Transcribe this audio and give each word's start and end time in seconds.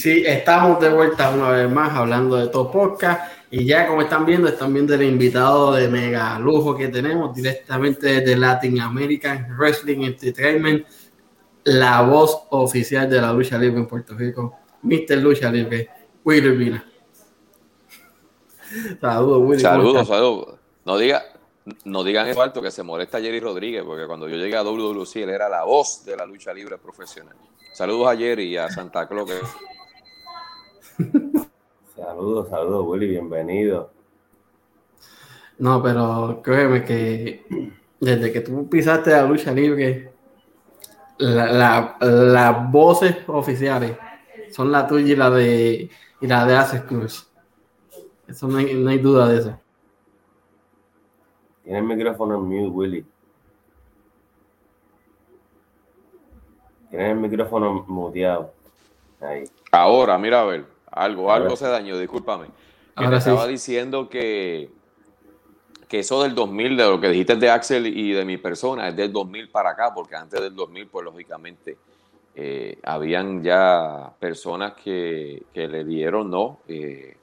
Sí, 0.00 0.22
estamos 0.26 0.80
de 0.80 0.88
vuelta 0.88 1.28
una 1.28 1.50
vez 1.50 1.70
más 1.70 1.94
hablando 1.94 2.36
de 2.36 2.48
todo 2.48 2.70
podcast. 2.70 3.30
Y 3.50 3.66
ya 3.66 3.86
como 3.86 4.00
están 4.00 4.24
viendo, 4.24 4.48
están 4.48 4.72
viendo 4.72 4.94
el 4.94 5.02
invitado 5.02 5.74
de 5.74 5.88
mega 5.88 6.38
lujo 6.38 6.74
que 6.74 6.88
tenemos 6.88 7.34
directamente 7.34 8.22
de 8.22 8.36
Latin 8.36 8.80
American 8.80 9.54
Wrestling 9.58 10.04
Entertainment, 10.04 10.86
la 11.64 12.00
voz 12.00 12.44
oficial 12.48 13.10
de 13.10 13.20
la 13.20 13.30
lucha 13.30 13.58
libre 13.58 13.80
en 13.80 13.86
Puerto 13.86 14.14
Rico, 14.14 14.56
Mr. 14.80 15.18
Lucha 15.18 15.50
Libre, 15.50 15.90
Willy 16.24 16.48
Urbina. 16.48 16.90
Saludos, 19.02 19.42
Willy. 19.42 19.60
Saludos, 19.60 20.08
saludos. 20.08 20.54
No 20.86 20.96
diga, 20.96 21.24
no 21.84 22.04
digan 22.04 22.26
eso 22.26 22.40
alto 22.40 22.62
que 22.62 22.70
se 22.70 22.82
molesta 22.82 23.20
Jerry 23.20 23.40
Rodríguez, 23.40 23.82
porque 23.84 24.06
cuando 24.06 24.28
yo 24.28 24.36
llegué 24.36 24.56
a 24.56 24.62
WWC 24.62 25.16
él 25.16 25.28
era 25.28 25.50
la 25.50 25.64
voz 25.64 26.06
de 26.06 26.16
la 26.16 26.24
lucha 26.24 26.54
libre 26.54 26.78
profesional. 26.78 27.36
Saludos 27.74 28.08
a 28.08 28.16
Jerry 28.16 28.44
y 28.44 28.56
a 28.56 28.70
Santa 28.70 29.06
Claus. 29.06 29.30
Saludos, 31.96 32.48
saludos, 32.48 32.86
Willy, 32.86 33.08
bienvenido. 33.08 33.90
No, 35.58 35.82
pero 35.82 36.40
créeme 36.42 36.84
que 36.84 37.44
desde 38.00 38.32
que 38.32 38.40
tú 38.40 38.68
pisaste 38.68 39.10
la 39.10 39.24
lucha 39.24 39.52
libre, 39.52 40.12
las 41.18 42.70
voces 42.70 43.16
oficiales 43.26 43.96
son 44.50 44.72
la 44.72 44.86
tuya 44.86 45.12
y 45.12 45.16
la 45.16 45.30
de 45.30 45.90
y 46.20 46.26
la 46.26 46.46
de 46.46 46.56
Access 46.56 46.82
Cruz. 46.82 47.30
Eso 48.26 48.46
no 48.46 48.58
hay, 48.58 48.74
no 48.74 48.90
hay 48.90 48.98
duda 48.98 49.28
de 49.28 49.38
eso. 49.38 49.60
Tiene 51.64 51.78
el 51.78 51.84
micrófono 51.84 52.36
en 52.36 52.42
mute, 52.42 52.68
Willy. 52.68 53.06
Tienes 56.90 57.12
el 57.12 57.18
micrófono 57.18 57.84
muteado. 57.86 58.52
Ahí. 59.20 59.44
Ahora, 59.70 60.18
mira 60.18 60.40
a 60.40 60.44
ver. 60.44 60.64
Algo, 60.90 61.32
algo 61.32 61.56
se 61.56 61.66
dañó, 61.66 61.98
discúlpame. 61.98 62.46
Que 62.96 63.16
estaba 63.16 63.46
diciendo 63.46 64.08
que, 64.08 64.70
que 65.88 66.00
eso 66.00 66.22
del 66.22 66.34
2000, 66.34 66.76
de 66.76 66.84
lo 66.84 67.00
que 67.00 67.08
dijiste 67.08 67.36
de 67.36 67.50
Axel 67.50 67.86
y 67.86 68.12
de 68.12 68.24
mi 68.24 68.36
persona, 68.36 68.88
es 68.88 68.96
del 68.96 69.12
2000 69.12 69.48
para 69.50 69.70
acá, 69.70 69.92
porque 69.94 70.16
antes 70.16 70.40
del 70.40 70.54
2000, 70.54 70.86
pues 70.88 71.04
lógicamente, 71.04 71.78
eh, 72.34 72.78
habían 72.82 73.42
ya 73.42 74.12
personas 74.18 74.74
que, 74.74 75.44
le 75.54 75.84
dieron, 75.84 76.30
¿no? 76.30 76.60
Eh, 76.68 77.16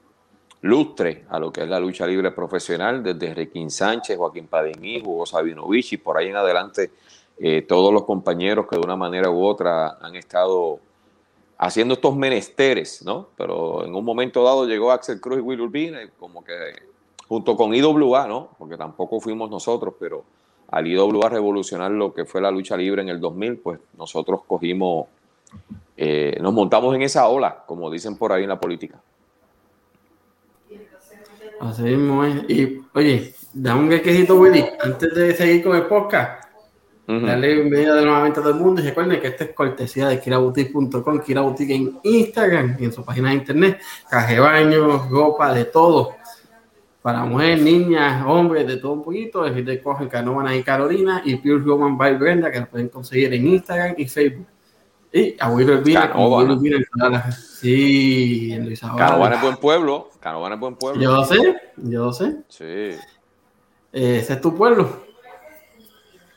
lustre 0.62 1.24
a 1.28 1.38
lo 1.38 1.52
que 1.52 1.62
es 1.62 1.68
la 1.68 1.78
lucha 1.78 2.06
libre 2.06 2.30
profesional, 2.32 3.02
desde 3.02 3.34
Requín 3.34 3.70
Sánchez, 3.70 4.16
Joaquín 4.16 4.48
Padení, 4.48 5.00
Hugo 5.00 5.24
Sabinovich 5.24 5.92
y 5.92 5.96
por 5.98 6.18
ahí 6.18 6.28
en 6.28 6.36
adelante 6.36 6.90
eh, 7.38 7.62
todos 7.62 7.92
los 7.92 8.04
compañeros 8.04 8.66
que 8.68 8.76
de 8.76 8.82
una 8.82 8.96
manera 8.96 9.30
u 9.30 9.44
otra 9.44 9.98
han 10.00 10.16
estado 10.16 10.80
haciendo 11.58 11.94
estos 11.94 12.16
menesteres, 12.16 13.02
¿no? 13.04 13.28
Pero 13.36 13.84
en 13.84 13.94
un 13.94 14.04
momento 14.04 14.44
dado 14.44 14.64
llegó 14.64 14.92
Axel 14.92 15.20
Cruz 15.20 15.38
y 15.38 15.42
Will 15.42 15.60
Urbina, 15.60 15.98
como 16.18 16.42
que 16.44 16.54
junto 17.26 17.56
con 17.56 17.74
IWA, 17.74 18.26
¿no? 18.28 18.50
Porque 18.56 18.76
tampoco 18.76 19.20
fuimos 19.20 19.50
nosotros, 19.50 19.94
pero 19.98 20.24
al 20.70 20.86
IWA 20.86 21.28
revolucionar 21.28 21.90
lo 21.90 22.14
que 22.14 22.24
fue 22.24 22.40
la 22.40 22.50
lucha 22.50 22.76
libre 22.76 23.02
en 23.02 23.08
el 23.08 23.20
2000, 23.20 23.58
pues 23.58 23.80
nosotros 23.96 24.42
cogimos, 24.46 25.08
eh, 25.96 26.38
nos 26.40 26.52
montamos 26.54 26.94
en 26.94 27.02
esa 27.02 27.28
ola, 27.28 27.64
como 27.66 27.90
dicen 27.90 28.16
por 28.16 28.32
ahí 28.32 28.44
en 28.44 28.50
la 28.50 28.60
política. 28.60 29.00
Así 31.60 31.82
es. 31.92 32.50
Y 32.50 32.82
oye, 32.94 33.34
dame 33.52 33.80
un 33.80 33.88
quejito, 33.88 34.36
Willy, 34.36 34.64
antes 34.80 35.12
de 35.12 35.34
seguir 35.34 35.64
con 35.64 35.74
el 35.74 35.86
podcast. 35.86 36.47
Dale 37.08 37.54
bienvenida 37.54 38.02
nuevamente 38.02 38.38
a 38.38 38.42
todo 38.42 38.52
el 38.52 38.60
mundo 38.60 38.82
y 38.82 38.84
recuerden 38.84 39.18
que 39.18 39.28
esta 39.28 39.44
es 39.44 39.54
cortesía 39.54 40.08
de 40.08 40.20
kiraboutique.com, 40.20 41.20
Kiraboutique 41.20 41.74
en 41.74 41.98
Instagram 42.02 42.76
y 42.78 42.84
en 42.84 42.92
su 42.92 43.02
página 43.02 43.30
de 43.30 43.36
internet. 43.36 43.80
Caje 44.10 44.38
baño, 44.38 45.08
ropa, 45.08 45.54
de 45.54 45.64
todo. 45.64 46.16
Para 47.00 47.24
mujeres, 47.24 47.62
niñas, 47.62 48.22
hombres, 48.26 48.66
de 48.66 48.76
todo 48.76 48.92
un 48.92 49.04
poquito. 49.04 49.46
Es 49.46 49.64
de 49.64 49.82
cogen 49.82 50.10
Canovana 50.10 50.54
y 50.54 50.62
Carolina 50.62 51.22
y 51.24 51.36
Pure 51.36 51.60
Roman 51.60 51.96
by 51.96 52.18
Brenda, 52.18 52.52
que 52.52 52.60
lo 52.60 52.66
pueden 52.66 52.90
conseguir 52.90 53.32
en 53.32 53.46
Instagram 53.46 53.94
y 53.96 54.06
Facebook. 54.06 54.46
Y 55.10 55.34
a 55.40 55.50
Will 55.50 55.70
Urbina, 55.70 56.12
Sí, 57.32 58.52
en 58.52 58.66
Luis 58.66 58.80
Canovana 58.80 59.36
es 59.36 59.40
buen 59.40 59.56
pueblo. 59.56 60.10
Canovana 60.20 60.56
es 60.56 60.60
buen 60.60 60.76
pueblo. 60.76 61.00
Yo 61.00 61.24
sé, 61.24 61.56
yo 61.78 62.12
sé. 62.12 62.36
Sí. 62.48 62.64
Eh, 62.64 62.98
ese 64.18 64.34
es 64.34 64.40
tu 64.42 64.54
pueblo. 64.54 65.07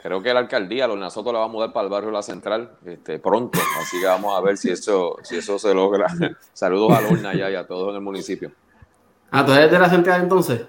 Creo 0.01 0.21
que 0.23 0.33
la 0.33 0.39
alcaldía, 0.39 0.87
los 0.87 0.97
Nasoto 0.97 1.31
la 1.31 1.39
va 1.39 1.45
a 1.45 1.47
mudar 1.47 1.71
para 1.71 1.83
el 1.83 1.91
barrio 1.91 2.09
La 2.09 2.23
Central 2.23 2.71
este, 2.85 3.19
pronto, 3.19 3.59
así 3.79 3.99
que 3.99 4.07
vamos 4.07 4.35
a 4.35 4.41
ver 4.41 4.57
si 4.57 4.71
eso, 4.71 5.17
si 5.21 5.37
eso 5.37 5.59
se 5.59 5.73
logra. 5.75 6.07
Saludos 6.53 6.91
a 6.97 7.01
Lorna 7.01 7.35
y 7.35 7.41
a 7.41 7.67
todos 7.67 7.89
en 7.89 7.95
el 7.95 8.01
municipio. 8.01 8.51
Ah, 9.29 9.45
¿tú 9.45 9.51
eres 9.51 9.69
de 9.69 9.77
La 9.77 9.89
Central 9.89 10.21
entonces? 10.21 10.65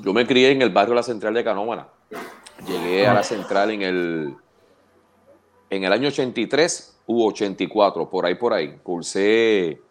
Yo 0.00 0.12
me 0.12 0.24
crié 0.24 0.52
en 0.52 0.62
el 0.62 0.70
barrio 0.70 0.94
La 0.94 1.02
Central 1.02 1.34
de 1.34 1.42
Canómana. 1.42 1.88
Llegué 2.64 3.08
a 3.08 3.14
La 3.14 3.24
Central 3.24 3.72
en 3.72 3.82
el, 3.82 4.36
en 5.68 5.84
el 5.84 5.92
año 5.92 6.08
83 6.08 7.00
u 7.06 7.26
84, 7.26 8.08
por 8.08 8.24
ahí, 8.24 8.36
por 8.36 8.52
ahí. 8.52 8.78
Cursé 8.84 9.82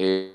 eh, 0.00 0.34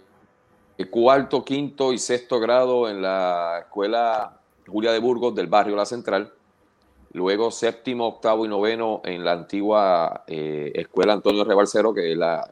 cuarto, 0.89 1.43
quinto 1.43 1.91
y 1.91 1.97
sexto 1.97 2.39
grado 2.39 2.87
en 2.87 3.01
la 3.01 3.59
escuela 3.65 4.39
Julia 4.65 4.93
de 4.93 4.99
Burgos 4.99 5.35
del 5.35 5.47
barrio 5.47 5.75
La 5.75 5.85
Central 5.85 6.36
Luego 7.13 7.51
séptimo, 7.51 8.07
octavo 8.07 8.45
y 8.45 8.49
noveno 8.49 9.01
en 9.05 9.23
la 9.23 9.31
antigua 9.31 10.23
eh, 10.27 10.71
escuela 10.75 11.13
Antonio 11.13 11.43
Rebalcero, 11.43 11.93
que 11.93 12.11
es 12.11 12.17
la, 12.17 12.49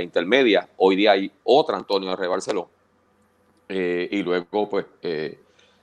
intermedia. 0.00 0.68
Hoy 0.76 0.96
día 0.96 1.12
hay 1.12 1.30
otra 1.44 1.76
Antonio 1.76 2.14
Rebalcero. 2.14 2.68
Eh, 3.68 4.08
y 4.10 4.22
luego, 4.22 4.68
pues, 4.68 4.86
eh, 5.02 5.38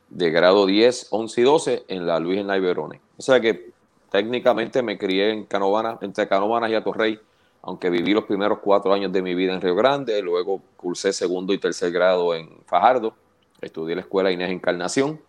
de 0.09 0.29
grado 0.29 0.65
10, 0.65 1.07
11 1.09 1.41
y 1.41 1.43
12 1.43 1.83
en 1.87 2.05
la 2.05 2.19
Luis 2.19 2.39
en 2.39 2.47
Verone. 2.47 3.01
O 3.17 3.21
sea 3.21 3.39
que 3.39 3.71
técnicamente 4.11 4.83
me 4.83 4.97
crié 4.97 5.31
en 5.31 5.45
Canovana, 5.45 5.97
entre 6.01 6.27
Canovanas 6.27 6.69
y 6.69 6.75
Atorrey, 6.75 7.19
aunque 7.63 7.89
viví 7.89 8.13
los 8.13 8.25
primeros 8.25 8.59
cuatro 8.59 8.93
años 8.93 9.11
de 9.11 9.21
mi 9.21 9.33
vida 9.33 9.53
en 9.53 9.61
Río 9.61 9.75
Grande. 9.75 10.21
Luego 10.21 10.61
cursé 10.77 11.11
segundo 11.11 11.53
y 11.53 11.57
tercer 11.57 11.91
grado 11.91 12.35
en 12.35 12.49
Fajardo. 12.65 13.15
Estudié 13.61 13.95
la 13.95 14.01
escuela 14.01 14.31
Inés 14.31 14.51
Encarnación. 14.51 15.19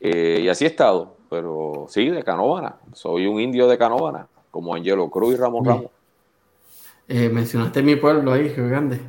y 0.00 0.48
así 0.48 0.64
he 0.64 0.68
estado 0.68 1.17
pero 1.28 1.86
sí, 1.88 2.08
de 2.08 2.22
Canovana. 2.22 2.76
Soy 2.92 3.26
un 3.26 3.40
indio 3.40 3.68
de 3.68 3.78
Canovana, 3.78 4.26
como 4.50 4.74
Angelo 4.74 5.08
Cruz 5.10 5.34
y 5.34 5.36
Ramón 5.36 5.64
Ramos. 5.64 5.90
Eh, 7.08 7.28
mencionaste 7.28 7.82
mi 7.82 7.96
pueblo 7.96 8.32
ahí, 8.32 8.48
Río 8.48 8.68
Grande. 8.68 9.00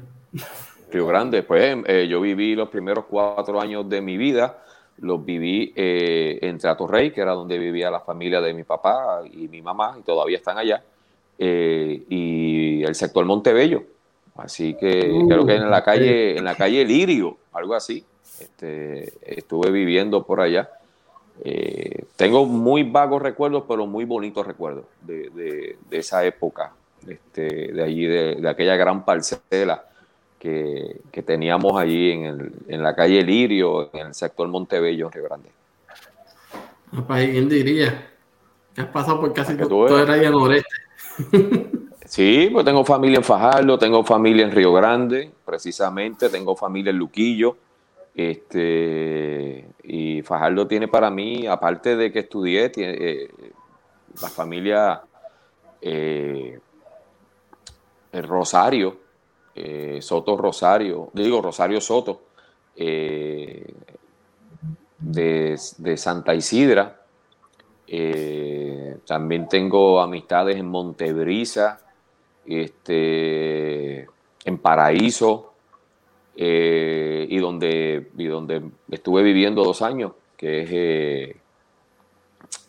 Río 0.92 1.08
Grande, 1.08 1.44
pues 1.44 1.78
eh, 1.86 2.08
yo 2.10 2.22
viví 2.22 2.56
los 2.56 2.70
primeros 2.70 3.06
cuatro 3.06 3.60
años 3.60 3.88
de 3.90 4.02
mi 4.02 4.18
vida, 4.18 4.64
los 5.00 5.24
viví 5.24 5.74
eh, 5.76 6.40
entre 6.42 6.70
Atorrey, 6.70 7.12
que 7.12 7.22
era 7.22 7.34
donde 7.34 7.58
vivía 7.58 7.92
la 7.92 8.00
familia 8.00 8.42
de 8.42 8.54
mi 8.54 8.64
papá 8.64 9.22
y 9.30 9.48
mi 9.48 9.62
mamá, 9.62 9.98
y 10.00 10.04
todavía 10.04 10.38
están 10.38 10.58
allá, 10.58 10.84
y 11.38 12.84
el 12.84 12.96
sector 12.96 13.26
Montebello. 13.26 13.84
Así 14.36 14.74
que 14.76 15.10
uh, 15.12 15.28
creo 15.28 15.46
que 15.46 15.56
en 15.56 15.70
la 15.70 15.84
calle, 15.84 16.38
en 16.38 16.46
la 16.46 16.56
calle 16.56 16.86
Lirio, 16.86 17.38
algo 17.52 17.76
así. 17.76 18.04
Este, 18.40 19.12
estuve 19.22 19.70
viviendo 19.72 20.24
por 20.24 20.40
allá. 20.40 20.70
Eh, 21.44 22.06
tengo 22.16 22.46
muy 22.46 22.84
vagos 22.84 23.22
recuerdos, 23.22 23.64
pero 23.68 23.86
muy 23.88 24.06
bonitos 24.06 24.46
recuerdos 24.46 24.86
de, 25.02 25.78
esa 25.92 26.26
época, 26.26 26.74
este, 27.08 27.72
de 27.72 27.84
allí, 27.84 28.06
de, 28.06 28.50
aquella 28.50 28.76
gran 28.76 29.06
parcela 29.06 29.86
que, 30.38 31.00
teníamos 31.26 31.80
allí 31.80 32.12
en, 32.12 32.84
la 32.84 32.96
calle 32.96 33.22
Lirio, 33.22 33.90
en 33.94 34.08
el 34.08 34.14
sector 34.14 34.48
Montebello, 34.48 35.08
en 35.08 35.12
Río 35.12 35.24
Grande. 35.26 35.50
¿quién 37.08 37.50
diría? 37.50 38.10
Que 38.74 38.82
has 38.82 38.88
pasado 38.88 39.20
por 39.20 39.34
casi 39.34 39.56
todo 39.56 40.04
el 40.04 40.10
área 40.10 40.30
noreste. 40.30 40.76
Sí, 42.10 42.50
pues 42.52 42.66
tengo 42.66 42.84
familia 42.84 43.18
en 43.18 43.24
Fajardo, 43.24 43.78
tengo 43.78 44.04
familia 44.04 44.44
en 44.44 44.52
Río 44.52 44.74
Grande, 44.74 45.32
precisamente, 45.46 46.28
tengo 46.30 46.56
familia 46.56 46.90
en 46.90 46.98
Luquillo, 46.98 47.56
este, 48.16 49.68
y 49.84 50.22
Fajardo 50.24 50.68
tiene 50.68 50.88
para 50.88 51.10
mí, 51.10 51.48
aparte 51.48 51.96
de 51.96 52.12
que 52.12 52.20
estudié, 52.20 52.70
tiene, 52.70 52.98
eh, 53.00 53.30
la 54.22 54.30
familia 54.30 55.02
eh, 55.82 56.60
Rosario, 58.14 58.98
eh, 59.56 60.00
Soto 60.02 60.38
Rosario, 60.38 61.10
digo 61.14 61.42
Rosario 61.42 61.80
Soto, 61.80 62.24
de, 62.76 63.74
Santa 65.98 66.34
Isidra. 66.34 67.02
también 69.06 69.48
tengo 69.48 70.02
amistades 70.02 70.58
en 70.58 70.68
Montebrisa, 70.68 71.80
este, 72.46 74.08
en 74.46 74.58
Paraíso, 74.58 75.49
eh, 76.42 77.28
y, 77.30 77.38
donde, 77.40 78.12
y 78.18 78.28
donde 78.28 78.64
estuve 78.90 79.24
viviendo 79.24 79.62
dos 79.62 79.82
años, 79.82 80.14
que 80.38 80.62
es 80.62 80.70
eh, 80.72 81.36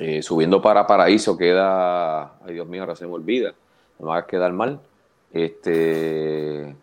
eh, 0.00 0.22
subiendo 0.24 0.60
para 0.60 0.88
Paraíso, 0.88 1.36
queda, 1.36 2.36
ay 2.44 2.54
Dios 2.54 2.66
mío, 2.66 2.82
ahora 2.82 2.96
se 2.96 3.06
me 3.06 3.12
olvida, 3.12 3.54
no 4.00 4.10
me 4.10 4.18
a 4.18 4.26
quedar 4.26 4.52
mal, 4.52 4.80
Este, 5.32 6.74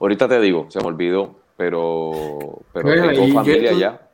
ahorita 0.00 0.26
te 0.26 0.40
digo, 0.40 0.66
se 0.68 0.80
me 0.80 0.86
olvidó, 0.86 1.36
pero, 1.56 2.58
pero 2.72 2.90
tengo 2.90 3.32
familia 3.32 3.72
ya. 3.74 4.08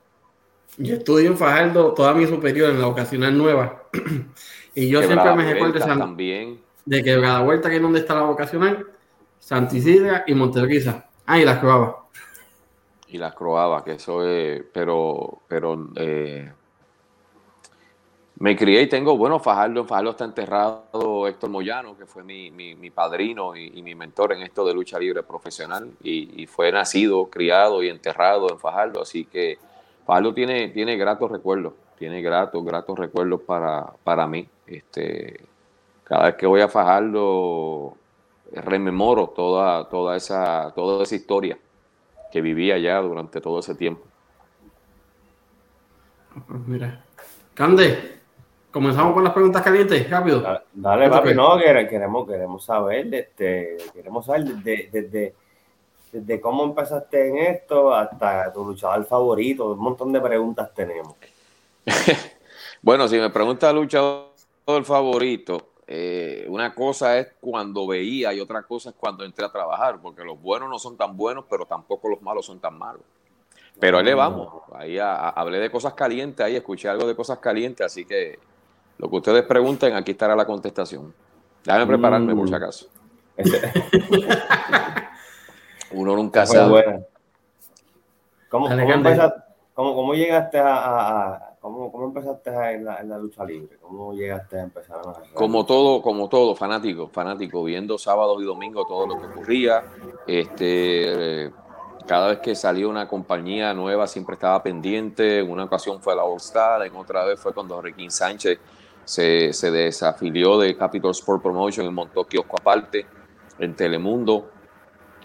Yo 0.76 0.96
estudié 0.96 1.28
en 1.28 1.38
Fajardo 1.38 1.94
toda 1.94 2.12
mi 2.12 2.26
superior 2.26 2.72
en 2.72 2.80
la 2.82 2.88
vocacional 2.88 3.38
nueva. 3.38 3.84
y 4.74 4.90
yo 4.90 5.02
siempre 5.02 5.34
me 5.34 5.50
recuerdo 5.50 5.78
también. 5.78 6.60
de 6.84 7.02
que 7.02 7.18
cada 7.18 7.40
vuelta 7.40 7.70
que 7.70 7.76
es 7.76 7.82
donde 7.82 8.00
está 8.00 8.16
la 8.16 8.24
vocacional, 8.24 8.86
Santisidra 9.38 10.24
y 10.26 10.34
Monteluquisa. 10.34 11.05
Ah, 11.26 11.38
y 11.38 11.44
las 11.44 11.58
croabas. 11.58 11.94
Y 13.08 13.18
las 13.18 13.34
croabas, 13.34 13.82
que 13.82 13.92
eso 13.92 14.26
es, 14.26 14.62
pero, 14.72 15.40
pero 15.48 15.88
eh, 15.96 16.52
me 18.38 18.56
crié 18.56 18.82
y 18.82 18.88
tengo, 18.88 19.16
bueno, 19.16 19.38
Fajardo, 19.38 19.84
Fajardo 19.84 20.10
está 20.10 20.24
enterrado 20.24 21.26
Héctor 21.26 21.50
Moyano, 21.50 21.96
que 21.96 22.06
fue 22.06 22.22
mi, 22.22 22.50
mi, 22.50 22.90
padrino 22.90 23.56
y, 23.56 23.82
mi 23.82 23.94
mentor 23.94 24.32
en 24.32 24.42
esto 24.42 24.64
de 24.64 24.74
lucha 24.74 24.98
libre 24.98 25.22
profesional, 25.22 25.90
y, 26.02 26.42
y, 26.42 26.46
fue 26.46 26.70
nacido, 26.70 27.26
criado 27.30 27.82
y 27.82 27.88
enterrado 27.88 28.50
en 28.50 28.58
Fajardo, 28.58 29.02
así 29.02 29.24
que 29.24 29.58
Fajardo 30.04 30.34
tiene, 30.34 30.68
tiene 30.68 30.96
gratos 30.96 31.30
recuerdos, 31.30 31.72
tiene 31.98 32.22
gratos, 32.22 32.64
gratos 32.64 32.98
recuerdos 32.98 33.40
para, 33.42 33.86
para 34.04 34.26
mí. 34.26 34.48
Este, 34.66 35.40
cada 36.04 36.26
vez 36.26 36.34
que 36.36 36.46
voy 36.46 36.60
a 36.60 36.68
Fajardo, 36.68 37.96
rememoro 38.52 39.28
toda, 39.28 39.88
toda, 39.88 40.16
esa, 40.16 40.72
toda 40.74 41.02
esa 41.02 41.14
historia 41.14 41.58
que 42.30 42.40
viví 42.40 42.70
allá 42.72 43.00
durante 43.00 43.40
todo 43.40 43.60
ese 43.60 43.74
tiempo. 43.74 44.02
Mira, 46.66 47.04
Cande, 47.54 48.16
Comenzamos 48.76 49.14
con 49.14 49.24
las 49.24 49.32
preguntas 49.32 49.62
calientes, 49.62 50.10
rápido. 50.10 50.42
Dale, 50.74 51.08
papi, 51.08 51.32
no, 51.32 51.56
queremos, 51.56 52.28
queremos 52.28 52.62
saber, 52.62 53.14
este, 53.14 53.78
queremos 53.94 54.26
saber 54.26 54.44
desde, 54.44 55.34
desde, 56.12 56.40
cómo 56.42 56.62
empezaste 56.62 57.30
en 57.30 57.38
esto 57.38 57.94
hasta 57.94 58.52
tu 58.52 58.66
luchador 58.66 59.06
favorito, 59.06 59.72
un 59.72 59.78
montón 59.78 60.12
de 60.12 60.20
preguntas 60.20 60.74
tenemos. 60.74 61.14
bueno, 62.82 63.08
si 63.08 63.18
me 63.18 63.30
pregunta 63.30 63.72
luchador 63.72 64.28
favorito, 64.84 65.70
eh, 65.86 66.46
una 66.48 66.74
cosa 66.74 67.18
es 67.18 67.28
cuando 67.40 67.86
veía 67.86 68.34
y 68.34 68.40
otra 68.40 68.62
cosa 68.62 68.90
es 68.90 68.96
cuando 68.96 69.24
entré 69.24 69.44
a 69.44 69.52
trabajar, 69.52 70.00
porque 70.00 70.24
los 70.24 70.40
buenos 70.40 70.68
no 70.68 70.78
son 70.78 70.96
tan 70.96 71.16
buenos, 71.16 71.44
pero 71.48 71.66
tampoco 71.66 72.08
los 72.08 72.20
malos 72.22 72.46
son 72.46 72.58
tan 72.58 72.76
malos. 72.76 73.02
Pero 73.78 73.98
ahí 73.98 74.04
le 74.04 74.14
vamos, 74.14 74.62
ahí 74.74 74.98
hablé 74.98 75.58
de 75.58 75.70
cosas 75.70 75.94
calientes, 75.94 76.44
ahí 76.44 76.56
escuché 76.56 76.88
algo 76.88 77.06
de 77.06 77.14
cosas 77.14 77.38
calientes, 77.38 77.84
así 77.86 78.04
que 78.04 78.38
lo 78.98 79.10
que 79.10 79.16
ustedes 79.16 79.42
pregunten, 79.42 79.94
aquí 79.94 80.12
estará 80.12 80.34
la 80.34 80.46
contestación. 80.46 81.14
Déjame 81.62 81.86
prepararme 81.86 82.34
por 82.34 82.46
si 82.46 82.52
mm. 82.52 82.56
acaso. 82.56 82.86
Uno 85.92 86.16
nunca 86.16 86.46
sabe. 86.46 87.06
¿Cómo, 88.48 88.70
empezaste, 88.70 89.40
cómo, 89.74 90.14
llegaste 90.14 90.58
a, 90.58 91.55
cómo, 91.72 92.06
empezaste 92.06 92.50
en 92.50 92.84
la, 92.84 93.00
en 93.00 93.08
la, 93.08 93.18
lucha 93.18 93.44
libre? 93.44 93.76
¿Cómo 93.80 94.12
llegaste 94.12 94.58
a 94.58 94.62
empezar 94.64 94.98
a 94.98 95.34
Como 95.34 95.64
todo, 95.66 96.02
como 96.02 96.28
todo, 96.28 96.54
fanático, 96.54 97.08
fanático, 97.08 97.64
viendo 97.64 97.98
sábados 97.98 98.40
y 98.40 98.44
domingos 98.44 98.86
todo 98.86 99.06
lo 99.06 99.18
que 99.18 99.26
ocurría. 99.26 99.84
Este, 100.26 101.52
cada 102.06 102.28
vez 102.28 102.38
que 102.38 102.54
salió 102.54 102.88
una 102.88 103.08
compañía 103.08 103.74
nueva 103.74 104.06
siempre 104.06 104.34
estaba 104.34 104.62
pendiente. 104.62 105.40
En 105.40 105.50
una 105.50 105.64
ocasión 105.64 106.00
fue 106.00 106.14
la 106.14 106.24
All 106.24 106.36
Star, 106.36 106.86
en 106.86 106.94
otra 106.94 107.24
vez 107.24 107.40
fue 107.40 107.52
cuando 107.52 107.80
Ricky 107.82 108.10
Sánchez 108.10 108.58
se, 109.04 109.52
se 109.52 109.70
desafilió 109.70 110.58
de 110.58 110.76
Capital 110.76 111.10
Sport 111.10 111.42
Promotion 111.42 111.86
y 111.86 111.90
montó 111.90 112.24
kiosco 112.24 112.56
aparte 112.58 113.06
en 113.58 113.74
Telemundo, 113.74 114.50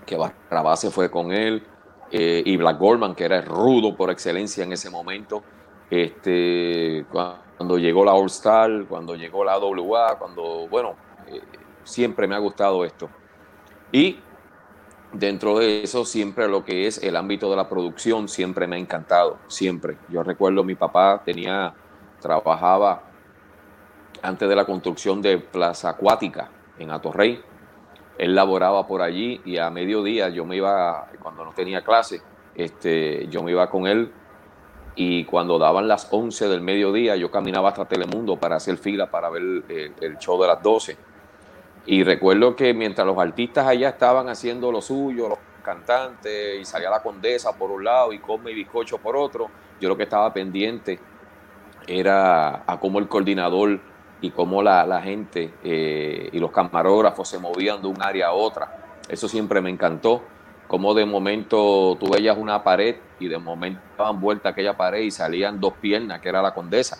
que 0.05 0.17
base 0.49 0.89
fue 0.89 1.11
con 1.11 1.31
él, 1.31 1.63
eh, 2.11 2.43
y 2.45 2.57
Black 2.57 2.77
Goldman, 2.77 3.15
que 3.15 3.23
era 3.23 3.41
rudo 3.41 3.95
por 3.95 4.09
excelencia 4.09 4.63
en 4.63 4.73
ese 4.73 4.89
momento. 4.89 5.43
Este, 5.91 7.05
cuando 7.11 7.77
llegó 7.77 8.05
la 8.05 8.13
All 8.13 8.27
Star, 8.27 8.85
cuando 8.87 9.13
llegó 9.13 9.43
la 9.43 9.59
WA, 9.59 10.17
cuando, 10.17 10.65
bueno, 10.69 10.95
eh, 11.27 11.41
siempre 11.83 12.29
me 12.29 12.35
ha 12.35 12.37
gustado 12.37 12.85
esto. 12.85 13.09
Y 13.91 14.17
dentro 15.11 15.59
de 15.59 15.83
eso, 15.83 16.05
siempre 16.05 16.47
lo 16.47 16.63
que 16.63 16.87
es 16.87 17.03
el 17.03 17.17
ámbito 17.17 17.49
de 17.49 17.57
la 17.57 17.67
producción, 17.67 18.29
siempre 18.29 18.67
me 18.67 18.77
ha 18.77 18.79
encantado, 18.79 19.37
siempre. 19.47 19.97
Yo 20.07 20.23
recuerdo 20.23 20.63
mi 20.63 20.75
papá 20.75 21.21
tenía, 21.25 21.73
trabajaba 22.21 23.03
antes 24.21 24.47
de 24.47 24.55
la 24.55 24.63
construcción 24.63 25.21
de 25.21 25.39
Plaza 25.39 25.89
Acuática 25.89 26.49
en 26.79 26.89
Atorrey. 26.89 27.43
Él 28.17 28.33
laboraba 28.33 28.87
por 28.87 29.01
allí 29.01 29.41
y 29.43 29.57
a 29.57 29.69
mediodía 29.69 30.29
yo 30.29 30.45
me 30.45 30.55
iba, 30.55 31.09
cuando 31.21 31.43
no 31.43 31.51
tenía 31.51 31.83
clase, 31.83 32.21
este, 32.55 33.27
yo 33.27 33.43
me 33.43 33.51
iba 33.51 33.69
con 33.69 33.87
él 33.87 34.13
y 34.95 35.23
cuando 35.25 35.57
daban 35.57 35.87
las 35.87 36.07
11 36.11 36.47
del 36.47 36.61
mediodía 36.61 37.15
yo 37.15 37.31
caminaba 37.31 37.69
hasta 37.69 37.85
Telemundo 37.85 38.37
para 38.37 38.57
hacer 38.57 38.77
fila 38.77 39.09
para 39.09 39.29
ver 39.29 39.41
el, 39.41 40.17
show 40.19 40.41
de 40.41 40.47
las 40.47 40.61
12. 40.61 40.97
Y 41.85 42.03
recuerdo 42.03 42.55
que 42.55 42.73
mientras 42.73 43.07
los 43.07 43.17
artistas 43.17 43.65
allá 43.65 43.89
estaban 43.89 44.29
haciendo 44.29 44.71
lo 44.71 44.81
suyo, 44.81 45.29
los 45.29 45.39
cantantes, 45.63 46.59
y 46.59 46.65
salía 46.65 46.89
la 46.89 47.01
condesa 47.01 47.57
por 47.57 47.71
un 47.71 47.83
lado 47.83 48.13
y 48.13 48.19
come 48.19 48.51
y 48.51 48.55
bizcocho 48.55 48.97
por 48.97 49.15
otro, 49.15 49.49
yo 49.79 49.89
lo 49.89 49.97
que 49.97 50.03
estaba 50.03 50.31
pendiente 50.33 50.99
era 51.87 52.63
a 52.67 52.79
cómo 52.79 52.99
el 52.99 53.07
coordinador 53.07 53.79
y 54.21 54.29
cómo 54.29 54.61
la, 54.61 55.01
gente 55.01 55.53
eh, 55.63 56.29
y 56.31 56.39
los 56.39 56.51
camarógrafos 56.51 57.27
se 57.27 57.39
movían 57.39 57.81
de 57.81 57.87
un 57.87 58.01
área 58.01 58.27
a 58.27 58.33
otra. 58.33 58.99
Eso 59.07 59.27
siempre 59.27 59.61
me 59.61 59.69
encantó. 59.69 60.21
Cómo 60.71 60.93
de 60.93 61.05
momento 61.05 61.97
tú 61.99 62.09
veías 62.09 62.37
una 62.37 62.63
pared 62.63 62.95
y 63.19 63.27
de 63.27 63.37
momento 63.37 63.81
daban 63.97 64.21
vuelta 64.21 64.47
aquella 64.47 64.77
pared 64.77 65.01
y 65.01 65.11
salían 65.11 65.59
dos 65.59 65.73
piernas, 65.73 66.21
que 66.21 66.29
era 66.29 66.41
la 66.41 66.53
condesa. 66.53 66.97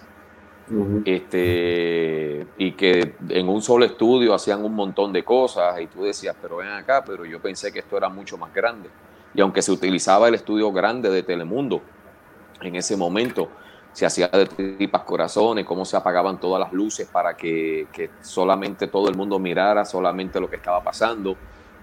este, 1.06 2.48
y 2.58 2.74
que 2.74 3.16
en 3.30 3.48
un 3.48 3.62
solo 3.62 3.86
estudio 3.86 4.34
hacían 4.34 4.66
un 4.66 4.76
montón 4.76 5.14
de 5.14 5.24
cosas 5.24 5.80
y 5.80 5.88
tú 5.88 6.04
decías, 6.04 6.36
pero 6.42 6.58
ven 6.58 6.68
acá, 6.68 7.02
pero 7.06 7.24
yo 7.24 7.42
pensé 7.42 7.72
que 7.72 7.80
esto 7.80 7.96
era 7.96 8.10
mucho 8.10 8.38
más 8.38 8.54
grande. 8.54 8.90
Y 9.34 9.40
aunque 9.40 9.62
se 9.62 9.72
utilizaba 9.72 10.28
el 10.28 10.36
estudio 10.36 10.70
grande 10.74 11.10
de 11.10 11.24
Telemundo 11.24 11.82
en 12.62 12.76
ese 12.76 12.98
momento, 12.98 13.48
se 13.94 14.06
hacía 14.06 14.28
de 14.28 14.48
tripas 14.48 15.04
corazones, 15.04 15.64
cómo 15.64 15.86
se 15.86 15.96
apagaban 15.96 16.42
todas 16.42 16.60
las 16.60 16.74
luces 16.74 17.08
para 17.08 17.38
que, 17.38 17.88
solamente 18.20 18.88
todo 18.88 19.08
el 19.08 19.16
mundo 19.16 19.40
mirara 19.40 19.86
solamente 19.86 20.42
lo 20.42 20.50
que 20.50 20.58
estaba 20.58 20.84
pasando, 20.84 21.38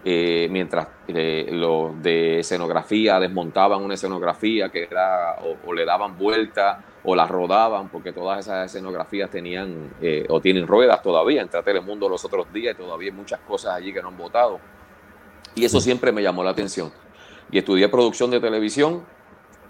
eh, 0.05 0.47
mientras 0.51 0.87
eh, 1.09 1.49
los 1.51 2.01
de 2.01 2.41
escenografía 2.41 3.19
desmontaban 3.19 3.83
una 3.83 3.95
escenografía 3.95 4.69
que 4.69 4.85
era 4.85 5.37
o, 5.65 5.73
le 5.73 5.85
daban 5.85 6.17
vuelta 6.17 6.85
o 7.05 7.17
la 7.17 7.27
rodaban, 7.27 7.89
porque 7.89 8.13
todas 8.13 8.41
esas 8.41 8.67
escenografías 8.67 9.29
tenían 9.31 9.91
eh, 10.01 10.25
o 10.29 10.41
tienen 10.41 10.67
ruedas 10.67 11.03
todavía. 11.03 11.43
Entré 11.43 11.59
a 11.61 11.63
Telemundo 11.63 12.09
los 12.09 12.25
otros 12.25 12.53
días 12.53 12.75
y 12.75 12.83
todavía 12.83 13.11
hay 13.11 13.17
muchas 13.17 13.41
cosas 13.41 13.75
allí 13.75 13.93
que 13.93 14.01
no 14.01 14.09
han 14.09 14.17
votado. 14.17 14.61
Y 15.55 15.65
eso 15.65 15.81
siempre 15.81 16.13
me 16.13 16.23
llamó 16.23 16.45
la 16.45 16.51
atención. 16.51 16.93
Y 17.51 17.59
estudié 17.59 17.89
producción 17.89 18.31
de 18.31 18.41
televisión 18.41 19.05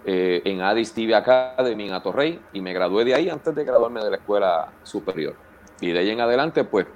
eh, 0.05 0.43
en 0.45 0.61
Addis 0.61 0.93
TV 0.93 1.15
Academy 1.15 1.87
en 1.87 1.95
Atorrey 1.95 2.41
y 2.53 2.61
me 2.61 2.73
gradué 2.73 3.05
de 3.05 3.15
ahí 3.15 3.31
antes 3.31 3.55
de 3.55 3.65
graduarme 3.65 4.03
de 4.03 4.11
la 4.11 4.17
escuela 4.17 4.73
superior. 4.83 5.35
Y 5.81 5.93
de 5.93 6.01
ahí 6.01 6.11
en 6.11 6.21
adelante, 6.21 6.65
pues, 6.65 6.87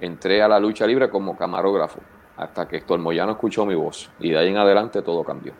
entré 0.00 0.42
a 0.42 0.48
la 0.48 0.60
lucha 0.60 0.86
libre 0.86 1.08
como 1.08 1.36
camarógrafo 1.36 2.00
hasta 2.36 2.68
que 2.68 2.76
Héctor 2.78 2.98
Moyano 2.98 3.32
escuchó 3.32 3.64
mi 3.64 3.74
voz. 3.74 4.10
Y 4.18 4.30
de 4.30 4.38
ahí 4.38 4.48
en 4.48 4.58
adelante 4.58 5.02
todo 5.02 5.24
cambió. 5.24 5.52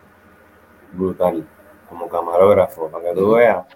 Brutal, 0.92 1.46
como 1.88 2.08
camarógrafo, 2.08 2.88
para 2.90 3.04
que 3.04 3.14
tú 3.14 3.32
veas. 3.32 3.66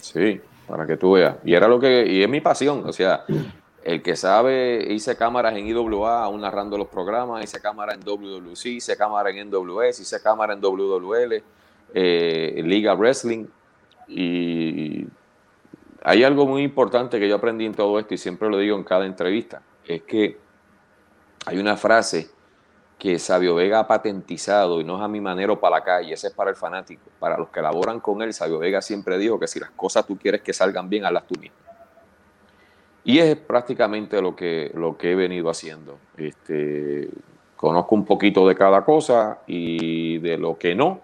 Sí, 0.00 0.40
para 0.66 0.86
que 0.86 0.96
tú 0.96 1.12
veas. 1.12 1.36
Y 1.44 1.54
era 1.54 1.68
lo 1.68 1.78
que, 1.80 2.06
y 2.06 2.22
es 2.22 2.28
mi 2.28 2.40
pasión, 2.40 2.82
o 2.86 2.92
sea, 2.92 3.24
el 3.82 4.02
que 4.02 4.16
sabe, 4.16 4.86
hice 4.90 5.16
cámaras 5.16 5.54
en 5.54 5.66
IWA, 5.66 6.24
aún 6.24 6.40
narrando 6.40 6.78
los 6.78 6.88
programas, 6.88 7.44
hice 7.44 7.60
cámara 7.60 7.94
en 7.94 8.00
WWC, 8.00 8.66
hice 8.66 8.96
cámara 8.96 9.30
en 9.30 9.50
NWS, 9.50 10.00
hice 10.00 10.22
cámara 10.22 10.54
en 10.54 10.60
WWL 10.60 11.42
eh, 11.92 12.62
Liga 12.64 12.94
Wrestling. 12.94 13.46
Y 14.08 15.06
hay 16.02 16.22
algo 16.22 16.46
muy 16.46 16.62
importante 16.62 17.18
que 17.18 17.28
yo 17.28 17.36
aprendí 17.36 17.66
en 17.66 17.74
todo 17.74 17.98
esto 17.98 18.14
y 18.14 18.18
siempre 18.18 18.48
lo 18.48 18.58
digo 18.58 18.76
en 18.76 18.84
cada 18.84 19.06
entrevista, 19.06 19.62
es 19.86 20.02
que 20.02 20.43
hay 21.46 21.58
una 21.58 21.76
frase 21.76 22.30
que 22.98 23.18
Sabio 23.18 23.54
Vega 23.54 23.80
ha 23.80 23.86
patentizado 23.86 24.80
y 24.80 24.84
no 24.84 24.96
es 24.96 25.02
a 25.02 25.08
mi 25.08 25.20
manera 25.20 25.54
para 25.56 25.76
la 25.76 25.84
calle, 25.84 26.14
ese 26.14 26.28
es 26.28 26.32
para 26.32 26.50
el 26.50 26.56
fanático. 26.56 27.02
Para 27.18 27.36
los 27.36 27.48
que 27.48 27.60
laboran 27.60 28.00
con 28.00 28.22
él, 28.22 28.32
Sabio 28.32 28.58
Vega 28.58 28.80
siempre 28.80 29.18
dijo 29.18 29.38
que 29.38 29.46
si 29.46 29.60
las 29.60 29.70
cosas 29.70 30.06
tú 30.06 30.16
quieres 30.16 30.40
que 30.40 30.52
salgan 30.52 30.88
bien, 30.88 31.04
hazlas 31.04 31.26
tú 31.26 31.38
mismo. 31.38 31.56
Y 33.04 33.18
es 33.18 33.36
prácticamente 33.36 34.22
lo 34.22 34.34
que, 34.34 34.70
lo 34.74 34.96
que 34.96 35.12
he 35.12 35.14
venido 35.14 35.50
haciendo. 35.50 35.98
Este, 36.16 37.10
conozco 37.56 37.94
un 37.94 38.06
poquito 38.06 38.48
de 38.48 38.54
cada 38.54 38.82
cosa 38.84 39.40
y 39.46 40.18
de 40.18 40.38
lo 40.38 40.56
que 40.56 40.74
no, 40.74 41.00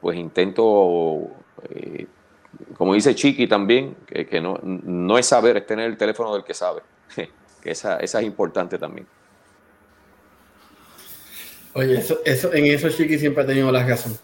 pues 0.00 0.16
intento, 0.16 1.28
eh, 1.68 2.06
como 2.78 2.94
dice 2.94 3.14
Chiqui 3.14 3.46
también, 3.46 3.96
que, 4.06 4.40
no, 4.40 4.58
no, 4.62 5.18
es 5.18 5.26
saber, 5.26 5.58
es 5.58 5.66
tener 5.66 5.90
el 5.90 5.98
teléfono 5.98 6.32
del 6.32 6.44
que 6.44 6.54
sabe, 6.54 6.80
que 7.62 7.70
esa, 7.70 7.98
esa 7.98 8.20
es 8.20 8.26
importante 8.26 8.78
también. 8.78 9.06
Oye, 11.74 11.98
eso, 11.98 12.20
eso, 12.24 12.52
en 12.52 12.66
eso 12.66 12.88
Chiqui 12.88 13.18
siempre 13.18 13.42
ha 13.42 13.46
tenido 13.46 13.70
la 13.70 13.84
razón. 13.84 14.16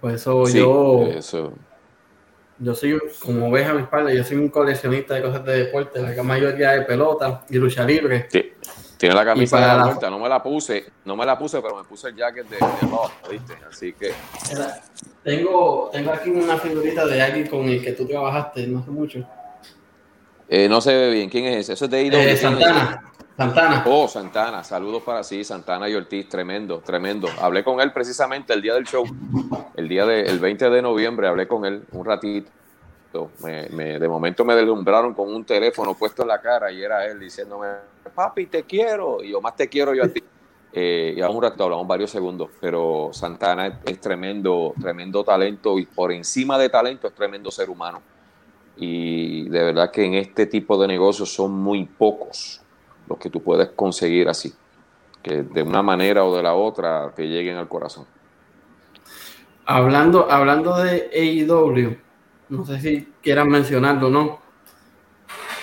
Por 0.00 0.12
eso 0.12 0.48
yo. 0.48 1.06
Eso. 1.06 1.52
Yo 2.58 2.74
soy, 2.74 2.96
como 3.18 3.50
ves 3.50 3.66
a 3.66 3.74
mi 3.74 3.82
espalda, 3.82 4.12
yo 4.12 4.22
soy 4.22 4.36
un 4.36 4.48
coleccionista 4.48 5.14
de 5.14 5.22
cosas 5.22 5.44
de 5.44 5.64
deporte, 5.64 6.00
la 6.00 6.12
gran 6.12 6.26
mayoría 6.26 6.70
de 6.72 6.82
pelota 6.82 7.44
y 7.50 7.56
lucha 7.56 7.84
libre. 7.84 8.28
Sí. 8.30 8.52
Tiene 8.98 9.16
la 9.16 9.24
camisa 9.24 9.58
de 9.58 9.66
la, 9.66 9.84
vuelta, 9.84 10.08
no 10.08 10.20
me 10.20 10.28
la 10.28 10.40
puse, 10.40 10.84
no 11.04 11.16
me 11.16 11.26
la 11.26 11.36
puse, 11.36 11.60
pero 11.60 11.76
me 11.76 11.82
puse 11.82 12.10
el 12.10 12.14
jacket 12.14 12.48
de, 12.48 12.56
de 12.56 13.32
¿viste? 13.32 13.54
Así 13.68 13.92
que. 13.94 14.12
Tengo, 15.24 15.90
tengo 15.92 16.12
aquí 16.12 16.30
una 16.30 16.56
figurita 16.56 17.04
de 17.06 17.20
alguien 17.20 17.48
con 17.48 17.68
el 17.68 17.82
que 17.82 17.92
tú 17.92 18.06
trabajaste 18.06 18.64
no 18.68 18.78
hace 18.78 18.90
mucho. 18.92 19.26
Eh, 20.48 20.68
no 20.68 20.80
se 20.80 20.94
ve 20.94 21.10
bien. 21.10 21.30
¿Quién 21.30 21.46
es 21.46 21.60
ese? 21.60 21.72
Eso 21.72 21.86
es 21.86 21.90
de 21.90 22.04
IW. 22.04 22.14
Eh, 22.14 22.36
Santana. 22.36 23.11
Santana. 23.36 23.84
Oh, 23.86 24.08
Santana. 24.08 24.64
Saludos 24.64 25.02
para 25.02 25.22
sí, 25.22 25.42
Santana 25.44 25.88
y 25.88 25.94
Ortiz. 25.94 26.28
Tremendo, 26.28 26.80
tremendo. 26.80 27.28
Hablé 27.40 27.64
con 27.64 27.80
él 27.80 27.92
precisamente 27.92 28.52
el 28.52 28.62
día 28.62 28.74
del 28.74 28.84
show. 28.84 29.04
El 29.74 29.88
día 29.88 30.04
del 30.04 30.38
20 30.38 30.70
de 30.70 30.82
noviembre 30.82 31.28
hablé 31.28 31.48
con 31.48 31.64
él 31.64 31.84
un 31.92 32.04
ratito 32.04 32.50
me, 33.42 33.98
de 33.98 34.08
momento 34.08 34.44
me 34.44 34.54
deslumbraron 34.54 35.14
con 35.14 35.32
un 35.32 35.44
teléfono 35.44 35.94
puesto 35.94 36.22
en 36.22 36.28
la 36.28 36.40
cara 36.40 36.70
y 36.70 36.82
era 36.82 37.06
él 37.06 37.20
diciéndome, 37.20 37.68
papi, 38.14 38.46
te 38.46 38.64
quiero. 38.64 39.22
Y 39.22 39.30
yo 39.30 39.40
más 39.40 39.56
te 39.56 39.68
quiero 39.68 39.94
yo 39.94 40.04
a 40.04 40.08
ti. 40.08 40.22
Eh, 40.72 41.14
y 41.16 41.20
a 41.20 41.28
un 41.28 41.42
rato 41.42 41.64
hablamos 41.64 41.86
varios 41.86 42.10
segundos, 42.10 42.48
pero 42.58 43.10
Santana 43.12 43.80
es, 43.84 44.00
tremendo, 44.00 44.72
tremendo 44.80 45.22
talento 45.22 45.78
y 45.78 45.84
por 45.84 46.12
encima 46.12 46.56
de 46.56 46.70
talento 46.70 47.08
es 47.08 47.14
tremendo 47.14 47.50
ser 47.50 47.68
humano. 47.68 48.00
Y 48.76 49.48
de 49.50 49.64
verdad 49.64 49.90
que 49.90 50.02
en 50.04 50.14
este 50.14 50.46
tipo 50.46 50.80
de 50.80 50.88
negocios 50.88 51.32
son 51.34 51.52
muy 51.52 51.84
pocos 51.84 52.61
los 53.12 53.18
que 53.18 53.28
tú 53.28 53.42
puedes 53.42 53.68
conseguir 53.68 54.28
así, 54.28 54.54
que 55.22 55.42
de 55.42 55.62
una 55.62 55.82
manera 55.82 56.24
o 56.24 56.34
de 56.34 56.42
la 56.42 56.54
otra 56.54 57.12
te 57.14 57.28
lleguen 57.28 57.56
al 57.56 57.68
corazón. 57.68 58.06
Hablando, 59.66 60.30
hablando 60.30 60.78
de 60.78 61.10
AEW, 61.12 61.96
no 62.48 62.64
sé 62.64 62.80
si 62.80 63.12
quieran 63.22 63.48
mencionarlo 63.50 64.06
o 64.06 64.10
no. 64.10 64.40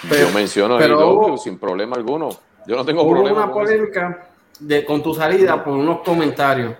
Yo 0.03 0.31
menciono 0.33 0.77
pero 0.77 1.37
sin 1.37 1.57
problema 1.57 1.95
alguno. 1.95 2.29
Yo 2.67 2.75
no 2.75 2.85
tengo 2.85 3.01
hubo 3.01 3.21
una 3.21 3.51
polémica 3.51 4.29
de, 4.59 4.85
con 4.85 5.01
tu 5.01 5.15
salida 5.15 5.63
por 5.63 5.73
unos 5.73 6.01
comentarios. 6.01 6.75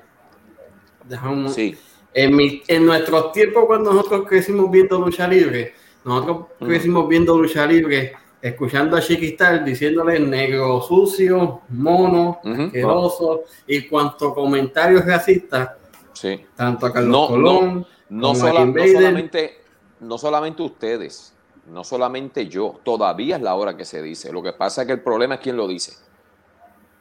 Dejamos, 1.04 1.54
sí. 1.56 1.76
En, 2.14 2.36
mi, 2.36 2.62
en 2.68 2.86
nuestros 2.86 3.32
tiempos, 3.32 3.66
cuando 3.66 3.92
nosotros 3.92 4.26
crecimos 4.28 4.70
viendo 4.70 5.00
lucha 5.00 5.28
libre, 5.28 5.74
nosotros 6.06 6.46
crecimos 6.60 7.08
viendo 7.08 7.38
lucha 7.38 7.66
libre, 7.66 8.14
escuchando 8.42 8.96
a 8.96 9.02
Chiquistar 9.02 9.64
diciéndole 9.64 10.20
negro 10.20 10.82
sucio, 10.82 11.62
mono, 11.70 12.40
asqueroso 12.44 13.44
y 13.68 13.88
cuanto 13.88 14.34
comentarios 14.34 15.06
racistas. 15.06 15.72
Sí. 16.14 16.46
Tanto 16.56 16.86
a 16.86 16.94
Carlos 16.94 17.28
Colón. 17.28 17.88
No, 18.10 18.30
no 18.30 18.36
solamente 18.36 19.60
no 20.00 20.18
solamente 20.18 20.64
ustedes, 20.64 21.34
no 21.68 21.84
solamente 21.84 22.48
yo, 22.48 22.80
todavía 22.84 23.36
es 23.36 23.42
la 23.42 23.56
hora 23.56 23.76
que 23.76 23.86
se 23.86 24.02
dice. 24.02 24.32
Lo 24.32 24.42
que 24.42 24.54
pasa 24.54 24.82
es 24.82 24.88
que 24.88 24.94
el 24.94 25.02
problema 25.02 25.36
es 25.36 25.42
quién 25.42 25.58
lo 25.58 25.68
dice. 25.68 25.94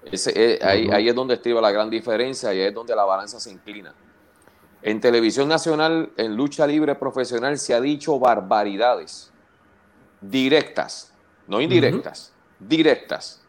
Ese, 0.04 0.58
ahí, 0.62 1.08
es 1.08 1.14
donde 1.14 1.34
estriba 1.34 1.60
la 1.60 1.70
gran 1.70 1.90
diferencia 1.90 2.52
y 2.54 2.60
ahí 2.60 2.68
es 2.68 2.74
donde 2.74 2.94
la 2.94 3.04
balanza 3.04 3.38
se 3.40 3.50
inclina. 3.50 3.94
En 4.82 5.00
televisión 5.00 5.48
nacional, 5.48 6.10
en 6.16 6.36
lucha 6.36 6.66
libre 6.66 6.94
profesional, 6.94 7.58
se 7.58 7.74
ha 7.74 7.80
dicho 7.80 8.18
barbaridades 8.18 9.32
directas, 10.20 11.12
no 11.48 11.60
indirectas, 11.60 12.32
directas. 12.60 13.42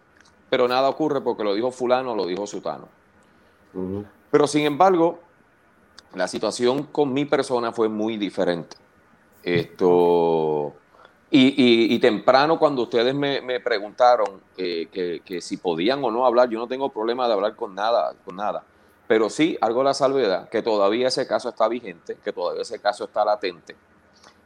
Pero 0.49 0.67
nada 0.67 0.89
ocurre 0.89 1.21
porque 1.21 1.43
lo 1.43 1.53
dijo 1.53 1.69
fulano, 1.71 2.15
lo 2.15 2.25
dijo 2.25 2.47
sutano. 2.47 2.87
Pero 4.31 4.47
sin 4.47 4.65
embargo, 4.65 5.19
la 6.15 6.27
situación 6.27 6.83
con 6.83 7.13
mi 7.13 7.25
persona 7.25 7.71
fue 7.71 7.87
muy 7.87 8.17
diferente. 8.17 8.77
Esto, 9.43 10.73
y, 11.29 11.99
temprano 11.99 12.57
cuando 12.57 12.83
ustedes 12.83 13.13
me, 13.13 13.59
preguntaron 13.59 14.41
eh, 14.57 15.21
que, 15.23 15.41
si 15.41 15.57
podían 15.57 16.03
o 16.03 16.09
no 16.09 16.25
hablar, 16.25 16.49
yo 16.49 16.57
no 16.57 16.67
tengo 16.67 16.89
problema 16.89 17.27
de 17.27 17.33
hablar 17.33 17.55
con 17.55 17.75
nada, 17.75 18.15
con 18.25 18.35
nada. 18.35 18.63
Pero 19.07 19.29
sí, 19.29 19.57
algo 19.61 19.83
la 19.83 19.93
salvedad, 19.93 20.49
que 20.49 20.61
todavía 20.61 21.07
ese 21.07 21.27
caso 21.27 21.49
está 21.49 21.67
vigente, 21.67 22.17
que 22.23 22.31
todavía 22.31 22.61
ese 22.61 22.79
caso 22.79 23.05
está 23.05 23.25
latente. 23.25 23.75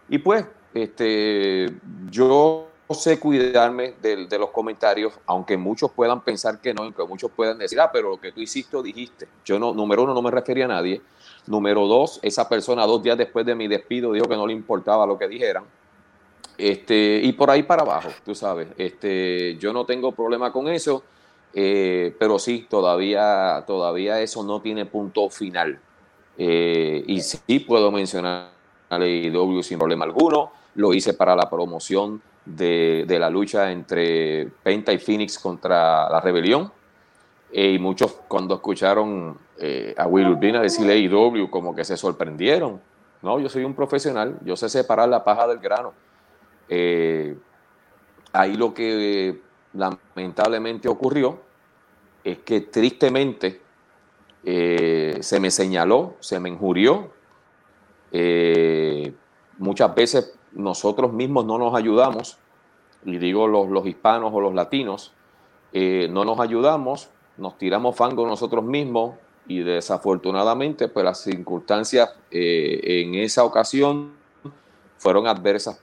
Y 0.09 0.17
pues, 0.17 0.45
este, 0.73 1.73
yo 2.09 2.67
sé 2.93 3.19
cuidarme 3.19 3.93
de, 4.01 4.27
de, 4.27 4.39
los 4.39 4.49
comentarios, 4.49 5.13
aunque 5.25 5.57
muchos 5.57 5.91
puedan 5.91 6.21
pensar 6.21 6.59
que 6.59 6.73
no, 6.73 6.83
aunque 6.83 7.03
muchos 7.03 7.31
puedan 7.31 7.57
decir, 7.57 7.79
ah, 7.79 7.89
pero 7.91 8.09
lo 8.09 8.19
que 8.19 8.31
tú 8.31 8.41
hiciste 8.41 8.81
dijiste. 8.81 9.27
Yo 9.45 9.59
no, 9.59 9.73
número 9.73 10.03
uno, 10.03 10.13
no 10.13 10.21
me 10.21 10.31
refería 10.31 10.65
a 10.65 10.69
nadie. 10.69 11.01
Número 11.45 11.87
dos, 11.87 12.19
esa 12.21 12.47
persona 12.47 12.85
dos 12.85 13.03
días 13.03 13.17
después 13.17 13.45
de 13.45 13.55
mi 13.55 13.67
despido 13.67 14.13
dijo 14.13 14.27
que 14.27 14.35
no 14.35 14.47
le 14.47 14.53
importaba 14.53 15.05
lo 15.05 15.17
que 15.17 15.27
dijeran. 15.27 15.63
Este, 16.57 17.19
y 17.23 17.33
por 17.33 17.49
ahí 17.49 17.63
para 17.63 17.81
abajo, 17.81 18.09
tú 18.23 18.35
sabes. 18.35 18.67
Este, 18.77 19.57
yo 19.57 19.73
no 19.73 19.85
tengo 19.85 20.11
problema 20.11 20.51
con 20.51 20.67
eso, 20.67 21.03
eh, 21.53 22.15
pero 22.19 22.39
sí, 22.39 22.67
todavía, 22.69 23.63
todavía 23.67 24.21
eso 24.21 24.43
no 24.43 24.61
tiene 24.61 24.85
punto 24.85 25.29
final. 25.29 25.79
Eh, 26.37 27.03
y 27.07 27.21
sí 27.21 27.59
puedo 27.59 27.91
mencionar 27.91 28.51
a 28.89 28.95
AEW 28.95 29.63
sin 29.63 29.77
problema 29.77 30.05
alguno. 30.05 30.51
Lo 30.75 30.93
hice 30.93 31.13
para 31.13 31.35
la 31.35 31.49
promoción 31.49 32.21
de, 32.45 33.17
la 33.19 33.29
lucha 33.29 33.71
entre 33.71 34.47
Penta 34.63 34.91
y 34.91 34.97
Phoenix 34.97 35.39
contra 35.39 36.09
la 36.09 36.19
rebelión. 36.19 36.71
Eh, 37.51 37.73
y 37.73 37.79
muchos 37.79 38.11
cuando 38.27 38.55
escucharon 38.55 39.37
eh, 39.59 39.93
a 39.95 40.07
Will 40.07 40.29
Urbina 40.29 40.59
decirle 40.59 40.93
AEW 40.93 41.49
como 41.49 41.75
que 41.75 41.85
se 41.85 41.95
sorprendieron. 41.97 42.81
No, 43.21 43.39
yo 43.39 43.47
soy 43.47 43.63
un 43.63 43.73
profesional, 43.73 44.37
yo 44.43 44.55
sé 44.55 44.67
separar 44.69 45.07
la 45.07 45.23
paja 45.23 45.47
del 45.47 45.59
grano. 45.59 45.93
Eh, 46.67 47.37
ahí 48.33 48.55
lo 48.55 48.73
que 48.73 49.39
lamentablemente 49.73 50.89
ocurrió 50.89 51.39
es 52.23 52.39
que 52.39 52.61
tristemente 52.61 53.61
se 54.43 55.39
me 55.39 55.51
señaló, 55.51 56.15
se 56.19 56.37
me 56.39 56.49
injurió. 56.49 57.11
muchas 59.57 59.95
veces 59.95 60.33
nosotros 60.53 61.11
mismos 61.13 61.45
no 61.45 61.57
nos 61.57 61.75
ayudamos, 61.75 62.37
y 63.05 63.17
digo 63.17 63.47
los, 63.47 63.69
los 63.69 63.85
hispanos 63.85 64.31
o 64.33 64.41
los 64.41 64.53
latinos, 64.53 65.13
no 65.73 66.23
nos 66.25 66.39
ayudamos 66.39 67.09
nos 67.37 67.57
tiramos 67.57 67.95
fango 67.95 68.27
nosotros 68.27 68.63
mismos 68.63 69.15
y 69.47 69.61
desafortunadamente 69.61 70.87
pues 70.87 71.03
las 71.03 71.21
circunstancias 71.21 72.15
eh, 72.31 72.79
en 72.83 73.15
esa 73.15 73.43
ocasión 73.43 74.13
fueron 74.97 75.27
adversas. 75.27 75.81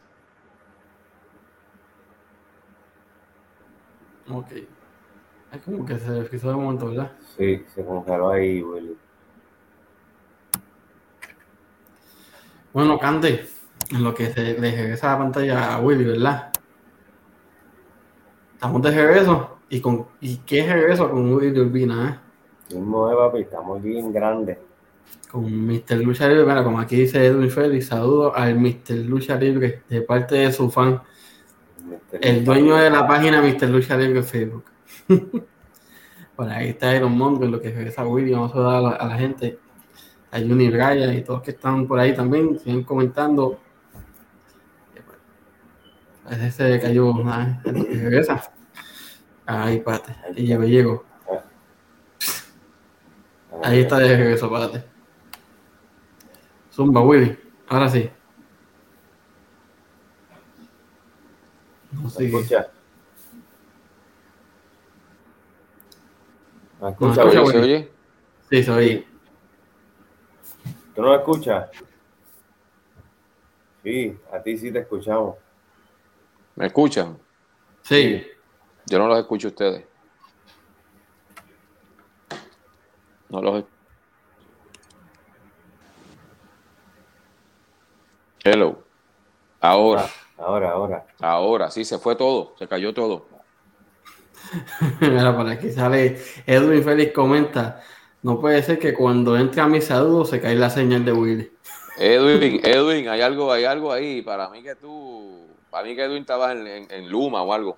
Ok. 4.31 4.47
Es 5.53 5.63
como 5.65 5.85
que 5.85 5.99
se 5.99 6.25
frizó 6.25 6.49
de 6.49 6.55
un 6.55 6.63
momento, 6.63 6.87
¿verdad? 6.87 7.13
Sí, 7.37 7.65
se 7.75 7.85
congeló 7.85 8.31
ahí, 8.31 8.63
Willy. 8.63 8.97
Bueno, 12.73 12.97
Cante, 13.01 13.49
en 13.91 14.05
lo 14.05 14.15
que 14.15 14.31
se 14.31 14.43
le 14.43 14.71
regresa 14.71 15.13
la 15.13 15.19
pantalla 15.19 15.75
a 15.75 15.81
Willy, 15.81 16.05
¿verdad? 16.05 16.53
Estamos 18.55 18.83
de 18.83 18.91
regreso. 18.91 19.59
¿Y, 19.71 19.81
con, 19.81 20.07
¿Y 20.21 20.39
qué 20.39 20.61
es 20.61 20.95
eso 20.95 21.11
con 21.11 21.33
Willy 21.33 21.59
Urbina? 21.59 22.23
Eh? 22.69 22.75
No, 22.79 23.09
papi, 23.17 23.43
estamos 23.43 23.83
bien 23.83 24.13
grandes. 24.13 24.59
Con 25.31 25.45
Mr. 25.67 25.97
Lucha 25.99 26.29
Libre, 26.29 26.45
bueno, 26.45 26.65
como 26.65 26.81
aquí 26.81 26.97
dice 26.97 27.25
Edwin 27.25 27.51
Félix, 27.51 27.87
saludo 27.87 28.35
al 28.35 28.59
Mr. 28.59 28.97
Lucha 29.07 29.37
Libre 29.37 29.83
de 29.89 30.03
parte 30.03 30.37
de 30.37 30.53
su 30.53 30.71
fan, 30.71 31.01
el 32.21 32.45
dueño 32.45 32.77
de 32.77 32.91
la 32.91 33.07
página 33.07 33.41
Mr. 33.41 33.69
Lucha 33.69 33.97
Libre 33.97 34.23
Facebook. 34.23 34.65
Por 36.37 36.49
ahí 36.49 36.71
está 36.71 36.97
Iron 36.97 37.19
con 37.19 37.51
lo 37.51 37.61
que 37.61 37.69
es 37.69 37.99
a 37.99 38.07
Willy, 38.07 38.33
vamos 38.33 38.55
a 38.57 38.61
dar 38.61 39.01
a 39.01 39.07
la, 39.07 39.17
gente, 39.17 39.59
a 40.31 40.39
Juni 40.39 40.71
Raya 40.71 41.13
y 41.13 41.23
todos 41.23 41.43
que 41.43 41.51
están 41.51 41.87
por 41.87 41.99
ahí 41.99 42.15
también, 42.15 42.59
siguen 42.59 42.83
comentando. 42.83 43.59
Ese 46.31 46.51
se 46.53 46.81
cayó, 46.81 47.13
regresa. 47.65 48.53
Ahí, 49.47 49.81
pate. 49.81 50.15
Y 50.37 50.47
llego, 50.47 50.63
llego. 50.63 51.05
Ahí 53.65 53.81
está 53.81 53.99
de 53.99 54.17
regreso, 54.17 54.49
pate. 54.49 54.85
Zumba, 56.73 57.03
Willy. 57.03 57.37
Ahora 57.69 57.89
sí. 57.89 58.09
No 61.91 62.03
¿Me 62.03 62.27
escucha? 62.27 62.71
¿Me 66.81 66.89
escucha, 66.91 67.31
¿Se 67.31 67.59
oye? 67.59 67.91
Sí, 68.49 68.63
se 68.63 68.71
oye. 68.71 69.07
¿Tú 70.95 71.03
no 71.03 71.11
me 71.11 71.17
escuchas? 71.17 71.71
Sí, 73.83 74.17
a 74.33 74.41
ti 74.41 74.57
sí 74.57 74.71
te 74.71 74.79
escuchamos. 74.79 75.50
¿Me 76.61 76.67
escuchan? 76.67 77.19
Sí. 77.81 78.23
Yo 78.85 78.99
no 78.99 79.09
los 79.09 79.19
escucho 79.19 79.49
a 79.49 79.51
ustedes. 79.51 79.87
No 83.31 83.41
los 83.41 83.65
Hello. 88.45 88.85
Ahora. 89.59 90.05
Ah, 90.37 90.43
ahora, 90.45 90.71
ahora. 90.73 91.07
Ahora, 91.19 91.71
sí, 91.71 91.83
se 91.83 91.99
fue 91.99 92.15
todo, 92.15 92.55
se 92.59 92.69
cayó 92.69 92.93
todo. 92.93 93.27
Mira, 95.01 95.35
por 95.35 95.49
aquí 95.49 95.71
sale 95.71 96.21
Edwin 96.45 96.85
Félix 96.85 97.15
comenta, 97.15 97.83
no 98.23 98.39
puede 98.39 98.63
ser 98.63 98.79
que 98.79 98.93
cuando 98.93 99.39
entre 99.39 99.63
a 99.63 99.67
mi 99.67 99.81
saludo 99.81 100.27
se 100.27 100.43
cae 100.43 100.57
la 100.57 100.69
señal 100.69 101.07
de 101.07 101.13
Willy. 101.13 101.53
Edwin, 101.97 102.61
Edwin, 102.63 103.09
hay 103.09 103.23
algo, 103.23 103.51
hay 103.51 103.65
algo 103.65 103.91
ahí. 103.93 104.21
Para 104.21 104.51
mí 104.51 104.63
que 104.63 104.75
tú, 104.75 105.50
para 105.71 105.87
mí 105.87 105.95
que 105.95 106.05
Edwin 106.05 106.23
estaba 106.23 106.53
en, 106.53 107.09
Luma 107.09 107.43
o 107.43 107.53
algo. 107.53 107.77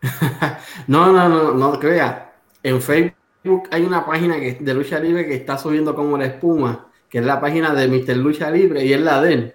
no, 0.86 1.12
no, 1.12 1.28
no, 1.28 1.52
no 1.52 1.78
crea. 1.78 2.32
En 2.62 2.80
Facebook 2.80 3.68
hay 3.70 3.82
una 3.84 4.04
página 4.04 4.38
que, 4.38 4.54
de 4.54 4.74
lucha 4.74 4.98
libre 4.98 5.26
que 5.26 5.34
está 5.34 5.58
subiendo 5.58 5.94
como 5.94 6.16
la 6.18 6.26
espuma, 6.26 6.88
que 7.08 7.18
es 7.18 7.24
la 7.24 7.40
página 7.40 7.74
de 7.74 7.88
Mr. 7.88 8.16
Lucha 8.16 8.50
Libre 8.50 8.84
y 8.84 8.92
es 8.92 9.00
la 9.00 9.20
de 9.20 9.32
él. 9.32 9.54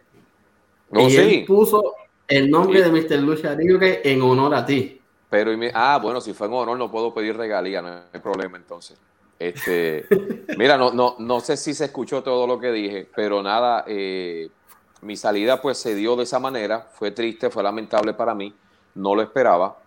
No, 0.91 1.09
y 1.09 1.15
él 1.15 1.45
puso 1.45 1.95
el 2.27 2.49
nombre 2.49 2.81
de 2.81 2.91
Mr. 2.91 3.19
Lucha 3.19 3.53
Libre 3.55 4.01
en 4.03 4.21
honor 4.21 4.55
a 4.55 4.65
ti. 4.65 4.99
Pero, 5.29 5.51
ah, 5.73 5.99
bueno, 6.01 6.21
si 6.21 6.33
fue 6.33 6.47
en 6.47 6.53
honor 6.53 6.77
no 6.77 6.91
puedo 6.91 7.13
pedir 7.13 7.35
regalía, 7.35 7.81
no 7.81 8.01
hay 8.13 8.19
problema 8.19 8.57
entonces. 8.57 8.99
Este, 9.39 10.05
mira, 10.57 10.77
no, 10.77 10.91
no, 10.91 11.15
no 11.19 11.39
sé 11.39 11.57
si 11.57 11.73
se 11.73 11.85
escuchó 11.85 12.21
todo 12.21 12.45
lo 12.45 12.59
que 12.59 12.71
dije, 12.71 13.09
pero 13.15 13.41
nada, 13.41 13.83
eh, 13.87 14.49
mi 15.03 15.15
salida 15.15 15.61
pues 15.61 15.77
se 15.77 15.95
dio 15.95 16.15
de 16.15 16.23
esa 16.23 16.39
manera, 16.39 16.87
fue 16.93 17.11
triste, 17.11 17.49
fue 17.49 17.63
lamentable 17.63 18.13
para 18.13 18.33
mí, 18.33 18.53
no 18.95 19.15
lo 19.15 19.21
esperaba, 19.21 19.77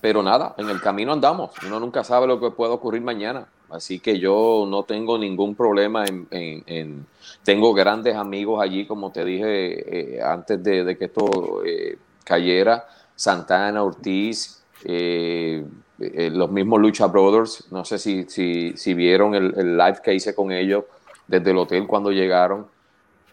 pero 0.00 0.22
nada, 0.22 0.54
en 0.58 0.68
el 0.68 0.80
camino 0.80 1.12
andamos, 1.12 1.50
uno 1.66 1.80
nunca 1.80 2.04
sabe 2.04 2.26
lo 2.26 2.40
que 2.40 2.50
puede 2.50 2.72
ocurrir 2.72 3.02
mañana, 3.02 3.46
así 3.70 4.00
que 4.00 4.18
yo 4.18 4.66
no 4.68 4.84
tengo 4.84 5.18
ningún 5.18 5.54
problema 5.54 6.04
en, 6.06 7.06
tengo 7.44 7.74
grandes 7.74 8.16
amigos 8.16 8.62
allí, 8.62 8.86
como 8.86 9.10
te 9.12 9.24
dije 9.24 10.16
eh, 10.16 10.22
antes 10.22 10.62
de, 10.62 10.96
que 10.96 11.06
esto 11.06 11.62
eh, 11.64 11.98
cayera, 12.24 12.86
Santana, 13.14 13.82
Ortiz, 13.82 14.62
eh, 14.84 15.64
los 15.98 16.50
mismos 16.50 16.80
Lucha 16.80 17.06
Brothers. 17.06 17.66
No 17.70 17.84
sé 17.84 17.98
si, 17.98 18.24
si, 18.24 18.94
vieron 18.94 19.34
el, 19.34 19.76
live 19.76 19.98
que 20.02 20.14
hice 20.14 20.34
con 20.34 20.50
ellos 20.50 20.84
desde 21.26 21.50
el 21.50 21.58
hotel 21.58 21.86
cuando 21.86 22.10
llegaron. 22.10 22.66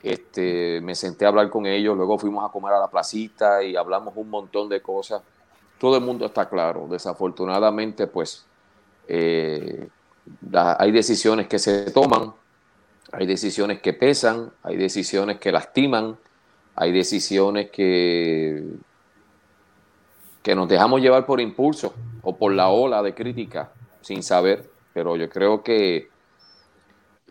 Este, 0.07 0.79
me 0.81 0.95
senté 0.95 1.25
a 1.25 1.29
hablar 1.29 1.49
con 1.49 1.65
ellos, 1.65 1.95
luego 1.97 2.17
fuimos 2.17 2.47
a 2.47 2.51
comer 2.51 2.73
a 2.73 2.79
la 2.79 2.87
placita 2.87 3.63
y 3.63 3.75
hablamos 3.75 4.13
un 4.15 4.29
montón 4.29 4.69
de 4.69 4.81
cosas. 4.81 5.21
Todo 5.79 5.97
el 5.97 6.03
mundo 6.03 6.25
está 6.25 6.47
claro. 6.47 6.87
Desafortunadamente, 6.89 8.07
pues 8.07 8.45
eh, 9.07 9.87
hay 10.53 10.91
decisiones 10.91 11.47
que 11.47 11.59
se 11.59 11.91
toman, 11.91 12.33
hay 13.11 13.25
decisiones 13.25 13.81
que 13.81 13.93
pesan, 13.93 14.51
hay 14.63 14.77
decisiones 14.77 15.39
que 15.39 15.51
lastiman, 15.51 16.17
hay 16.75 16.91
decisiones 16.91 17.69
que 17.71 18.63
que 20.47 20.55
nos 20.55 20.69
dejamos 20.69 21.01
llevar 21.01 21.25
por 21.25 21.41
impulso 21.41 21.93
o 22.21 22.38
por 22.38 22.53
la 22.53 22.69
ola 22.69 23.03
de 23.03 23.13
crítica 23.13 23.69
sin 23.99 24.23
saber, 24.23 24.69
pero 24.93 25.17
yo 25.17 25.27
creo 25.27 25.62
que 25.62 26.08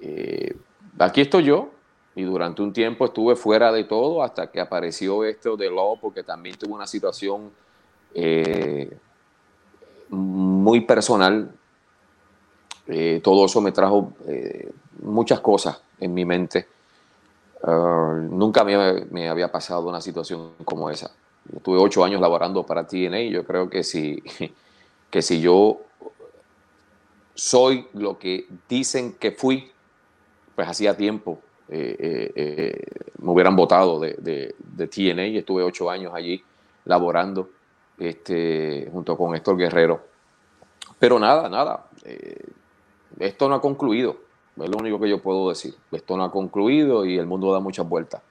eh, 0.02 0.54
aquí 0.98 1.22
estoy 1.22 1.44
yo 1.44 1.70
y 2.16 2.22
durante 2.22 2.62
un 2.62 2.72
tiempo 2.72 3.04
estuve 3.04 3.36
fuera 3.36 3.70
de 3.70 3.84
todo 3.84 4.22
hasta 4.22 4.50
que 4.50 4.58
apareció 4.58 5.22
esto 5.22 5.54
de 5.54 5.70
Law 5.70 6.00
porque 6.00 6.22
también 6.22 6.56
tuve 6.56 6.72
una 6.72 6.86
situación 6.86 7.52
eh, 8.14 8.90
muy 10.08 10.80
personal. 10.80 11.52
Eh, 12.88 13.20
todo 13.22 13.44
eso 13.44 13.60
me 13.60 13.70
trajo 13.70 14.14
muchas 15.02 15.40
cosas 15.40 15.78
en 16.00 16.14
mi 16.14 16.24
mente. 16.24 16.66
Ah, 17.62 18.18
nunca 18.18 18.64
me 18.64 19.28
había 19.28 19.52
pasado 19.52 19.86
una 19.86 20.00
situación 20.00 20.52
como 20.64 20.88
esa. 20.88 21.10
Estuve 21.54 21.76
ocho 21.78 22.02
años 22.02 22.22
laborando 22.22 22.64
para 22.64 22.86
TNA 22.86 23.20
y 23.20 23.30
yo 23.30 23.44
creo 23.44 23.68
que 23.68 23.84
si, 23.84 24.22
que 25.10 25.20
si 25.20 25.42
yo 25.42 25.82
soy 27.34 27.88
lo 27.92 28.18
que 28.18 28.46
dicen 28.70 29.12
que 29.12 29.32
fui, 29.32 29.70
pues 30.54 30.66
hacía 30.66 30.96
tiempo 30.96 31.40
eh, 31.68 31.96
eh, 31.98 32.32
eh, 32.36 32.84
me 33.18 33.32
hubieran 33.32 33.56
votado 33.56 33.98
de, 33.98 34.14
de, 34.20 34.54
de, 34.58 34.86
TNA 34.86 35.26
y 35.26 35.38
estuve 35.38 35.64
ocho 35.64 35.90
años 35.90 36.12
allí 36.14 36.40
laborando 36.84 37.50
este, 37.98 38.88
junto 38.92 39.16
con 39.16 39.34
Héctor 39.34 39.56
Guerrero. 39.56 40.00
Pero 40.98 41.18
nada, 41.18 41.48
nada, 41.48 41.88
esto 43.18 43.48
no 43.48 43.56
ha 43.56 43.60
concluido, 43.60 44.16
es 44.56 44.68
lo 44.70 44.78
único 44.78 45.00
que 45.00 45.08
yo 45.08 45.20
puedo 45.20 45.48
decir. 45.48 45.74
Esto 45.90 46.16
no 46.16 46.24
ha 46.24 46.30
concluido 46.30 47.04
y 47.04 47.18
el 47.18 47.26
mundo 47.26 47.52
da 47.52 47.60
muchas 47.60 47.86
vueltas. 47.88 48.22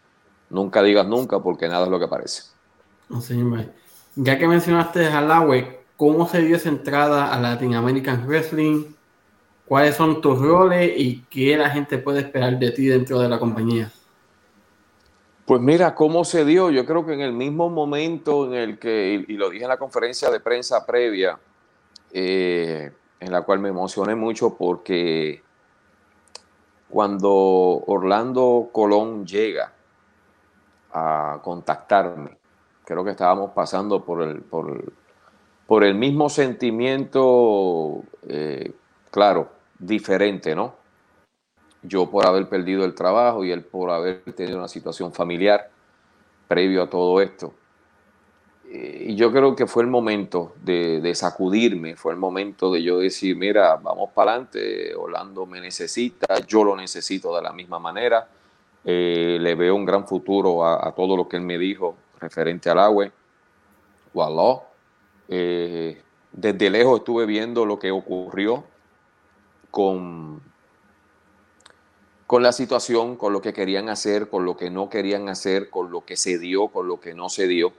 Nunca 0.50 0.82
digas 0.82 1.06
nunca 1.06 1.39
porque 1.39 1.67
nada 1.67 1.84
es 1.84 1.91
lo 1.91 2.00
que 2.00 2.08
parece. 2.08 2.43
Ya 4.15 4.39
que 4.39 4.48
mencionaste 4.48 5.08
a 5.08 5.21
Laue, 5.21 5.82
¿cómo 5.98 6.28
se 6.28 6.41
dio 6.41 6.56
esa 6.56 6.69
entrada 6.69 7.34
a 7.34 7.39
Latin 7.39 7.76
American 7.76 8.26
Wrestling? 8.26 8.86
¿Cuáles 9.67 9.95
son 9.95 10.21
tus 10.21 10.39
roles 10.39 10.93
y 10.95 11.23
qué 11.30 11.58
la 11.58 11.69
gente 11.69 11.97
puede 11.97 12.19
esperar 12.19 12.60
de 12.60 12.71
ti 12.71 12.86
dentro 12.86 13.19
de 13.19 13.28
la 13.28 13.39
compañía? 13.39 13.91
Pues 15.45 15.62
mira, 15.62 15.93
¿cómo 15.95 16.23
se 16.23 16.45
dio? 16.45 16.69
Yo 16.71 16.86
creo 16.86 17.06
que 17.06 17.13
en 17.13 17.21
el 17.21 17.34
mismo 17.34 17.69
momento 17.69 18.45
en 18.45 18.54
el 18.54 18.80
que, 18.80 19.25
y 19.28 19.34
lo 19.34 19.49
dije 19.49 19.63
en 19.63 19.69
la 19.69 19.78
conferencia 19.78 20.30
de 20.30 20.39
prensa 20.39 20.86
previa, 20.86 21.39
eh, 22.12 22.91
en 23.19 23.32
la 23.32 23.41
cual 23.41 23.60
me 23.60 23.69
emocioné 23.69 24.15
mucho 24.15 24.56
porque 24.56 25.43
cuando 26.89 27.32
Orlando 27.32 28.69
Colón 28.71 29.25
llega 29.25 29.73
a 30.93 31.39
contactarme, 31.43 32.38
creo 32.84 33.04
que 33.04 33.12
estábamos 33.12 33.51
pasando 33.51 34.04
por 34.04 34.21
el, 34.23 34.41
por, 34.41 35.84
el 35.84 35.95
mismo 35.95 36.30
sentimiento, 36.30 38.04
eh, 38.28 38.71
claro, 39.12 39.55
diferente, 39.80 40.56
¿no? 40.56 40.76
Yo 41.82 42.10
por 42.10 42.26
haber 42.26 42.50
perdido 42.50 42.86
el 42.86 42.96
trabajo 42.96 43.44
y 43.44 43.52
él 43.52 43.64
por 43.64 43.92
haber 43.92 44.22
tenido 44.34 44.58
una 44.58 44.68
situación 44.68 45.14
familiar 45.14 45.70
previo 46.48 46.84
a 46.84 46.90
todo 46.90 47.22
esto. 47.22 47.54
Eh, 48.68 49.08
y 49.10 49.16
yo 49.16 49.32
creo 49.32 49.56
que 49.56 49.68
fue 49.68 49.84
el 49.84 49.90
momento 49.90 50.54
de, 50.64 51.14
sacudirme, 51.14 51.96
fue 51.96 52.14
el 52.14 52.20
momento 52.20 52.72
de 52.72 52.82
yo 52.82 53.00
decir, 53.00 53.36
mira, 53.36 53.76
vamos 53.76 54.10
para 54.14 54.32
adelante, 54.32 54.96
Orlando 54.96 55.46
me 55.46 55.62
necesita, 55.62 56.40
yo 56.48 56.64
lo 56.64 56.76
necesito 56.76 57.36
de 57.36 57.44
la 57.44 57.54
misma 57.54 57.78
manera, 57.78 58.28
eh, 58.84 59.38
le 59.40 59.56
veo 59.56 59.76
un 59.76 59.86
gran 59.86 60.08
futuro 60.08 60.66
a, 60.66 60.92
todo 60.96 61.16
lo 61.16 61.28
que 61.28 61.38
él 61.38 61.44
me 61.44 61.58
dijo 61.58 61.96
referente 62.20 62.70
al 62.70 62.80
agua. 62.80 63.12
Wallah. 64.14 64.62
Eh, 65.28 66.02
desde 66.32 66.70
lejos 66.70 67.00
estuve 67.00 67.26
viendo 67.26 67.66
lo 67.66 67.80
que 67.80 67.92
ocurrió 67.92 68.64
con, 69.76 70.40
con 72.26 72.42
la 72.42 72.54
situación, 72.54 73.18
con 73.18 73.34
lo 73.34 73.42
que 73.42 73.52
querían 73.52 73.90
hacer, 73.90 74.30
con 74.30 74.46
lo 74.46 74.56
que 74.56 74.70
no 74.70 74.90
querían 74.90 75.28
hacer, 75.28 75.70
con 75.70 75.92
lo 75.92 76.06
que 76.06 76.16
se 76.16 76.40
dio, 76.40 76.70
con 76.70 76.88
lo 76.88 77.02
que 77.02 77.14
no 77.14 77.28
se 77.28 77.46
dio. 77.46 77.74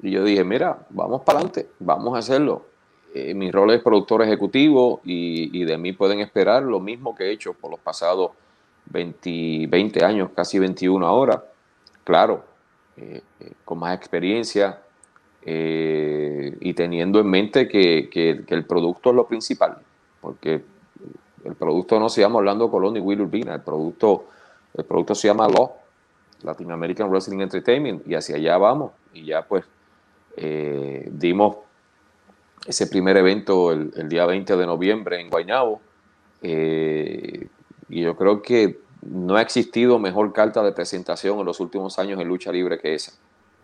Y 0.00 0.12
yo 0.12 0.22
dije, 0.22 0.44
mira, 0.44 0.86
vamos 0.90 1.22
para 1.22 1.40
adelante, 1.40 1.70
vamos 1.80 2.14
a 2.14 2.18
hacerlo. 2.18 2.66
Eh, 3.14 3.34
mi 3.34 3.50
rol 3.50 3.72
es 3.72 3.82
productor 3.82 4.22
ejecutivo 4.22 5.00
y, 5.02 5.64
de 5.64 5.76
mí 5.76 5.92
pueden 5.92 6.20
esperar 6.20 6.62
lo 6.62 6.78
mismo 6.78 7.16
que 7.16 7.24
he 7.24 7.32
hecho 7.32 7.52
por 7.52 7.72
los 7.72 7.80
pasados 7.80 8.30
20, 8.84 9.66
20 9.66 10.04
años, 10.04 10.30
casi 10.36 10.60
21 10.60 11.04
ahora. 11.04 11.42
Claro, 12.04 12.44
eh, 12.96 13.22
eh, 13.40 13.52
con 13.64 13.80
más 13.80 13.96
experiencia 13.96 14.82
eh, 15.48 16.56
y 16.60 16.74
teniendo 16.74 17.20
en 17.20 17.26
mente 17.28 17.68
que, 17.68 18.44
el 18.46 18.64
producto 18.66 19.10
es 19.10 19.16
lo 19.16 19.28
principal, 19.28 19.78
porque 20.20 20.60
el 21.46 21.54
producto 21.54 21.98
no 22.00 22.08
se 22.08 22.20
llama 22.20 22.38
Orlando 22.38 22.70
Colón 22.70 22.96
y 22.96 23.00
Will 23.00 23.22
Urbina, 23.22 23.54
el 23.54 23.62
producto, 23.62 24.26
el 24.74 24.84
producto 24.84 25.14
se 25.14 25.28
llama 25.28 25.48
Law, 25.48 25.72
Latin 26.42 26.70
American 26.70 27.08
Wrestling 27.08 27.40
Entertainment, 27.40 28.06
y 28.06 28.14
hacia 28.14 28.36
allá 28.36 28.58
vamos, 28.58 28.92
y 29.12 29.24
ya 29.24 29.42
pues 29.42 29.64
dimos 30.38 31.56
ese 32.66 32.86
primer 32.88 33.16
evento 33.16 33.72
el, 33.72 34.08
día 34.08 34.26
20 34.26 34.56
de 34.56 34.66
noviembre 34.66 35.20
en 35.20 35.30
Guaynabo, 35.30 35.80
y 36.42 37.48
yo 37.88 38.16
creo 38.16 38.42
que 38.42 38.80
no 39.02 39.36
ha 39.36 39.42
existido 39.42 39.98
mejor 39.98 40.32
carta 40.32 40.62
de 40.62 40.72
presentación 40.72 41.38
en 41.38 41.46
los 41.46 41.60
últimos 41.60 41.98
años 41.98 42.20
en 42.20 42.28
lucha 42.28 42.52
libre 42.52 42.78
que 42.78 42.94
esa. 42.94 43.12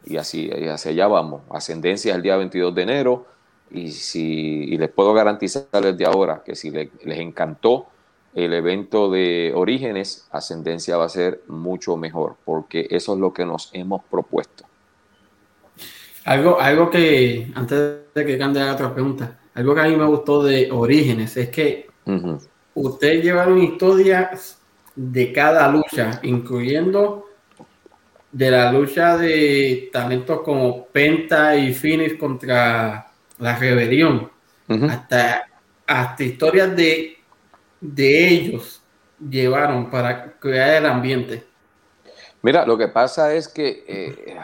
Y 0.05 0.17
así, 0.17 0.51
hacia 0.51 0.91
allá 0.91 1.07
vamos. 1.09 1.43
Ascendencia 1.51 2.15
el 2.15 2.23
día 2.23 2.37
22 2.37 2.75
de 2.75 2.83
enero. 2.83 3.27
Y, 3.73 3.91
si, 3.93 4.77
les 4.77 4.91
puedo 4.91 5.15
garantizar 5.15 5.67
desde 5.71 6.05
ahora 6.05 6.43
que 6.45 6.55
si 6.55 6.71
les 6.71 6.91
encantó 7.19 7.87
el 8.35 8.53
evento 8.55 9.11
de 9.11 9.53
Orígenes, 9.55 10.27
Ascendencia 10.31 10.97
va 10.97 11.05
a 11.05 11.09
ser 11.09 11.43
mucho 11.49 11.97
mejor, 11.97 12.37
porque 12.45 12.87
eso 12.91 13.15
es 13.15 13.21
lo 13.21 13.33
que 13.33 13.45
nos 13.45 13.71
hemos 13.73 14.03
propuesto. 14.05 14.65
Algo, 16.25 16.61
algo 16.61 16.89
que, 16.89 17.51
antes 17.55 17.97
de 18.15 18.27
que 18.27 18.39
cambie 18.39 18.63
a 18.63 18.73
otra 18.73 18.93
pregunta, 18.93 19.39
algo 19.55 19.75
que 19.75 19.81
a 19.81 19.85
mí 19.85 19.97
me 19.97 20.07
gustó 20.07 20.43
de 20.43 20.71
Orígenes 20.71 21.37
es 21.37 21.49
que 21.51 21.89
ustedes 22.75 23.25
llevaron 23.25 23.59
historias 23.59 24.59
de 24.95 25.33
cada 25.33 25.71
lucha, 25.71 26.21
incluyendo 26.23 27.27
de 28.31 28.51
la 28.51 28.73
lucha 28.73 29.19
de 29.19 29.91
talentos 29.93 30.41
como 30.41 30.87
Penta 30.87 31.55
y 31.57 31.75
Phoenix 31.75 32.15
contra 32.15 33.12
la 33.43 33.57
rebelión, 33.57 34.31
hasta, 34.89 35.45
hasta 35.87 36.23
historias 36.23 36.77
de, 36.77 37.19
de 37.81 38.29
ellos 38.29 38.81
llevaron 39.19 39.91
para 39.91 40.39
crear 40.39 40.75
el 40.77 40.87
ambiente. 40.87 41.45
Mira, 42.41 42.65
lo 42.65 42.79
que 42.79 42.87
pasa 42.87 43.35
es 43.35 43.49
que 43.49 43.85
eh, 43.87 44.37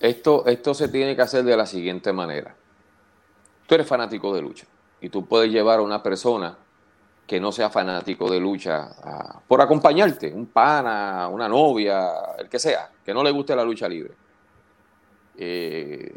esto, 0.00 0.44
esto 0.46 0.74
se 0.74 0.88
tiene 0.88 1.14
que 1.14 1.22
hacer 1.22 1.44
de 1.44 1.56
la 1.56 1.64
siguiente 1.64 2.12
manera. 2.12 2.56
Tú 3.68 3.76
eres 3.76 3.86
fanático 3.86 4.34
de 4.34 4.42
lucha 4.42 4.66
y 5.00 5.08
tú 5.08 5.24
puedes 5.26 5.50
llevar 5.52 5.78
a 5.78 5.82
una 5.82 6.02
persona 6.02 6.58
que 7.24 7.38
no 7.38 7.52
sea 7.52 7.70
fanático 7.70 8.28
de 8.28 8.40
lucha 8.40 8.90
por 9.46 9.60
acompañarte, 9.60 10.32
un 10.32 10.46
pana, 10.46 11.28
una 11.28 11.48
novia, 11.48 12.10
el 12.36 12.48
que 12.48 12.58
sea, 12.58 12.90
que 13.04 13.14
no 13.14 13.22
le 13.22 13.30
guste 13.30 13.54
la 13.54 13.62
lucha 13.62 13.88
libre. 13.88 14.12
Eh, 15.38 16.12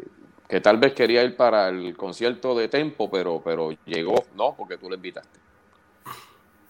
que 0.54 0.60
tal 0.60 0.78
vez 0.78 0.92
quería 0.92 1.24
ir 1.24 1.36
para 1.36 1.68
el 1.68 1.96
concierto 1.96 2.54
de 2.54 2.68
Tempo, 2.68 3.10
pero, 3.10 3.42
pero 3.44 3.72
llegó, 3.86 4.14
no, 4.36 4.54
porque 4.56 4.78
tú 4.78 4.88
le 4.88 4.94
invitaste. 4.94 5.40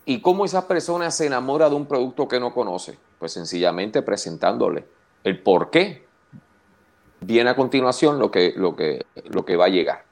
¿Y 0.07 0.23
cómo 0.23 0.47
esa 0.47 0.67
persona 0.67 1.11
se 1.11 1.27
enamora 1.27 1.69
de 1.69 1.75
un 1.75 1.85
producto 1.85 2.27
que 2.27 2.41
no 2.41 2.55
conoce? 2.55 2.99
Pues 3.19 3.33
sencillamente 3.33 4.01
presentándole 4.01 4.87
el 5.23 5.39
por 5.39 5.69
qué. 5.69 6.07
Viene 7.21 7.51
a 7.51 7.57
continuación 7.57 8.19
lo 8.19 8.31
que, 8.31 8.55
lo 8.57 8.75
que, 8.75 9.05
lo 9.27 9.45
que 9.45 9.55
va 9.55 9.67
a 9.67 9.69
llegar. 9.69 10.07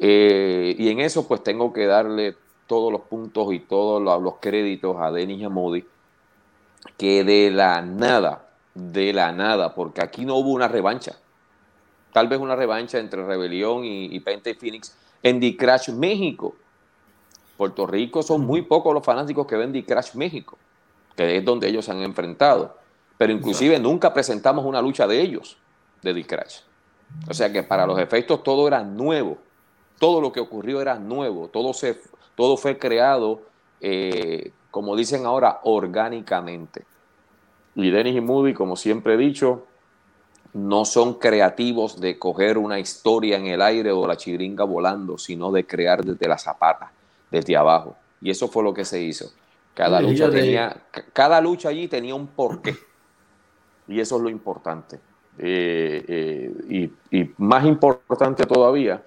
Eh, 0.00 0.74
y 0.76 0.88
en 0.88 0.98
eso 0.98 1.28
pues 1.28 1.44
tengo 1.44 1.72
que 1.72 1.86
darle 1.86 2.34
todos 2.66 2.90
los 2.90 3.02
puntos 3.02 3.52
y 3.52 3.60
todos 3.60 4.02
los, 4.02 4.34
créditos 4.40 4.96
a 4.98 5.12
Denis 5.12 5.42
Yamodi, 5.42 5.86
que 6.96 7.22
de 7.22 7.52
la 7.52 7.82
nada, 7.82 8.48
de 8.74 9.12
la 9.12 9.30
nada, 9.30 9.76
porque 9.76 10.02
aquí 10.02 10.24
no 10.24 10.34
hubo 10.34 10.50
una 10.50 10.66
revancha, 10.66 11.14
tal 12.14 12.28
vez 12.28 12.38
una 12.38 12.54
revancha 12.54 13.00
entre 13.00 13.26
Rebelión 13.26 13.84
y, 13.84 14.04
y 14.04 14.20
Pente 14.20 14.54
Phoenix 14.54 14.96
en 15.20 15.40
The 15.40 15.56
Crash 15.56 15.90
México. 15.90 16.54
Puerto 17.56 17.88
Rico 17.88 18.22
son 18.22 18.42
muy 18.42 18.62
pocos 18.62 18.94
los 18.94 19.04
fanáticos 19.04 19.48
que 19.48 19.56
ven 19.56 19.72
The 19.72 19.84
Crash 19.84 20.14
México, 20.14 20.56
que 21.16 21.36
es 21.36 21.44
donde 21.44 21.66
ellos 21.66 21.84
se 21.84 21.90
han 21.90 22.02
enfrentado. 22.02 22.78
Pero 23.18 23.32
inclusive 23.32 23.80
nunca 23.80 24.14
presentamos 24.14 24.64
una 24.64 24.80
lucha 24.80 25.08
de 25.08 25.20
ellos, 25.20 25.56
de 26.02 26.14
The 26.14 26.24
Crash. 26.24 26.60
O 27.28 27.34
sea 27.34 27.52
que 27.52 27.64
para 27.64 27.84
los 27.84 27.98
efectos 27.98 28.44
todo 28.44 28.68
era 28.68 28.84
nuevo. 28.84 29.38
Todo 29.98 30.20
lo 30.20 30.30
que 30.30 30.38
ocurrió 30.38 30.80
era 30.80 31.00
nuevo. 31.00 31.48
Todo 31.48 31.72
se 31.72 32.00
todo 32.36 32.56
fue 32.56 32.78
creado, 32.78 33.42
eh, 33.80 34.52
como 34.70 34.94
dicen 34.94 35.26
ahora, 35.26 35.60
orgánicamente. 35.64 36.84
Y 37.74 37.90
Dennis 37.90 38.14
y 38.14 38.20
Moody, 38.20 38.54
como 38.54 38.76
siempre 38.76 39.14
he 39.14 39.16
dicho, 39.16 39.66
no 40.54 40.84
son 40.84 41.14
creativos 41.14 42.00
de 42.00 42.18
coger 42.18 42.58
una 42.58 42.78
historia 42.78 43.36
en 43.36 43.46
el 43.46 43.60
aire 43.60 43.90
o 43.90 44.06
la 44.06 44.16
chiringa 44.16 44.64
volando, 44.64 45.18
sino 45.18 45.50
de 45.50 45.66
crear 45.66 46.04
desde 46.04 46.28
la 46.28 46.38
zapata, 46.38 46.92
desde 47.30 47.56
abajo. 47.56 47.96
Y 48.20 48.30
eso 48.30 48.48
fue 48.48 48.62
lo 48.62 48.72
que 48.72 48.84
se 48.84 49.02
hizo. 49.02 49.32
Cada 49.74 50.00
lucha, 50.00 50.30
tenía, 50.30 50.76
cada 51.12 51.40
lucha 51.40 51.70
allí 51.70 51.88
tenía 51.88 52.14
un 52.14 52.28
porqué. 52.28 52.76
Y 53.88 53.98
eso 53.98 54.16
es 54.16 54.22
lo 54.22 54.30
importante. 54.30 55.00
Eh, 55.38 56.04
eh, 56.06 56.52
y, 57.10 57.18
y, 57.18 57.34
más 57.38 57.64
importante 57.64 58.46
todavía, 58.46 59.02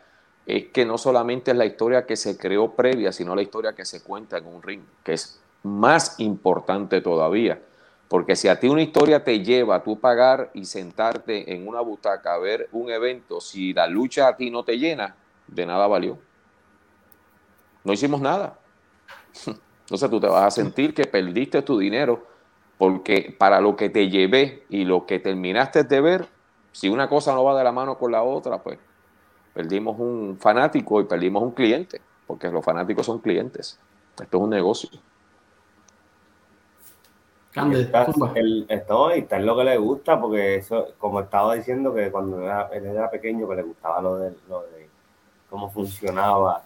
es 0.46 0.66
que 0.68 0.86
no 0.86 0.98
solamente 0.98 1.52
es 1.52 1.58
la 1.58 1.66
historia 1.66 2.06
que 2.06 2.18
se 2.18 2.38
creó 2.38 2.76
previa, 2.76 3.14
sino 3.14 3.34
la 3.34 3.42
historia 3.42 3.74
que 3.74 3.86
se 3.86 4.04
cuenta 4.04 4.38
en 4.38 4.46
un 4.48 4.62
ring, 4.62 4.82
que 5.04 5.14
es 5.14 5.40
más 5.64 6.20
importante 6.20 7.00
todavía. 7.00 7.62
Porque 8.08 8.36
si 8.36 8.48
a 8.48 8.60
ti 8.60 8.68
una 8.68 8.82
historia 8.82 9.24
te 9.24 9.44
lleva 9.44 9.76
a 9.76 9.84
tú 9.84 10.00
pagar 10.00 10.50
y 10.54 10.66
sentarte 10.66 11.54
en 11.54 11.68
una 11.68 11.82
butaca 11.82 12.34
a 12.34 12.38
ver 12.38 12.70
un 12.72 12.90
evento, 12.90 13.42
si 13.42 13.74
la 13.74 13.88
lucha 13.88 14.30
a 14.30 14.38
ti 14.38 14.50
no 14.50 14.64
te 14.64 14.78
llena, 14.78 15.16
de 15.48 15.66
nada 15.66 15.88
valió. 15.88 16.18
No 17.84 17.94
hicimos 17.94 18.22
nada. 18.22 18.58
Entonces 19.82 20.10
tú 20.10 20.20
te 20.20 20.28
vas 20.28 20.44
a 20.44 20.52
sentir 20.52 20.94
que 20.94 21.06
perdiste 21.06 21.62
tu 21.62 21.78
dinero 21.78 22.26
porque 22.78 23.36
para 23.38 23.60
lo 23.60 23.76
que 23.76 23.90
te 23.90 24.10
llevé 24.10 24.66
y 24.70 24.86
lo 24.86 25.06
que 25.06 25.20
terminaste 25.20 25.84
de 25.84 26.02
ver, 26.02 26.28
si 26.72 26.90
una 26.90 27.10
cosa 27.10 27.34
no 27.34 27.44
va 27.44 27.58
de 27.58 27.64
la 27.64 27.72
mano 27.72 27.98
con 27.98 28.12
la 28.12 28.24
otra, 28.24 28.62
pues 28.62 28.78
Perdimos 29.58 30.00
un 30.00 30.38
fanático 30.40 31.02
y 31.02 31.06
perdimos 31.06 31.42
un 31.42 31.50
cliente, 31.50 32.00
porque 32.28 32.48
los 32.48 32.64
fanáticos 32.64 33.08
son 33.08 33.18
clientes. 33.18 33.80
Esto 34.22 34.38
es 34.38 34.44
un 34.44 34.52
negocio. 34.52 34.88
Está, 37.50 38.06
el, 38.36 38.66
esto, 38.70 39.16
y 39.16 39.20
está 39.20 39.38
en 39.38 39.46
lo 39.46 39.58
que 39.58 39.64
le 39.64 39.78
gusta, 39.78 40.20
porque 40.20 40.56
eso, 40.56 40.90
como 41.00 41.22
estaba 41.22 41.56
diciendo, 41.56 41.94
que 41.94 42.12
cuando 42.12 42.42
era, 42.42 42.70
él 42.72 42.86
era 42.86 43.10
pequeño, 43.10 43.48
que 43.48 43.56
le 43.56 43.64
gustaba 43.64 44.00
lo 44.02 44.18
de, 44.18 44.34
lo 44.48 44.62
de 44.62 44.90
cómo 45.50 45.70
funcionaba 45.72 46.64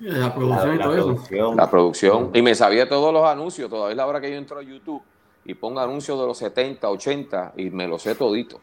la 0.00 0.34
producción 0.34 0.74
y 0.74 0.78
todo 0.78 1.12
eso. 1.22 1.54
La 1.54 1.70
producción. 1.70 2.30
Y 2.34 2.42
me 2.42 2.54
sabía 2.54 2.88
todos 2.88 3.12
los 3.12 3.24
anuncios. 3.24 3.70
Todavía 3.70 3.96
la 3.96 4.06
hora 4.06 4.20
que 4.20 4.30
yo 4.30 4.36
entro 4.36 4.58
a 4.58 4.62
YouTube 4.62 5.02
y 5.44 5.54
pongo 5.54 5.80
anuncios 5.80 6.20
de 6.20 6.26
los 6.26 6.36
70, 6.38 6.88
80 6.88 7.54
y 7.56 7.70
me 7.70 7.88
los 7.88 8.02
sé 8.02 8.14
todito 8.14 8.60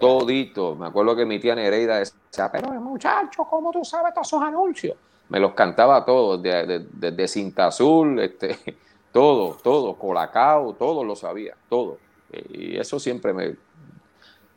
todito. 0.00 0.74
Me 0.74 0.86
acuerdo 0.86 1.14
que 1.14 1.24
mi 1.24 1.38
tía 1.38 1.54
Nereida 1.54 1.98
decía, 1.98 2.50
pero 2.50 2.68
muchacho, 2.80 3.44
¿cómo 3.44 3.70
tú 3.70 3.84
sabes 3.84 4.12
todos 4.12 4.26
esos 4.26 4.42
anuncios? 4.42 4.96
Me 5.28 5.38
los 5.38 5.52
cantaba 5.52 6.04
todos, 6.04 6.42
desde 6.42 6.80
de, 6.90 7.28
Cinta 7.28 7.66
Azul, 7.66 8.18
este, 8.18 8.58
todo, 9.12 9.56
todo, 9.62 9.94
Colacao, 9.96 10.74
todo 10.74 11.04
lo 11.04 11.16
sabía, 11.16 11.56
todo. 11.68 11.98
Y 12.50 12.76
eso 12.76 12.98
siempre 13.00 13.32
me... 13.32 13.56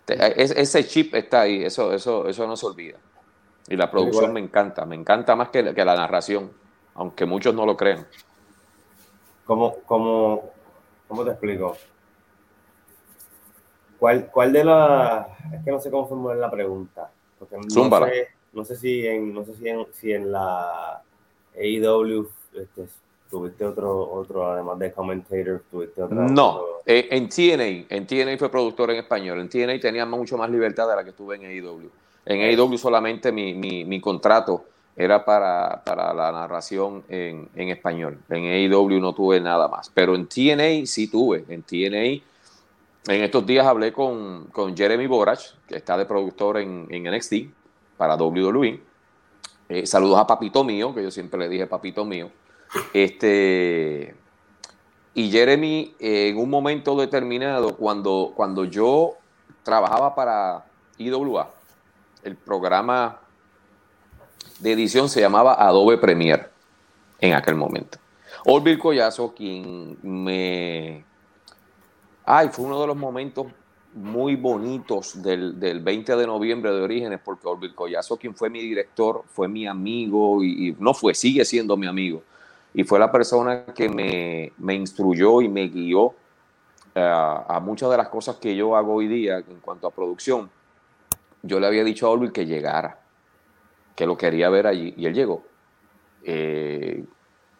ese 0.07 0.85
chip 0.85 1.15
está 1.15 1.41
ahí, 1.41 1.63
eso, 1.63 1.93
eso, 1.93 2.27
eso 2.27 2.47
no 2.47 2.55
se 2.55 2.65
olvida. 2.65 2.97
Y 3.67 3.75
la 3.75 3.89
producción 3.89 4.33
me 4.33 4.39
encanta, 4.39 4.85
me 4.85 4.95
encanta 4.95 5.35
más 5.35 5.49
que, 5.49 5.73
que 5.73 5.85
la 5.85 5.95
narración, 5.95 6.51
aunque 6.95 7.25
muchos 7.25 7.53
no 7.55 7.65
lo 7.65 7.75
crean. 7.77 8.05
¿Cómo, 9.45 9.77
cómo, 9.85 10.51
cómo 11.07 11.23
te 11.23 11.31
explico? 11.31 11.75
¿Cuál, 13.97 14.29
cuál 14.29 14.51
de 14.51 14.63
las... 14.65 15.27
Es 15.53 15.63
que 15.63 15.71
no 15.71 15.79
sé 15.79 15.89
cómo 15.89 16.07
formular 16.07 16.37
la 16.37 16.51
pregunta. 16.51 17.09
Porque 17.39 17.55
no, 17.57 18.05
sé, 18.05 18.27
no 18.51 18.65
sé 18.65 18.75
si 18.75 19.07
en, 19.07 19.33
no 19.33 19.43
sé 19.45 19.55
si 19.55 19.67
en, 19.69 19.87
si 19.93 20.11
en 20.11 20.31
la 20.31 21.01
AEW 21.55 22.29
este, 22.53 22.87
tuviste 23.33 23.65
otro, 23.65 24.11
otro, 24.11 24.51
además 24.51 24.77
de 24.77 24.91
commentator, 24.91 25.63
tuviste 25.71 26.03
otro. 26.03 26.15
No, 26.29 26.61
eh, 26.85 27.07
en 27.09 27.27
TNA, 27.27 27.87
en 27.89 28.05
TNA 28.05 28.37
fue 28.37 28.49
productor 28.49 28.91
en 28.91 28.97
español. 28.97 29.39
En 29.39 29.49
TNA 29.49 29.79
tenía 29.79 30.05
mucho 30.05 30.37
más 30.37 30.51
libertad 30.51 30.87
de 30.87 30.95
la 30.95 31.03
que 31.03 31.09
estuve 31.09 31.37
en 31.37 31.45
AEW. 31.45 31.89
En 32.27 32.41
AEW 32.41 32.77
solamente 32.77 33.31
mi, 33.31 33.55
mi, 33.55 33.85
mi 33.85 33.99
contrato 33.99 34.65
era 34.95 35.25
para, 35.25 35.81
para, 35.83 36.13
la 36.13 36.31
narración 36.31 37.03
en, 37.09 37.49
en 37.55 37.69
español. 37.69 38.19
En 38.29 38.43
AEW 38.43 38.99
no 38.99 39.13
tuve 39.13 39.41
nada 39.41 39.67
más. 39.67 39.89
Pero 39.91 40.13
en 40.13 40.27
TNA 40.27 40.85
sí 40.85 41.09
tuve. 41.09 41.43
En 41.49 41.63
TNA 41.63 42.21
en 43.07 43.23
estos 43.23 43.45
días 43.47 43.65
hablé 43.65 43.91
con, 43.91 44.47
Jeremy 44.77 45.07
Borach, 45.07 45.41
que 45.67 45.77
está 45.77 45.97
de 45.97 46.05
productor 46.05 46.59
en, 46.59 46.87
NXT 46.87 47.33
para 47.97 48.15
WWE. 48.15 48.79
Eh, 49.69 49.87
saludos 49.87 50.19
a 50.19 50.27
Papito 50.27 50.63
Mío, 50.63 50.93
que 50.93 51.01
yo 51.01 51.09
siempre 51.09 51.39
le 51.39 51.49
dije 51.49 51.65
Papito 51.65 52.05
Mío. 52.05 52.29
Este, 52.93 54.15
y 55.13 55.31
Jeremy, 55.31 55.95
en 55.99 56.37
un 56.37 56.49
momento 56.49 56.95
determinado, 56.95 57.75
cuando, 57.75 58.33
cuando 58.35 58.65
yo 58.65 59.13
trabajaba 59.63 60.15
para 60.15 60.65
IWA, 60.97 61.51
el 62.23 62.35
programa 62.35 63.19
de 64.59 64.71
edición 64.71 65.09
se 65.09 65.21
llamaba 65.21 65.53
Adobe 65.53 65.97
Premiere 65.97 66.47
en 67.19 67.33
aquel 67.33 67.55
momento. 67.55 67.97
Olvir 68.45 68.79
Collazo, 68.79 69.33
quien 69.33 69.97
me 70.01 71.05
Ay, 72.25 72.49
fue 72.51 72.65
uno 72.65 72.79
de 72.79 72.87
los 72.87 72.95
momentos 72.95 73.47
muy 73.93 74.35
bonitos 74.35 75.21
del, 75.21 75.81
20 75.81 76.15
de 76.15 76.25
noviembre 76.25 76.71
de 76.71 76.81
Orígenes, 76.81 77.19
porque 77.23 77.47
Orville 77.47 77.75
Collazo, 77.75 78.17
quien 78.17 78.33
fue 78.33 78.49
mi 78.49 78.61
director, 78.61 79.23
fue 79.27 79.47
mi 79.47 79.67
amigo 79.67 80.43
y, 80.43 80.75
no 80.79 80.93
fue, 80.93 81.13
sigue 81.13 81.43
siendo 81.45 81.75
mi 81.75 81.85
amigo. 81.85 82.23
Y 82.73 82.83
fue 82.83 82.99
la 82.99 83.11
persona 83.11 83.65
que 83.65 83.89
me, 83.89 84.73
instruyó 84.73 85.41
y 85.41 85.49
me 85.49 85.67
guió 85.67 86.13
eh, 86.95 87.01
a 87.03 87.59
muchas 87.61 87.89
de 87.91 87.97
las 87.97 88.09
cosas 88.09 88.37
que 88.37 88.55
yo 88.55 88.75
hago 88.75 88.95
hoy 88.95 89.07
día 89.07 89.37
en 89.37 89.59
cuanto 89.59 89.87
a 89.87 89.91
producción. 89.91 90.49
Yo 91.41 91.59
le 91.59 91.67
había 91.67 91.83
dicho 91.83 92.07
a 92.07 92.11
Orville 92.11 92.31
que 92.31 92.45
llegara, 92.45 92.99
que 93.95 94.07
lo 94.07 94.17
quería 94.17 94.49
ver 94.49 94.65
allí, 94.65 94.93
y 94.97 95.05
él 95.05 95.13
llegó. 95.13 95.43
Eh, 96.23 97.03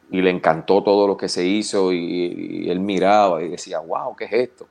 y 0.09 0.21
le 0.21 0.29
encantó 0.29 0.81
todo 0.83 1.07
lo 1.07 1.17
que 1.17 1.27
se 1.27 1.45
hizo 1.45 1.91
y, 1.91 2.69
él 2.69 2.79
miraba 2.79 3.41
y 3.41 3.49
decía, 3.49 3.79
wow, 3.79 4.15
¿qué 4.15 4.25
es 4.25 4.33
esto? 4.33 4.67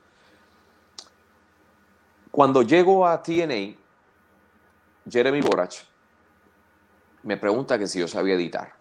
Cuando 2.31 2.63
llego 2.63 3.05
a 3.05 3.21
TNA, 3.21 3.75
Jeremy 5.09 5.41
Borach 5.41 5.75
me 7.23 7.37
pregunta 7.37 7.77
que 7.77 7.87
si 7.87 7.99
yo 7.99 8.07
sabía 8.07 8.35
editar. 8.35 8.73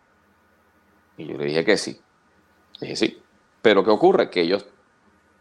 Y 1.16 1.26
yo 1.26 1.36
le 1.36 1.46
dije 1.46 1.64
que 1.64 1.76
sí. 1.76 2.00
dije 2.80 2.96
sí. 2.96 3.22
Pero 3.60 3.84
¿qué 3.84 3.90
ocurre? 3.90 4.30
Que 4.30 4.40
ellos, 4.40 4.66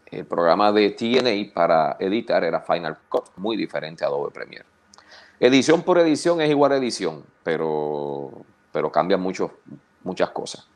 el 0.08 0.26
programa 0.26 0.72
de 0.72 0.92
TNA 0.92 1.54
para 1.54 1.98
editar 2.00 2.44
era 2.44 2.62
Final 2.62 2.98
Cut, 3.10 3.30
muy 3.38 3.58
diferente 3.58 4.04
a 4.04 4.08
Adobe 4.08 4.32
Premiere. 4.32 4.66
Edición 5.40 5.82
por 5.82 5.98
edición 5.98 6.40
es 6.42 6.50
igual 6.50 6.72
a 6.72 6.78
edición, 6.78 7.24
pero, 7.44 8.32
pero 8.72 8.92
cambia 8.92 9.18
mucho, 9.18 9.60
muchas 10.04 10.30
cosas. 10.30 10.68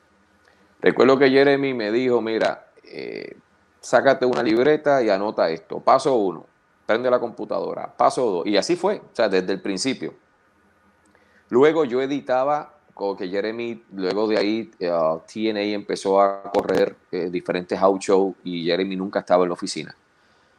Recuerdo 0.82 1.20
que 1.20 1.30
Jeremy 1.30 1.74
me 1.74 1.92
dijo, 1.92 2.20
mira, 2.22 2.68
eh, 2.84 3.38
sácate 3.80 4.26
una 4.26 4.42
libreta 4.42 5.04
y 5.04 5.10
anota 5.10 5.50
esto. 5.50 5.80
Paso 5.80 6.16
uno, 6.16 6.46
prende 6.86 7.12
la 7.12 7.20
computadora. 7.20 7.96
Paso 7.96 8.26
dos, 8.32 8.48
y 8.48 8.58
así 8.58 8.76
fue, 8.76 8.98
o 8.98 9.16
sea, 9.16 9.30
desde 9.30 9.54
el 9.54 9.62
principio. 9.62 10.16
Luego 11.50 11.86
yo 11.86 12.02
editaba, 12.02 12.75
como 12.96 13.18
que 13.18 13.28
Jeremy, 13.28 13.84
luego 13.92 14.26
de 14.26 14.38
ahí 14.38 14.72
uh, 14.80 15.20
TNA 15.20 15.76
empezó 15.76 16.22
a 16.22 16.44
correr 16.44 16.96
eh, 17.12 17.30
diferentes 17.30 17.78
house 17.78 18.00
shows 18.00 18.36
y 18.46 18.64
Jeremy 18.64 18.96
nunca 18.96 19.20
estaba 19.20 19.44
en 19.44 19.50
la 19.50 19.54
oficina. 19.54 19.94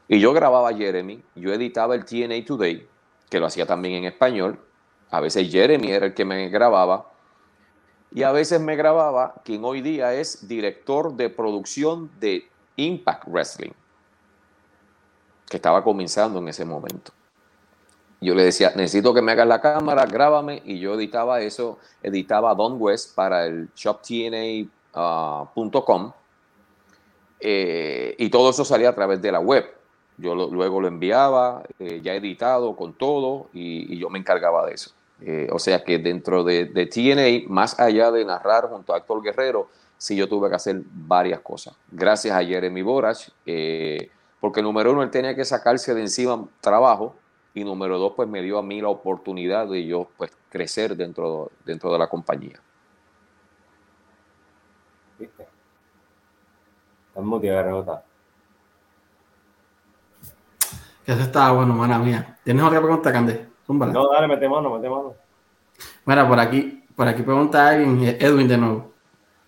Y 0.07 0.20
yo 0.20 0.35
grababa 0.35 0.72
Jeremy, 0.75 1.22
yo 1.35 1.55
editaba 1.55 1.94
el 1.94 2.05
TNA 2.05 2.44
Today, 2.44 2.87
que 3.31 3.40
lo 3.40 3.46
hacía 3.46 3.64
también 3.64 3.94
en 3.94 4.05
español. 4.05 4.61
A 5.11 5.20
veces 5.20 5.51
Jeremy 5.51 5.90
era 5.90 6.07
el 6.07 6.14
que 6.14 6.27
me 6.27 6.51
grababa. 6.51 7.11
Y 8.12 8.22
a 8.22 8.33
veces 8.33 8.61
me 8.61 8.77
grababa 8.77 9.40
quien 9.42 9.64
hoy 9.64 9.81
día 9.81 10.12
es 10.12 10.46
director 10.46 11.16
de 11.16 11.31
producción 11.31 12.11
de 12.20 12.46
Impact 12.77 13.25
Wrestling, 13.29 13.72
que 15.49 15.57
estaba 15.57 15.83
comenzando 15.83 16.38
en 16.38 16.49
ese 16.49 16.66
momento. 16.66 17.12
Yo 18.27 18.35
le 18.35 18.43
decía, 18.43 18.73
necesito 18.75 19.15
que 19.15 19.23
me 19.23 19.31
hagas 19.31 19.47
la 19.47 19.61
cámara, 19.61 20.05
grábame, 20.05 20.61
y 20.65 20.81
yo 20.81 20.95
editaba 20.95 21.43
eso, 21.43 21.79
editaba 22.03 22.57
Don 22.57 22.75
West 22.77 23.15
para 23.15 23.47
el 23.47 23.69
shoptna.com, 23.77 24.67
uh, 26.07 26.12
eh, 27.39 28.17
y 28.19 28.29
todo 28.29 28.51
eso 28.51 28.65
salía 28.65 28.89
a 28.89 28.95
través 28.97 29.23
de 29.23 29.31
la 29.31 29.39
web. 29.39 29.73
Yo 30.17 30.35
luego 30.35 30.81
lo 30.81 30.89
enviaba, 30.89 31.62
eh, 31.79 32.01
ya 32.03 32.15
editado 32.15 32.75
con 32.75 32.95
todo, 32.95 33.47
y, 33.53 33.97
yo 33.97 34.11
me 34.11 34.19
encargaba 34.19 34.67
de 34.67 34.75
eso. 34.75 34.91
Eh, 35.21 35.47
o 35.53 35.61
sea 35.61 35.85
que 35.85 36.01
dentro 36.01 36.43
de, 36.43 36.65
de, 36.65 36.87
TNA, 36.87 37.49
más 37.49 37.79
allá 37.79 38.11
de 38.11 38.25
narrar 38.25 38.69
junto 38.69 38.93
a 38.93 38.99
Héctor 38.99 39.23
Guerrero, 39.23 39.69
sí 39.99 40.17
yo 40.17 40.29
tuve 40.29 40.49
que 40.49 40.57
hacer 40.57 40.83
varias 40.85 41.39
cosas. 41.43 41.77
Gracias 41.93 42.37
a 42.37 42.45
Jeremy 42.45 42.83
Borach, 42.83 43.29
porque 44.41 44.62
número 44.62 44.91
uno, 44.91 45.05
él 45.05 45.11
tenía 45.11 45.37
que 45.37 45.45
sacarse 45.45 45.95
de 45.95 46.01
encima 46.01 46.45
trabajo, 46.61 47.15
y 47.57 47.64
número 47.64 47.99
dos, 47.99 48.12
pues 48.14 48.29
me 48.29 48.42
dio 48.42 48.59
a 48.59 48.62
mí 48.62 48.83
la 48.83 48.90
oportunidad 48.90 49.66
de 49.66 49.87
yo 49.87 50.11
pues 50.19 50.31
crecer 50.51 50.95
dentro, 50.95 51.51
dentro 51.64 51.90
de 51.90 51.99
la 51.99 52.07
compañía. 52.07 52.61
¿Viste? 55.19 55.49
Estamos 57.09 57.42
nota. 57.42 58.05
Que 61.07 61.12
eso 61.12 61.23
estaba 61.23 61.53
bueno, 61.53 61.73
mala 61.73 61.99
mía. 61.99 62.38
¿Tienes 62.45 62.62
otra 62.62 62.83
pregunta, 62.83 63.11
Cande? 63.11 63.49
No, 63.69 64.09
dale, 64.11 64.29
mete 64.29 64.47
mano, 64.51 64.77
mete 64.77 64.90
mano. 64.90 65.14
Mira, 66.05 66.29
por 66.29 66.38
aquí, 66.38 66.85
por 66.95 67.09
aquí 67.09 67.23
pregunta 67.23 67.69
alguien, 67.69 68.19
Edwin 68.21 68.49
de 68.49 68.59
nuevo. 68.59 68.92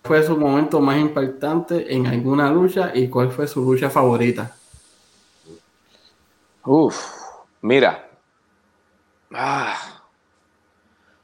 ¿Cuál 0.01 0.23
fue 0.23 0.35
su 0.35 0.39
momento 0.39 0.81
más 0.81 0.97
impactante 0.97 1.95
en 1.95 2.07
alguna 2.07 2.51
lucha 2.51 2.91
y 2.95 3.11
cuál 3.11 3.31
fue 3.31 3.47
su 3.47 3.61
lucha 3.61 3.91
favorita? 3.91 4.57
Uf, 6.65 7.18
Mira, 7.63 8.09
ah, 9.35 10.03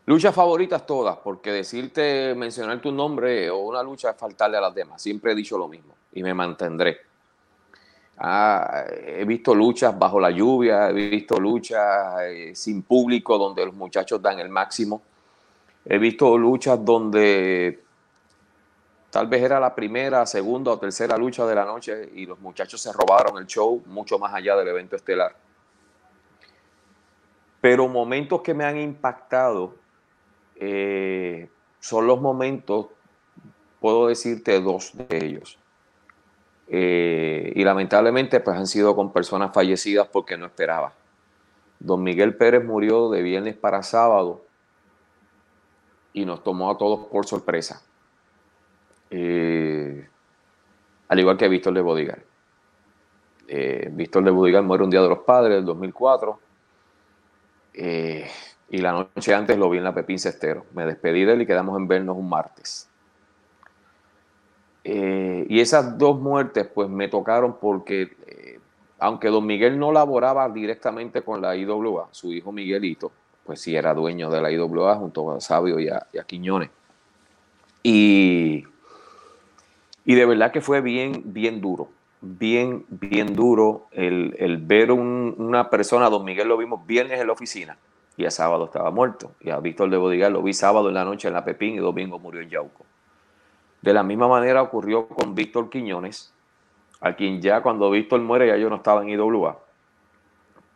luchas 0.07 0.35
favoritas 0.35 0.85
todas, 0.85 1.16
porque 1.18 1.53
decirte, 1.53 2.35
mencionar 2.35 2.81
tu 2.81 2.90
nombre 2.90 3.49
o 3.51 3.59
una 3.59 3.83
lucha 3.83 4.11
es 4.11 4.16
faltarle 4.16 4.57
a 4.57 4.61
las 4.61 4.75
demás. 4.75 5.01
Siempre 5.01 5.33
he 5.33 5.35
dicho 5.35 5.57
lo 5.57 5.68
mismo 5.68 5.94
y 6.12 6.23
me 6.23 6.35
mantendré. 6.35 6.99
Ah, 8.18 8.85
he 8.88 9.25
visto 9.25 9.55
luchas 9.55 9.97
bajo 9.97 10.18
la 10.20 10.31
lluvia, 10.31 10.90
he 10.90 10.92
visto 10.92 11.38
luchas 11.38 12.23
eh, 12.23 12.53
sin 12.55 12.83
público 12.83 13.38
donde 13.38 13.66
los 13.66 13.75
muchachos 13.75 14.20
dan 14.20 14.38
el 14.40 14.49
máximo. 14.49 15.03
He 15.85 15.99
visto 15.99 16.37
luchas 16.37 16.85
donde 16.85 17.81
tal 19.11 19.29
vez 19.29 19.42
era 19.42 19.61
la 19.61 19.75
primera, 19.75 20.27
segunda 20.27 20.73
o 20.73 20.79
tercera 20.79 21.16
lucha 21.16 21.47
de 21.47 21.55
la 21.55 21.64
noche 21.64 22.11
y 22.14 22.27
los 22.27 22.40
muchachos 22.40 22.81
se 22.81 22.92
robaron 22.92 23.38
el 23.38 23.47
show 23.47 23.83
mucho 23.87 24.18
más 24.18 24.35
allá 24.35 24.57
del 24.57 24.68
evento 24.68 24.97
estelar. 24.97 25.43
Pero 27.64 27.88
momentos 27.88 28.42
que 28.42 28.53
me 28.53 28.66
han 28.66 28.79
impactado 28.79 29.77
eh, 30.57 31.48
son 31.81 32.07
los 32.07 32.20
momentos, 32.20 32.88
puedo 33.81 34.09
decirte 34.09 34.61
dos 34.61 34.90
de 34.92 35.07
ellos. 35.16 35.59
Eh, 36.68 37.55
y 37.57 37.64
lamentablemente 37.64 38.40
pues 38.40 38.59
han 38.59 38.66
sido 38.66 38.94
con 38.94 39.14
personas 39.14 39.50
fallecidas 39.55 40.07
porque 40.09 40.37
no 40.37 40.44
esperaba. 40.44 40.92
Don 41.79 42.03
Miguel 42.03 42.37
Pérez 42.37 42.62
murió 42.62 43.09
de 43.09 43.22
viernes 43.22 43.57
para 43.57 43.83
sábado 43.83 44.44
y 46.12 46.27
nos 46.27 46.44
tomó 46.44 46.70
a 46.70 46.77
todos 46.77 47.07
por 47.07 47.24
sorpresa. 47.24 47.81
Eh, 49.09 50.07
al 51.09 51.18
igual 51.18 51.38
que 51.38 51.48
Víctor 51.48 51.72
de 51.72 51.81
Bodigal. 51.81 52.22
Víctor 53.92 54.22
de 54.22 54.31
Bodigal 54.31 54.64
muere 54.64 54.85
un 54.85 54.90
día 54.90 55.00
de 55.00 55.09
los 55.09 55.20
padres, 55.20 55.57
del 55.57 55.64
2004. 55.64 56.44
Eh, 57.75 58.31
y 58.71 58.79
la 58.79 58.93
noche 58.93 59.35
antes 59.35 59.59
lo 59.59 59.69
vi 59.69 59.79
en 59.79 59.85
la 59.85 59.95
Pepín 59.95 60.19
Cestero. 60.19 60.65
Me 60.75 60.87
despedí 60.87 61.25
de 61.25 61.35
él 61.35 61.43
y 61.43 61.47
quedamos 61.47 61.79
en 61.79 61.89
vernos 61.89 62.17
un 62.17 62.29
martes. 62.29 62.89
Eh, 64.85 65.47
y 65.49 65.61
esas 65.61 65.97
dos 65.99 66.21
muertes 66.21 66.67
pues 66.67 66.89
me 66.89 67.09
tocaron 67.09 67.59
porque, 67.59 68.17
eh, 68.27 68.59
aunque 68.99 69.29
don 69.29 69.47
Miguel 69.47 69.79
no 69.79 69.93
laboraba 69.93 70.49
directamente 70.49 71.23
con 71.23 71.41
la 71.41 71.57
IWA, 71.57 72.09
su 72.11 72.33
hijo 72.33 72.53
Miguelito, 72.53 73.11
pues 73.45 73.61
sí 73.61 73.75
era 73.75 73.95
dueño 73.95 74.31
de 74.31 74.43
la 74.43 74.51
IWA 74.51 74.97
junto 74.97 75.33
a 75.33 75.41
Sabio 75.41 75.81
y 75.81 75.89
a, 75.89 76.07
Quiñones. 76.27 76.71
Y, 77.83 78.65
y 80.05 80.15
de 80.15 80.27
verdad 80.27 80.53
que 80.53 80.61
fue 80.61 80.81
bien, 80.81 81.23
bien 81.27 81.61
duro 81.61 81.89
bien, 82.25 82.87
bien 82.89 83.35
duro 83.35 83.89
el, 83.93 84.35
el 84.39 84.59
ver 84.59 84.91
una 84.91 85.71
persona, 85.71 86.09
don 86.09 86.25
Miguel 86.25 86.49
lo 86.49 86.57
vimos 86.57 86.87
viernes 86.87 87.21
en 87.21 87.27
la 87.27 87.33
oficina 87.33 87.79
y 88.17 88.25
a 88.25 88.31
sábado 88.31 88.67
estaba 88.67 88.91
muerto. 88.91 89.33
Y 89.41 89.51
a 89.51 89.61
Víctor 89.61 89.91
de 89.91 89.97
Bodigal 89.97 90.33
lo 90.33 90.43
vi 90.43 90.53
sábado 90.53 90.89
en 90.89 90.95
la 90.95 91.05
noche 91.05 91.29
en 91.29 91.35
la 91.35 91.45
Pepín 91.45 91.75
y 91.75 91.79
domingo 91.79 92.19
murió 92.19 92.41
en 92.41 92.51
Yauco. 92.51 92.85
De 93.83 93.93
la 93.93 94.03
misma 94.03 94.29
manera 94.29 94.63
ocurrió 94.63 95.09
con 95.09 95.35
Víctor 95.35 95.69
Quiñones, 95.69 96.33
a 97.01 97.15
quien 97.15 97.43
ya 97.43 97.63
cuando 97.63 97.91
Víctor 97.91 98.21
muere 98.21 98.47
ya 98.47 98.57
yo 98.57 98.71
no 98.71 98.77
estaba 98.77 99.03
en 99.03 99.11
IWA. 99.11 99.59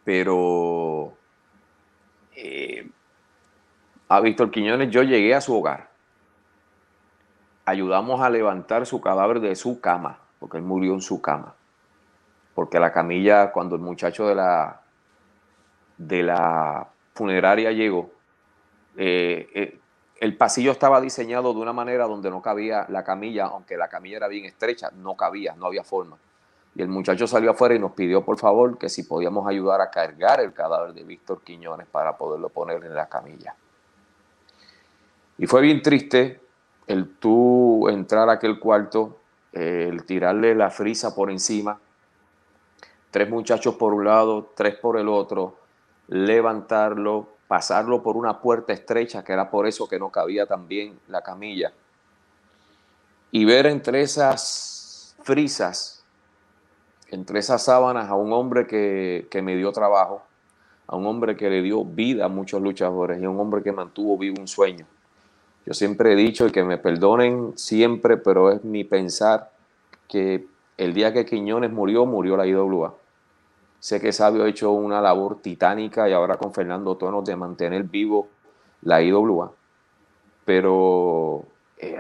Pero 0.05 1.15
eh, 2.37 2.89
a 4.09 4.21
Víctor 4.21 4.51
Quiñones 4.51 4.91
yo 4.91 5.03
llegué 5.03 5.35
a 5.35 5.41
su 5.41 5.57
hogar. 5.57 5.89
Ayudamos 7.65 8.21
a 8.21 8.31
levantar 8.31 8.87
su 8.87 9.01
cadáver 9.01 9.41
de 9.41 9.55
su 9.55 9.81
cama 9.81 10.19
porque 10.39 10.59
él 10.59 10.63
murió 10.63 10.95
en 10.95 11.01
su 11.01 11.21
cama. 11.21 11.55
Porque 12.55 12.81
la 12.81 12.93
camilla, 12.93 13.53
cuando 13.53 13.77
el 13.77 13.83
muchacho 13.83 14.27
de 14.27 14.35
la, 14.35 14.81
de 15.97 16.23
la 16.23 16.89
funeraria 17.15 17.73
llegó, 17.73 18.11
eh, 18.97 19.49
eh, 19.55 19.79
el 20.21 20.37
pasillo 20.37 20.73
estaba 20.73 21.01
diseñado 21.01 21.53
de 21.55 21.61
una 21.61 21.73
manera 21.73 22.07
donde 22.07 22.31
no 22.31 22.43
cabía 22.43 22.87
la 22.89 23.05
camilla, 23.05 23.47
aunque 23.47 23.77
la 23.77 23.89
camilla 23.89 24.17
era 24.17 24.29
bien 24.29 24.45
estrecha, 24.45 24.91
no 24.97 25.17
cabía, 25.17 25.55
no 25.57 25.67
había 25.67 25.85
forma. 25.85 26.17
Y 26.75 26.83
el 26.83 26.89
muchacho 26.89 27.27
salió 27.27 27.53
afuera 27.53 27.75
y 27.75 27.79
nos 27.79 27.93
pidió 27.93 28.25
por 28.25 28.39
favor 28.39 28.79
que 28.79 28.89
si 28.89 29.05
podíamos 29.05 29.47
ayudar 29.49 29.81
a 29.81 29.91
cargar 29.91 30.41
el 30.41 30.53
cadáver 30.53 30.93
de 30.93 31.05
Víctor 31.05 31.43
Quiñones 31.43 31.87
para 31.87 32.17
poderlo 32.17 32.49
poner 32.49 32.85
en 32.85 32.95
la 32.95 33.09
camilla. 33.09 33.55
Y 35.39 35.47
fue 35.47 35.61
bien 35.61 35.83
triste 35.83 36.41
el 36.87 37.17
tú 37.17 37.89
entrar 37.89 38.29
a 38.29 38.33
aquel 38.33 38.59
cuarto 38.59 39.18
el 39.53 40.05
tirarle 40.05 40.55
la 40.55 40.71
frisa 40.71 41.15
por 41.15 41.31
encima, 41.31 41.79
tres 43.11 43.29
muchachos 43.31 43.75
por 43.77 43.95
un 43.95 44.05
lado, 44.05 44.51
tres 44.55 44.77
por 44.77 44.99
el 44.99 45.09
otro, 45.09 45.57
levantarlo, 46.09 47.29
pasarlo 47.47 48.03
por 48.03 48.17
una 48.17 48.41
puerta 48.41 48.73
estrecha, 48.73 49.25
que 49.25 49.33
era 49.33 49.51
por 49.51 49.67
eso 49.67 49.89
que 49.89 49.99
no 49.99 50.11
cabía 50.11 50.47
también 50.47 50.99
la 51.09 51.23
camilla, 51.23 51.73
y 53.31 53.45
ver 53.45 53.67
entre 53.67 54.03
esas 54.03 55.17
frisas, 55.23 56.05
entre 57.11 57.39
esas 57.39 57.65
sábanas 57.65 58.09
a 58.11 58.15
un 58.15 58.33
hombre 58.33 58.67
que, 58.67 59.29
que 59.31 59.43
me 59.43 59.57
dio 59.57 59.73
trabajo, 59.73 60.23
a 60.87 60.97
un 60.97 61.07
hombre 61.07 61.37
que 61.37 61.51
le 61.51 61.63
dio 61.63 61.85
vida 61.85 62.27
a 62.27 62.29
muchos 62.29 62.63
luchadores 62.63 63.21
y 63.21 63.25
a 63.25 63.31
un 63.31 63.39
hombre 63.39 63.63
que 63.63 63.73
mantuvo 63.73 64.17
vivo 64.17 64.41
un 64.41 64.49
sueño 64.49 64.87
yo 65.67 65.75
siempre 65.75 66.13
he 66.13 66.17
dicho, 66.17 66.47
y 66.47 66.51
que 66.51 66.65
me 66.65 66.79
perdonen 66.79 67.53
siempre, 67.57 68.17
pero 68.17 68.51
es 68.51 68.65
mi 68.65 68.85
pensar 68.85 69.51
que 70.09 70.47
el 70.77 70.95
día 70.95 71.13
que 71.13 71.27
Quiñones 71.27 71.71
murió, 71.71 72.07
murió 72.07 72.37
la 72.37 72.47
IWA. 72.47 72.95
Sé 73.81 74.01
que 74.01 74.13
Sabio 74.13 74.45
ha 74.45 74.49
hecho 74.49 74.73
una 74.73 75.01
labor 75.01 75.41
titánica 75.41 76.09
y 76.09 76.13
ahora 76.13 76.37
con 76.37 76.53
Fernando 76.53 76.97
Tonos 76.97 77.25
de 77.25 77.37
mantener 77.37 77.85
vivo 77.85 78.29
la 78.83 79.03
IWA. 79.03 79.53
Pero 80.45 81.45
eh, 81.77 81.99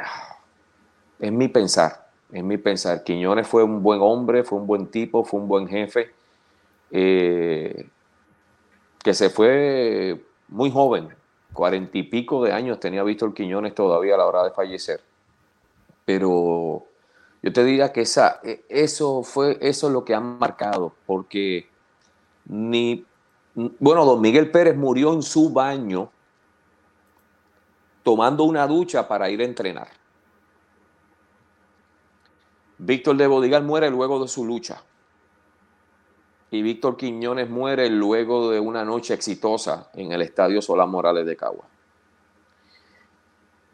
es 1.18 1.32
mi 1.32 1.48
pensar, 1.48 2.08
es 2.32 2.42
mi 2.42 2.56
pensar. 2.56 3.04
Quiñones 3.04 3.46
fue 3.46 3.62
un 3.62 3.82
buen 3.82 4.00
hombre, 4.00 4.44
fue 4.44 4.58
un 4.58 4.66
buen 4.66 4.86
tipo, 4.86 5.24
fue 5.24 5.40
un 5.40 5.48
buen 5.48 5.68
jefe, 5.68 6.10
eh, 6.90 7.88
que 9.02 9.14
se 9.14 9.30
fue 9.30 10.24
muy 10.48 10.70
joven, 10.70 11.08
cuarenta 11.58 11.98
y 11.98 12.04
pico 12.04 12.44
de 12.44 12.52
años 12.52 12.78
tenía 12.78 13.02
Víctor 13.02 13.34
Quiñones 13.34 13.74
todavía 13.74 14.14
a 14.14 14.18
la 14.18 14.26
hora 14.26 14.44
de 14.44 14.52
fallecer. 14.52 15.00
Pero 16.04 16.86
yo 17.42 17.52
te 17.52 17.64
diría 17.64 17.92
que 17.92 18.02
esa, 18.02 18.38
e, 18.44 18.64
eso 18.68 19.24
fue 19.24 19.58
eso 19.60 19.88
es 19.88 19.92
lo 19.92 20.04
que 20.04 20.14
han 20.14 20.38
marcado, 20.38 20.92
porque 21.04 21.68
ni, 22.46 23.04
bueno, 23.56 24.04
don 24.04 24.20
Miguel 24.20 24.52
Pérez 24.52 24.76
murió 24.76 25.12
en 25.12 25.22
su 25.22 25.50
baño 25.50 26.12
tomando 28.04 28.44
una 28.44 28.64
ducha 28.68 29.08
para 29.08 29.28
ir 29.28 29.40
a 29.40 29.44
entrenar. 29.44 29.88
Víctor 32.78 33.16
de 33.16 33.26
Bodigal 33.26 33.64
muere 33.64 33.90
luego 33.90 34.22
de 34.22 34.28
su 34.28 34.44
lucha. 34.44 34.80
Y 36.50 36.62
Víctor 36.62 36.96
Quiñones 36.96 37.50
muere 37.50 37.90
luego 37.90 38.50
de 38.50 38.60
una 38.60 38.84
noche 38.84 39.14
exitosa 39.14 39.90
en 39.94 40.12
el 40.12 40.22
Estadio 40.22 40.62
Solán 40.62 40.90
Morales 40.90 41.26
de 41.26 41.36
Cagua. 41.36 41.64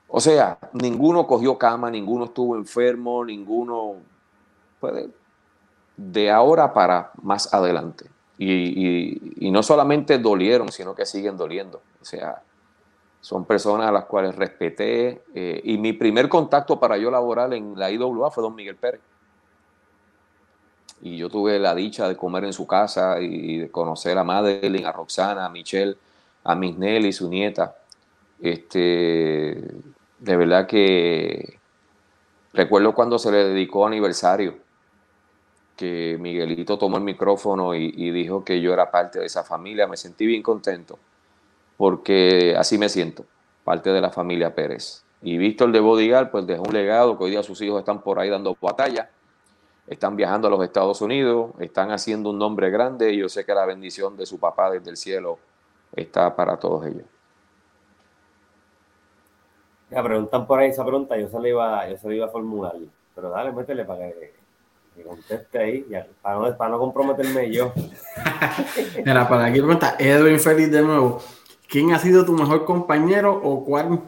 O 0.08 0.20
sea, 0.20 0.58
ninguno 0.72 1.26
cogió 1.26 1.56
cama, 1.58 1.90
ninguno 1.90 2.26
estuvo 2.26 2.56
enfermo, 2.56 3.24
ninguno 3.24 3.96
puede 4.80 5.08
de 5.96 6.30
ahora 6.30 6.72
para 6.72 7.10
más 7.22 7.52
adelante. 7.52 8.06
Y, 8.36 9.50
no 9.50 9.62
solamente 9.62 10.18
dolieron, 10.18 10.72
sino 10.72 10.94
que 10.94 11.06
siguen 11.06 11.36
doliendo. 11.36 11.80
O 12.02 12.04
sea, 12.04 12.42
son 13.20 13.44
personas 13.44 13.88
a 13.88 13.92
las 13.92 14.06
cuales 14.06 14.34
respeté. 14.34 15.22
Eh, 15.34 15.60
y 15.62 15.78
mi 15.78 15.92
primer 15.92 16.28
contacto 16.28 16.80
para 16.80 16.96
yo 16.96 17.10
laborar 17.10 17.54
en 17.54 17.78
la 17.78 17.90
IWA 17.90 18.30
fue 18.32 18.42
don 18.42 18.54
Miguel 18.54 18.76
Pérez. 18.76 19.00
Y 21.02 21.16
yo 21.16 21.28
tuve 21.28 21.58
la 21.58 21.74
dicha 21.74 22.08
de 22.08 22.16
comer 22.16 22.44
en 22.44 22.52
su 22.52 22.66
casa 22.66 23.20
y 23.20 23.58
de 23.58 23.70
conocer 23.70 24.16
a 24.16 24.24
Madeline, 24.24 24.86
a 24.86 24.92
Roxana, 24.92 25.44
a 25.44 25.50
Michelle, 25.50 25.96
a 26.44 26.54
Miss 26.54 26.76
Nelly, 26.76 27.12
su 27.12 27.28
nieta. 27.28 27.76
Este, 28.40 29.62
de 30.18 30.36
verdad 30.36 30.66
que 30.66 31.58
recuerdo 32.52 32.94
cuando 32.94 33.18
se 33.18 33.30
le 33.30 33.44
dedicó 33.44 33.86
aniversario, 33.86 34.56
que 35.76 36.16
Miguelito 36.20 36.78
tomó 36.78 36.98
el 36.98 37.02
micrófono 37.02 37.74
y, 37.74 38.10
dijo 38.10 38.44
que 38.44 38.60
yo 38.60 38.72
era 38.72 38.90
parte 38.90 39.18
de 39.18 39.26
esa 39.26 39.42
familia. 39.42 39.86
Me 39.86 39.96
sentí 39.96 40.26
bien 40.26 40.42
contento, 40.42 40.98
porque 41.76 42.54
así 42.56 42.78
me 42.78 42.88
siento, 42.88 43.24
parte 43.64 43.90
de 43.90 44.00
la 44.00 44.10
familia 44.10 44.54
Pérez. 44.54 45.02
Y 45.22 45.38
Víctor 45.38 45.72
de 45.72 45.80
Bodigal, 45.80 46.30
pues 46.30 46.46
dejó 46.46 46.62
un 46.62 46.74
legado 46.74 47.18
que 47.18 47.24
hoy 47.24 47.30
día 47.30 47.42
sus 47.42 47.60
hijos 47.62 47.80
están 47.80 48.02
por 48.02 48.18
ahí 48.20 48.28
dando 48.28 48.56
batalla, 48.60 49.10
están 49.86 50.16
viajando 50.16 50.48
a 50.48 50.50
los 50.50 50.62
Estados 50.64 51.00
Unidos, 51.02 51.50
están 51.58 51.90
haciendo 51.90 52.30
un 52.30 52.38
nombre 52.38 52.70
grande 52.70 53.12
y 53.12 53.18
yo 53.18 53.28
sé 53.28 53.44
que 53.44 53.54
la 53.54 53.66
bendición 53.66 54.16
de 54.16 54.26
su 54.26 54.38
papá 54.38 54.70
desde 54.70 54.90
el 54.90 54.96
cielo 54.96 55.38
está 55.94 56.34
para 56.34 56.56
todos 56.56 56.86
ellos. 56.86 57.04
Ya 59.90 60.02
preguntan 60.02 60.46
por 60.46 60.58
ahí 60.58 60.70
esa 60.70 60.84
pregunta, 60.84 61.16
yo 61.16 61.28
se 61.28 61.38
la 61.38 61.48
iba, 61.48 61.88
yo 61.88 61.96
se 61.98 62.08
la 62.08 62.14
iba 62.14 62.26
a 62.26 62.30
formular, 62.30 62.74
pero 63.14 63.30
dale, 63.30 63.52
métele 63.52 63.84
para 63.84 64.08
que, 64.08 64.34
conteste 65.04 65.58
ahí, 65.58 65.86
para, 66.22 66.36
no, 66.38 66.56
para 66.56 66.70
no 66.70 66.78
comprometerme 66.78 67.52
yo. 67.52 67.72
Mira, 69.04 69.28
para 69.28 69.44
aquí 69.44 69.60
pregunta 69.60 69.96
Edwin 69.98 70.40
Félix 70.40 70.70
de 70.72 70.82
nuevo, 70.82 71.20
¿quién 71.68 71.92
ha 71.92 71.98
sido 71.98 72.24
tu 72.24 72.32
mejor 72.32 72.64
compañero 72.64 73.38
o 73.44 73.64
cuál 73.64 74.00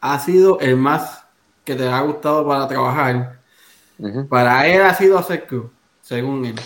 ha 0.00 0.18
sido 0.18 0.58
el 0.60 0.76
más 0.76 1.26
que 1.64 1.74
te 1.74 1.86
ha 1.86 2.00
gustado 2.00 2.46
para 2.48 2.66
trabajar? 2.66 3.39
Para 4.28 4.66
él 4.66 4.82
ha 4.82 4.94
sido 4.94 5.22
Secu, 5.22 5.70
según 6.00 6.44
él. 6.46 6.56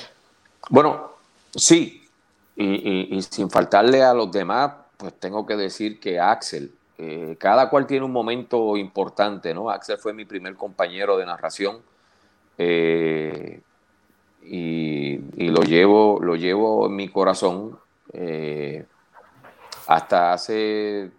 Bueno, 0.70 1.12
sí, 1.54 2.08
y, 2.56 3.16
y 3.16 3.22
sin 3.22 3.50
faltarle 3.50 4.02
a 4.02 4.14
los 4.14 4.30
demás, 4.30 4.72
pues 4.96 5.14
tengo 5.18 5.44
que 5.44 5.56
decir 5.56 6.00
que 6.00 6.20
Axel, 6.20 6.72
eh, 6.96 7.36
cada 7.38 7.68
cual 7.70 7.86
tiene 7.86 8.04
un 8.04 8.12
momento 8.12 8.76
importante, 8.76 9.52
¿no? 9.52 9.68
Axel 9.68 9.98
fue 9.98 10.12
mi 10.12 10.24
primer 10.24 10.54
compañero 10.54 11.16
de 11.16 11.26
narración 11.26 11.82
eh, 12.56 13.60
y, 14.42 15.18
lo, 15.48 15.62
llevo, 15.62 16.20
lo 16.22 16.36
llevo 16.36 16.86
en 16.86 16.94
mi 16.94 17.08
corazón 17.08 17.78
eh, 18.12 18.86
hasta 19.88 20.32
hace 20.32 21.10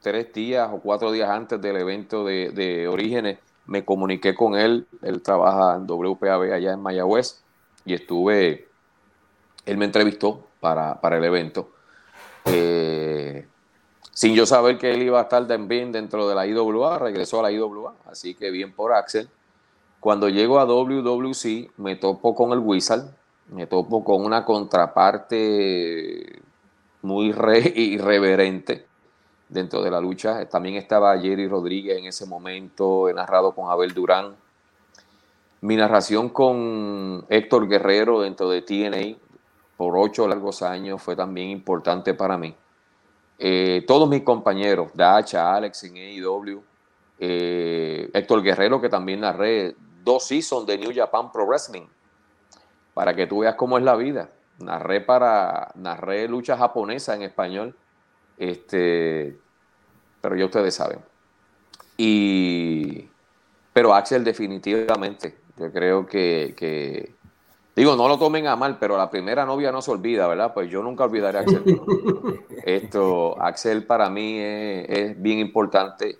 tres 0.00 0.32
días 0.32 0.68
o 0.72 0.78
cuatro 0.78 1.10
días 1.10 1.30
antes 1.30 1.60
del 1.60 1.76
evento 1.76 2.24
de, 2.24 2.86
Orígenes. 2.88 3.38
Me 3.66 3.84
comuniqué 3.84 4.34
con 4.34 4.54
él, 4.56 4.86
él 5.02 5.22
trabaja 5.22 5.76
en 5.76 5.86
WPAB 5.86 6.52
allá 6.52 6.72
en 6.72 6.82
Mayagüez 6.82 7.42
y 7.84 7.94
estuve, 7.94 8.68
él 9.64 9.76
me 9.78 9.86
entrevistó 9.86 10.46
para, 10.60 11.00
para 11.00 11.16
el 11.16 11.24
evento 11.24 11.70
sin 14.14 14.34
yo 14.34 14.46
saber 14.46 14.78
que 14.78 14.94
él 14.94 15.02
iba 15.02 15.18
a 15.18 15.24
estar 15.24 15.46
también 15.46 15.90
dentro 15.92 16.28
de 16.28 16.34
la 16.36 16.46
IWA, 16.46 16.98
regresó 16.98 17.40
a 17.40 17.42
la 17.42 17.52
IWA, 17.52 17.94
así 18.06 18.34
que 18.34 18.50
bien 18.50 18.72
por 18.72 18.92
Axel. 18.92 19.28
Cuando 19.98 20.28
llego 20.28 20.60
a 20.60 20.64
WWC 20.64 21.72
me 21.78 21.96
topo 21.96 22.34
con 22.34 22.52
el 22.52 22.60
Wizard, 22.60 23.10
me 23.48 23.66
topo 23.66 24.04
con 24.04 24.24
una 24.24 24.44
contraparte 24.44 26.40
muy 27.02 27.34
irreverente 27.74 28.86
dentro 29.54 29.82
de 29.82 29.90
la 29.90 30.00
lucha. 30.00 30.46
También 30.48 30.74
estaba 30.74 31.16
Jerry 31.18 31.48
Rodríguez 31.48 31.96
en 31.96 32.06
ese 32.06 32.26
momento, 32.26 33.08
he 33.08 33.14
narrado 33.14 33.54
con 33.54 33.70
Abel 33.70 33.94
Durán. 33.94 34.34
Mi 35.62 35.76
narración 35.76 36.28
con 36.28 37.24
Héctor 37.30 37.68
Guerrero 37.68 38.20
dentro 38.20 38.50
de 38.50 38.60
TNA 38.60 39.16
por 39.78 39.96
ocho 39.96 40.28
largos 40.28 40.60
años 40.62 41.00
fue 41.00 41.16
también 41.16 41.48
importante 41.48 42.12
para 42.12 42.36
mí. 42.36 42.54
Eh, 43.38 43.84
todos 43.86 44.08
mis 44.08 44.22
compañeros, 44.22 44.90
Dacha, 44.92 45.54
Alex 45.54 45.84
en 45.84 45.96
AEW, 45.96 46.62
eh, 47.18 48.10
Héctor 48.12 48.42
Guerrero, 48.42 48.80
que 48.80 48.88
también 48.88 49.20
narré 49.20 49.74
dos 50.04 50.24
seasons 50.24 50.66
de 50.66 50.78
New 50.78 50.92
Japan 50.94 51.32
Pro 51.32 51.46
Wrestling, 51.46 51.86
para 52.92 53.14
que 53.14 53.26
tú 53.26 53.40
veas 53.40 53.54
cómo 53.54 53.78
es 53.78 53.84
la 53.84 53.96
vida. 53.96 54.30
Narré 54.58 55.00
para, 55.00 55.72
narré 55.74 56.28
lucha 56.28 56.56
japonesa 56.56 57.14
en 57.14 57.22
español, 57.22 57.74
este, 58.36 59.38
pero 60.24 60.36
ya 60.36 60.46
ustedes 60.46 60.74
saben. 60.74 60.98
Y, 61.96 63.06
pero 63.72 63.94
Axel 63.94 64.24
definitivamente, 64.24 65.36
yo 65.56 65.70
creo 65.70 66.06
que 66.06 67.14
Digo, 67.76 67.96
no 67.96 68.06
lo 68.06 68.18
tomen 68.18 68.46
a 68.46 68.54
mal, 68.54 68.78
pero 68.78 68.96
la 68.96 69.10
primera 69.10 69.44
novia 69.44 69.72
no 69.72 69.82
se 69.82 69.90
olvida, 69.90 70.28
¿verdad? 70.28 70.54
Pues 70.54 70.70
yo 70.70 70.82
nunca 70.82 71.04
olvidaré 71.04 71.38
a 71.38 71.40
Axel. 71.40 71.62
Esto, 72.64 73.40
Axel 73.40 73.84
para 73.84 74.08
mí 74.10 74.38
es, 74.38 75.20
bien 75.20 75.40
importante. 75.40 76.18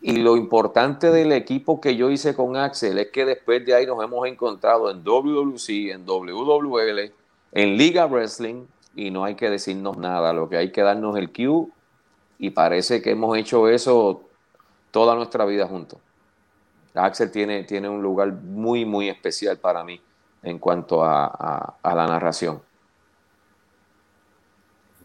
Y 0.00 0.18
lo 0.18 0.36
importante 0.36 1.10
del 1.10 1.32
equipo 1.32 1.80
que 1.80 1.94
yo 1.96 2.10
hice 2.10 2.34
con 2.34 2.56
Axel 2.56 2.98
es 2.98 3.08
que 3.08 3.26
después 3.26 3.66
de 3.66 3.74
ahí 3.74 3.84
nos 3.84 4.02
hemos 4.02 4.26
encontrado 4.26 4.90
en 4.90 5.04
WWC, 5.04 5.90
en 5.90 6.06
WWL, 6.06 7.12
en 7.52 7.76
Liga 7.76 8.06
Wrestling, 8.06 8.64
y 8.94 9.10
no 9.10 9.24
hay 9.24 9.34
que 9.34 9.50
decirnos 9.50 9.98
nada. 9.98 10.32
Lo 10.32 10.48
que 10.48 10.56
hay 10.56 10.72
que 10.72 10.80
darnos 10.80 11.18
el 11.18 11.30
cue, 11.30 11.66
y 12.38 12.50
parece 12.50 13.02
que 13.02 13.10
hemos 13.10 13.36
hecho 13.36 13.68
eso 13.68 14.22
toda 14.90 15.14
nuestra 15.14 15.44
vida 15.44 15.66
juntos. 15.66 15.98
Axel 16.94 17.30
tiene, 17.30 17.64
tiene 17.64 17.88
un 17.88 18.02
lugar 18.02 18.32
muy, 18.32 18.84
muy 18.84 19.08
especial 19.08 19.58
para 19.58 19.84
mí 19.84 20.00
en 20.42 20.58
cuanto 20.58 21.04
a, 21.04 21.76
la 21.82 22.06
narración. 22.06 22.62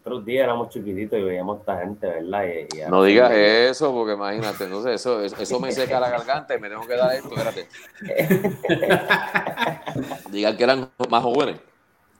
Otros 0.01 0.25
días 0.25 0.43
éramos 0.43 0.69
chiquititos 0.69 1.17
y 1.17 1.23
veíamos 1.23 1.57
a 1.57 1.59
esta 1.61 1.79
gente, 1.79 2.07
¿verdad? 2.07 2.89
no 2.89 3.03
digas 3.03 3.31
eso, 3.31 3.93
porque 3.93 4.13
imagínate, 4.13 4.65
entonces 4.65 4.95
eso, 4.95 5.21
eso 5.21 5.59
me 5.61 5.71
seca 5.71 5.97
la 5.97 6.09
garganta 6.09 6.55
y 6.55 6.59
me 6.59 6.67
tengo 6.67 6.85
que 6.85 6.97
dar 6.97 7.15
esto, 7.15 7.29
espérate. 7.29 7.69
Digan 10.29 10.57
que 10.57 10.63
eran 10.65 10.91
más 11.09 11.23
jóvenes. 11.23 11.61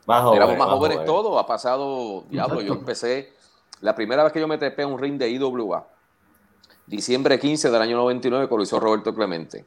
Más 0.06 0.24
jóvenes 0.24 0.44
Éramos 0.44 0.58
más, 0.58 0.70
jóvenes, 0.70 1.06
todos, 1.06 1.42
ha 1.42 1.46
pasado, 1.46 2.24
diablo, 2.30 2.62
yo 2.62 2.74
empecé, 2.74 3.34
la 3.84 3.94
primera 3.94 4.24
vez 4.24 4.32
que 4.32 4.40
yo 4.40 4.48
me 4.48 4.58
trepé 4.58 4.84
a 4.84 4.88
un 4.88 4.98
ring 4.98 5.18
de 5.18 5.30
IWA, 5.30 5.88
diciembre 6.88 7.38
15 7.38 7.70
del 7.70 7.82
año 7.82 7.98
99, 7.98 8.48
con 8.48 8.58
lo 8.58 8.64
hizo 8.64 8.80
Roberto 8.80 9.14
Clemente. 9.14 9.66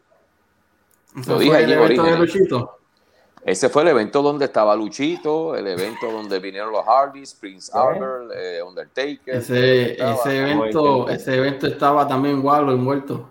Lo 1.27 1.39
dije 1.39 1.57
allí 1.57 1.75
ese 3.47 3.69
fue 3.69 3.83
el 3.83 3.89
evento 3.89 4.23
donde 4.23 4.47
estaba 4.47 4.75
Luchito, 4.75 5.55
el 5.55 5.69
evento 5.69 6.11
donde 6.11 6.41
vinieron 6.41 6.73
los 6.73 6.85
Hardys, 6.85 7.33
Prince 7.35 7.71
Albert, 7.73 8.33
eh, 8.35 8.61
Undertaker. 8.61 9.37
Ese, 9.37 9.93
ese, 9.93 10.39
evento, 10.39 11.09
ese 11.09 11.37
evento 11.37 11.69
estaba 11.69 12.09
también 12.09 12.45
Wallo 12.45 12.73
envuelto. 12.73 13.29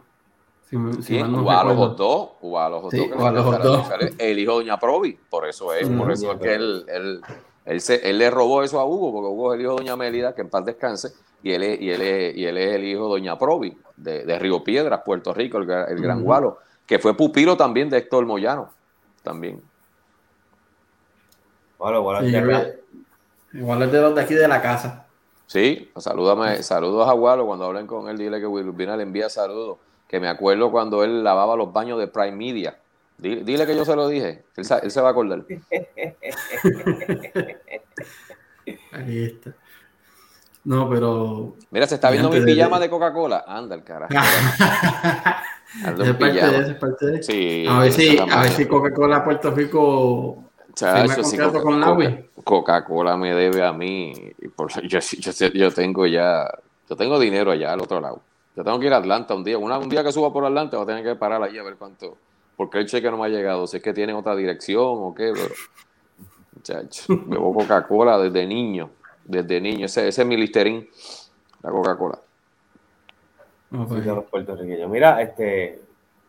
Si, 0.70 0.78
sí, 1.02 1.22
no 1.22 1.42
los 1.66 1.98
dos, 1.98 2.30
los 2.42 2.92
sí, 2.92 3.10
los 3.10 3.64
dos. 3.64 3.90
El 4.18 4.40
hijo 4.40 4.52
de 4.54 4.64
Doña 4.64 4.80
Provi, 4.80 5.20
por 5.30 5.50
eso 5.50 5.74
es, 5.74 5.90
por 5.90 6.10
eso 6.10 6.32
es 6.32 6.40
que 6.40 6.54
él, 6.56 6.86
él, 6.88 7.22
él, 7.66 7.82
se, 7.82 8.08
él, 8.10 8.20
le 8.20 8.30
robó 8.30 8.64
eso 8.64 8.80
a 8.80 8.86
Hugo, 8.86 9.12
porque 9.12 9.28
Hugo 9.28 9.54
es 9.54 9.60
el 9.60 9.66
hijo 9.66 9.72
de 9.72 9.78
Doña 9.78 9.96
Mélida, 9.96 10.36
que 10.36 10.42
en 10.42 10.50
paz 10.50 10.66
descanse, 10.66 11.14
y 11.42 11.52
él 11.52 11.64
es, 11.64 11.82
y 11.82 11.90
él 11.90 12.02
es, 12.02 12.38
y 12.38 12.46
él 12.46 12.58
es 12.58 12.76
el 12.76 12.84
hijo 12.84 13.04
de 13.06 13.10
Doña 13.10 13.38
Provi, 13.38 13.78
de, 13.98 14.40
Río 14.40 14.64
Piedras, 14.64 15.02
Puerto 15.04 15.34
Rico, 15.34 15.58
el, 15.58 15.66
Gran 15.66 16.24
Gualo, 16.24 16.60
que 16.86 17.00
fue 17.00 17.16
pupilo 17.16 17.58
también 17.58 17.90
de 17.90 17.98
Héctor 17.98 18.26
Moyano, 18.26 18.70
también. 19.24 19.62
Bueno, 21.78 22.02
bueno, 22.02 22.26
igual 23.54 23.82
es 23.84 23.92
de 23.92 24.02
los 24.02 24.16
de 24.16 24.22
aquí 24.22 24.34
de 24.34 24.48
la 24.48 24.62
casa. 24.62 25.06
Sí, 25.48 25.92
salúdame, 25.98 26.64
saludos 26.64 27.08
a 27.08 27.14
Gualo 27.14 27.46
cuando 27.46 27.66
hablen 27.66 27.86
con 27.86 28.10
él, 28.10 28.18
dile 28.18 28.40
que 28.40 28.48
Wilbina 28.48 28.98
le 28.98 29.04
envía 29.04 29.30
saludos, 29.30 29.78
que 30.08 30.20
me 30.20 30.28
acuerdo 30.28 30.72
cuando 30.72 31.04
él 31.04 31.24
lavaba 31.24 31.56
los 31.56 31.72
baños 31.72 32.00
de 32.00 32.08
Prime 32.08 32.32
Media. 32.32 32.78
Dile, 33.18 33.66
que 33.66 33.76
yo 33.76 33.86
se 33.86 33.96
lo 33.96 34.08
dije, 34.08 34.44
él, 34.56 34.66
él 34.84 34.92
se 34.92 35.02
va 35.02 35.08
a 35.08 35.12
acordar. 35.12 35.44
Ahí 38.92 39.24
está. 39.26 39.54
No, 40.66 40.90
pero. 40.90 41.56
Mira, 41.70 41.88
se 41.88 41.96
está 41.96 42.10
viendo 42.10 42.30
mi 42.30 42.42
pijama 42.42 42.80
de, 42.80 42.90
Coca-Cola. 42.90 43.46
Anda 43.48 43.76
el 43.76 43.84
carajo. 43.84 44.14
es 46.04 46.14
parte 46.16 46.34
de 46.34 46.40
eso, 46.40 46.72
es 46.72 46.76
parte 46.76 47.06
de. 47.06 47.24
Sí, 47.24 47.66
a 47.70 47.80
ver 47.80 47.92
si, 47.92 48.18
a 48.18 48.42
ver 48.42 48.52
si 48.52 48.66
Coca-Cola 48.66 49.24
Puerto 49.24 49.52
Rico 49.52 50.44
Chacho, 50.74 51.24
si 51.24 51.38
Coca-Cola 52.44 53.16
me 53.16 53.34
debe 53.34 53.64
a 53.64 53.72
mí. 53.72 54.14
Por, 54.56 54.72
yo, 54.88 55.00
yo, 55.00 55.48
yo, 55.54 55.72
tengo 55.72 56.08
ya. 56.08 56.50
Yo 56.90 56.96
tengo 56.96 57.20
dinero 57.20 57.52
allá 57.52 57.74
al 57.74 57.82
otro 57.82 58.02
lado. 58.02 58.22
Yo 58.56 58.64
tengo 58.64 58.80
que 58.80 58.88
ir 58.88 58.94
a 58.94 58.98
Atlanta 58.98 59.36
un 59.36 59.44
día. 59.44 59.58
un 59.58 59.90
día 59.90 60.04
que 60.04 60.12
suba 60.12 60.34
por 60.34 60.46
Atlanta, 60.46 60.78
voy 60.78 60.84
a 60.84 60.88
tener 60.88 61.04
que 61.04 61.16
parar 61.16 61.44
allí 61.44 61.58
a 61.60 61.64
ver 61.64 61.76
cuánto. 61.76 62.18
Porque 62.56 62.80
el 62.80 62.86
cheque 62.86 63.10
no 63.12 63.18
me 63.18 63.26
ha 63.26 63.30
llegado. 63.30 63.68
Si 63.68 63.78
es 63.78 63.84
que 63.84 63.94
tiene 63.94 64.14
otra 64.14 64.36
dirección 64.36 64.80
o 64.84 65.14
qué, 65.14 65.32
pero. 65.34 65.54
Chacho, 66.62 67.04
bebo 67.28 67.54
Coca-Cola 67.54 68.18
desde 68.18 68.46
niño 68.48 68.90
desde 69.26 69.60
niño. 69.60 69.88
Ese, 69.88 70.08
ese 70.08 70.22
es 70.22 70.28
mi 70.28 70.38
listerín, 70.38 70.88
la 71.62 71.72
Coca-Cola. 71.72 72.20
de 73.72 74.06
los 74.06 74.26
puertorriqueños. 74.26 74.90
Mira, 74.90 75.22
este, 75.22 75.82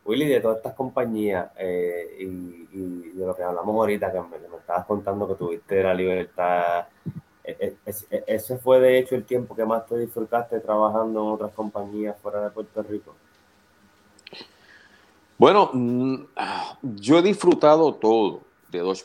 Willy, 0.05 0.27
de 0.27 0.41
todas 0.41 0.59
estas 0.59 0.75
compañías 0.75 1.51
eh, 1.59 2.17
y, 2.19 3.13
de 3.13 3.27
lo 3.27 3.35
que 3.35 3.43
hablamos 3.43 3.75
ahorita, 3.75 4.13
que 4.13 4.21
me, 4.21 4.59
estabas 4.59 4.87
contando 4.87 5.29
que 5.29 5.35
tuviste 5.35 5.83
la 5.83 5.95
libertad, 5.95 6.87
e, 7.45 7.77
e, 7.87 7.91
e, 8.11 8.25
¿ese 8.27 8.59
fue 8.59 8.81
de 8.81 8.99
hecho 8.99 9.15
el 9.15 9.25
tiempo 9.25 9.55
que 9.55 9.65
más 9.65 9.87
te 9.87 9.97
disfrutaste 9.99 10.61
trabajando 10.61 11.23
en 11.23 11.33
otras 11.35 11.53
compañías 11.53 12.17
fuera 12.21 12.43
de 12.43 12.51
Puerto 12.51 12.83
Rico? 12.83 13.15
Bueno, 15.39 15.71
mm, 15.73 16.15
yo 16.83 17.19
he 17.19 17.23
disfrutado 17.23 17.95
todo 17.95 18.41
de 18.71 18.81
Dodge 18.81 19.05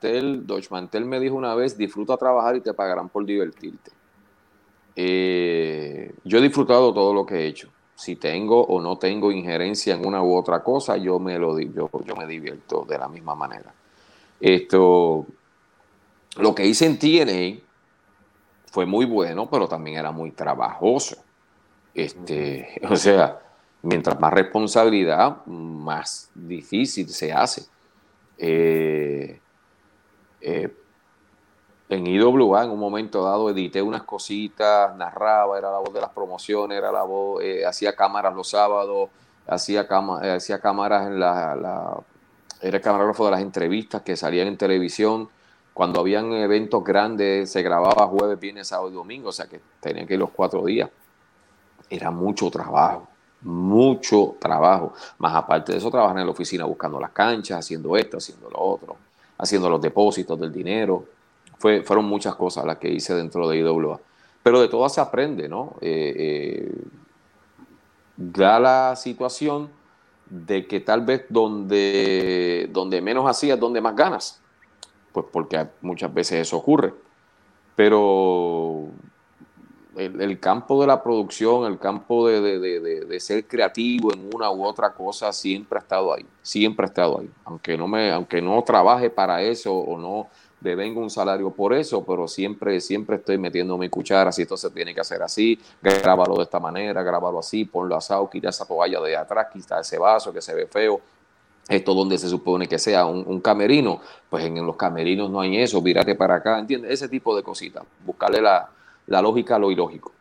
Deutsche 0.00 0.68
Mantel 0.70 1.04
me 1.04 1.20
dijo 1.20 1.34
una 1.34 1.54
vez, 1.54 1.76
disfruta 1.76 2.16
trabajar 2.16 2.56
y 2.56 2.60
te 2.60 2.72
pagarán 2.72 3.08
por 3.08 3.24
divertirte. 3.24 3.90
Eh, 4.96 6.14
yo 6.24 6.38
he 6.38 6.42
disfrutado 6.42 6.92
todo 6.92 7.12
lo 7.12 7.26
que 7.26 7.36
he 7.36 7.46
hecho. 7.46 7.68
Si 7.94 8.16
tengo 8.16 8.62
o 8.64 8.80
no 8.80 8.96
tengo 8.96 9.30
injerencia 9.30 9.94
en 9.94 10.06
una 10.06 10.22
u 10.22 10.34
otra 10.34 10.62
cosa, 10.62 10.96
yo 10.96 11.18
me 11.18 11.38
lo 11.38 11.58
yo, 11.58 11.90
yo 12.04 12.16
me 12.16 12.26
divierto 12.26 12.86
de 12.88 12.98
la 12.98 13.08
misma 13.08 13.34
manera. 13.34 13.74
Esto, 14.40 15.26
lo 16.36 16.54
que 16.54 16.66
hice 16.66 16.86
en 16.86 16.98
TNA 16.98 17.62
fue 18.72 18.86
muy 18.86 19.04
bueno, 19.04 19.50
pero 19.50 19.68
también 19.68 19.98
era 19.98 20.12
muy 20.12 20.30
trabajoso. 20.30 21.16
Este, 21.92 22.80
o 22.88 22.96
sea, 22.96 23.38
mientras 23.82 24.18
más 24.20 24.32
responsabilidad, 24.32 25.44
más 25.46 26.30
difícil 26.34 27.08
se 27.08 27.32
hace. 27.32 27.66
Eh, 28.38 29.40
eh, 30.40 30.74
en 31.90 32.06
IWA 32.06 32.64
en 32.64 32.70
un 32.70 32.78
momento 32.78 33.24
dado 33.24 33.50
edité 33.50 33.82
unas 33.82 34.04
cositas, 34.04 34.94
narraba, 34.96 35.58
era 35.58 35.72
la 35.72 35.78
voz 35.78 35.92
de 35.92 36.00
las 36.00 36.10
promociones, 36.10 36.78
era 36.78 36.92
la 36.92 37.02
voz, 37.02 37.42
eh, 37.42 37.66
hacía 37.66 37.96
cámaras 37.96 38.32
los 38.32 38.48
sábados, 38.48 39.10
hacía, 39.46 39.88
eh, 40.22 40.30
hacía 40.30 40.60
cámaras 40.60 41.08
en 41.08 41.18
la, 41.18 41.98
era 42.62 42.76
el 42.76 42.82
camarógrafo 42.82 43.24
de 43.24 43.32
las 43.32 43.40
entrevistas 43.40 44.02
que 44.02 44.16
salían 44.16 44.46
en 44.46 44.56
televisión. 44.56 45.28
Cuando 45.74 46.00
habían 46.00 46.32
eventos 46.32 46.84
grandes 46.84 47.50
se 47.50 47.60
grababa 47.62 48.06
jueves, 48.06 48.38
viernes, 48.38 48.68
sábado 48.68 48.90
y 48.90 48.94
domingo, 48.94 49.30
o 49.30 49.32
sea 49.32 49.46
que 49.46 49.60
tenían 49.80 50.06
que 50.06 50.14
ir 50.14 50.20
los 50.20 50.30
cuatro 50.30 50.64
días. 50.64 50.88
Era 51.88 52.12
mucho 52.12 52.48
trabajo, 52.50 53.08
mucho 53.42 54.36
trabajo. 54.38 54.92
Más 55.18 55.34
aparte 55.34 55.72
de 55.72 55.78
eso, 55.78 55.90
trabajar 55.90 56.18
en 56.18 56.26
la 56.26 56.32
oficina 56.32 56.64
buscando 56.64 57.00
las 57.00 57.10
canchas, 57.10 57.58
haciendo 57.58 57.96
esto, 57.96 58.18
haciendo 58.18 58.50
lo 58.50 58.60
otro 58.60 58.96
haciendo 59.40 59.70
los 59.70 59.80
depósitos 59.80 60.38
del 60.38 60.52
dinero. 60.52 61.04
Fue, 61.58 61.82
fueron 61.82 62.04
muchas 62.04 62.34
cosas 62.34 62.64
las 62.64 62.78
que 62.78 62.90
hice 62.90 63.14
dentro 63.14 63.48
de 63.48 63.58
IWA. 63.58 64.00
Pero 64.42 64.60
de 64.60 64.68
todas 64.68 64.94
se 64.94 65.00
aprende, 65.00 65.48
¿no? 65.48 65.76
Eh, 65.80 66.14
eh, 66.16 66.72
da 68.16 68.58
la 68.60 68.96
situación 68.96 69.68
de 70.28 70.66
que 70.66 70.80
tal 70.80 71.02
vez 71.02 71.26
donde, 71.28 72.68
donde 72.72 73.00
menos 73.00 73.28
hacías, 73.28 73.58
donde 73.58 73.80
más 73.80 73.96
ganas. 73.96 74.40
Pues 75.12 75.26
porque 75.30 75.66
muchas 75.82 76.12
veces 76.12 76.40
eso 76.40 76.56
ocurre. 76.56 76.94
Pero 77.76 78.88
el, 80.06 80.40
campo 80.40 80.80
de 80.80 80.86
la 80.86 81.02
producción, 81.02 81.66
el 81.66 81.78
campo 81.78 82.28
de, 82.28 83.20
ser 83.20 83.44
creativo 83.46 84.12
en 84.12 84.30
una 84.34 84.50
u 84.50 84.64
otra 84.64 84.92
cosa 84.92 85.32
siempre 85.32 85.78
ha 85.78 85.82
estado 85.82 86.14
ahí, 86.14 86.24
siempre 86.42 86.86
ha 86.86 86.88
estado 86.88 87.20
ahí. 87.20 87.30
Aunque 87.44 87.76
no, 87.76 87.86
me, 87.86 88.10
aunque 88.10 88.40
no 88.40 88.62
trabaje 88.62 89.10
para 89.10 89.42
eso 89.42 89.74
o 89.74 89.98
no 89.98 90.28
devenga 90.60 91.00
un 91.00 91.10
salario 91.10 91.50
por 91.50 91.72
eso, 91.72 92.04
pero 92.04 92.28
siempre, 92.28 92.80
siempre 92.80 93.16
estoy 93.16 93.38
metiendo 93.38 93.78
mi 93.78 93.88
cuchara, 93.88 94.30
si 94.30 94.42
esto 94.42 94.56
se 94.56 94.70
tiene 94.70 94.94
que 94.94 95.00
hacer 95.00 95.22
así, 95.22 95.58
grábalo 95.82 96.36
de 96.36 96.42
esta 96.42 96.60
manera, 96.60 97.02
grábalo 97.02 97.38
así, 97.38 97.64
ponlo 97.64 97.96
asado, 97.96 98.28
quita 98.28 98.50
esa 98.50 98.66
toalla 98.66 99.00
de 99.00 99.16
atrás, 99.16 99.48
quita 99.52 99.80
ese 99.80 99.98
vaso 99.98 100.32
que 100.32 100.42
se 100.42 100.54
ve 100.54 100.66
feo, 100.66 101.00
esto 101.68 101.94
donde 101.94 102.18
se 102.18 102.28
supone 102.28 102.66
que 102.66 102.78
sea 102.78 103.06
un, 103.06 103.40
camerino, 103.40 104.00
pues 104.28 104.44
en, 104.44 104.66
los 104.66 104.76
camerinos 104.76 105.30
no 105.30 105.40
hay 105.40 105.56
eso, 105.58 105.80
vírate 105.80 106.14
para 106.14 106.36
acá, 106.36 106.58
¿entiendes? 106.58 106.90
Ese 106.90 107.08
tipo 107.08 107.34
de 107.34 107.42
cositas, 107.42 107.84
buscarle 108.04 108.42
la, 108.42 108.68
la 109.10 109.20
lógica 109.20 109.56
a 109.56 109.58
lo 109.58 109.70
ilógico. 109.70 110.12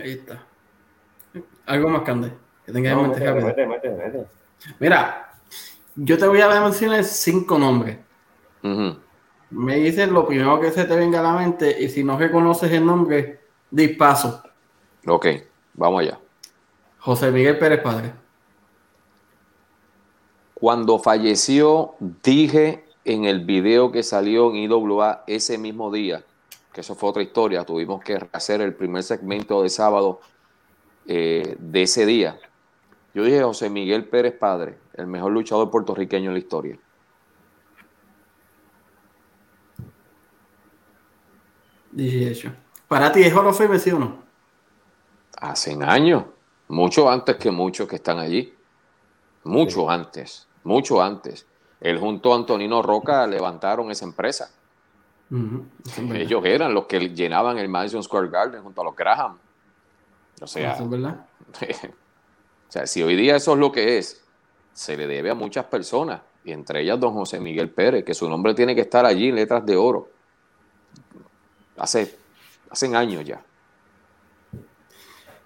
Ahí 0.00 0.12
está. 0.12 0.42
Algo 1.66 1.88
más, 1.88 2.02
Cande, 2.02 2.32
que 2.64 2.72
tenga 2.72 2.92
en 2.92 3.02
mente 3.02 4.26
Mira, 4.78 5.34
yo 5.96 6.16
te 6.16 6.26
voy 6.26 6.40
a 6.40 6.60
mencionar 6.60 7.04
cinco 7.04 7.58
nombres. 7.58 7.98
Me 9.50 9.76
dices 9.76 10.08
lo 10.08 10.26
primero 10.26 10.60
que 10.60 10.70
se 10.70 10.84
te 10.84 10.96
venga 10.96 11.20
a 11.20 11.22
la 11.22 11.32
mente 11.32 11.76
y 11.82 11.88
si 11.88 12.04
no 12.04 12.16
reconoces 12.16 12.70
el 12.70 12.86
nombre, 12.86 13.40
dispaso. 13.70 14.42
Ok, 15.06 15.26
vamos 15.74 16.02
allá. 16.02 16.18
José 16.98 17.30
Miguel 17.32 17.58
Pérez 17.58 17.82
Padre. 17.82 18.12
Cuando 20.54 20.98
falleció, 21.00 21.94
dije 22.22 22.84
en 23.04 23.24
el 23.24 23.44
video 23.44 23.92
que 23.92 24.02
salió 24.02 24.50
en 24.50 24.56
IWA 24.56 25.24
ese 25.26 25.58
mismo 25.58 25.92
día, 25.92 26.24
que 26.76 26.82
eso 26.82 26.94
fue 26.94 27.08
otra 27.08 27.22
historia, 27.22 27.64
tuvimos 27.64 28.04
que 28.04 28.18
hacer 28.32 28.60
el 28.60 28.74
primer 28.74 29.02
segmento 29.02 29.62
de 29.62 29.70
sábado 29.70 30.20
eh, 31.06 31.56
de 31.58 31.82
ese 31.82 32.04
día. 32.04 32.38
Yo 33.14 33.24
dije 33.24 33.42
José 33.42 33.70
Miguel 33.70 34.04
Pérez 34.04 34.36
Padre, 34.38 34.76
el 34.92 35.06
mejor 35.06 35.32
luchador 35.32 35.70
puertorriqueño 35.70 36.28
en 36.28 36.34
la 36.34 36.38
historia. 36.38 36.78
Dije 41.92 42.52
¿Para 42.86 43.10
ti 43.10 43.22
es 43.22 43.32
Hall 43.32 43.46
of 43.46 43.56
Fame, 43.56 43.78
sí 43.78 43.92
o 43.92 43.98
no? 43.98 44.18
Hace 45.38 45.78
años, 45.82 46.24
mucho 46.68 47.08
antes 47.10 47.36
que 47.36 47.50
muchos 47.50 47.88
que 47.88 47.96
están 47.96 48.18
allí. 48.18 48.54
Mucho 49.44 49.88
antes, 49.88 50.46
mucho 50.62 51.00
antes. 51.00 51.46
Él 51.80 51.98
junto 51.98 52.34
a 52.34 52.36
Antonino 52.36 52.82
Roca 52.82 53.26
levantaron 53.26 53.90
esa 53.90 54.04
empresa. 54.04 54.50
Ellos 55.30 56.44
eran 56.44 56.72
los 56.72 56.86
que 56.86 57.00
llenaban 57.08 57.58
el 57.58 57.68
Madison 57.68 58.02
Square 58.02 58.28
Garden 58.28 58.62
junto 58.62 58.80
a 58.80 58.84
los 58.84 58.94
Graham. 58.94 59.38
O 60.40 60.46
sea, 60.46 60.78
o 60.80 60.86
sea, 62.68 62.86
si 62.86 63.02
hoy 63.02 63.16
día 63.16 63.36
eso 63.36 63.54
es 63.54 63.58
lo 63.58 63.72
que 63.72 63.98
es, 63.98 64.24
se 64.72 64.96
le 64.96 65.06
debe 65.06 65.30
a 65.30 65.34
muchas 65.34 65.64
personas, 65.64 66.20
y 66.44 66.52
entre 66.52 66.82
ellas 66.82 67.00
don 67.00 67.14
José 67.14 67.40
Miguel 67.40 67.70
Pérez, 67.70 68.04
que 68.04 68.14
su 68.14 68.28
nombre 68.28 68.54
tiene 68.54 68.74
que 68.74 68.82
estar 68.82 69.04
allí 69.04 69.28
en 69.28 69.36
letras 69.36 69.64
de 69.64 69.76
oro. 69.76 70.10
Hace, 71.78 72.16
hace 72.70 72.94
años 72.94 73.24
ya. 73.24 73.42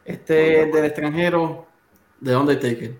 Este 0.04 0.66
del 0.66 0.84
extranjero, 0.84 1.66
¿de 2.20 2.32
dónde 2.32 2.54
Undertaker? 2.54 2.98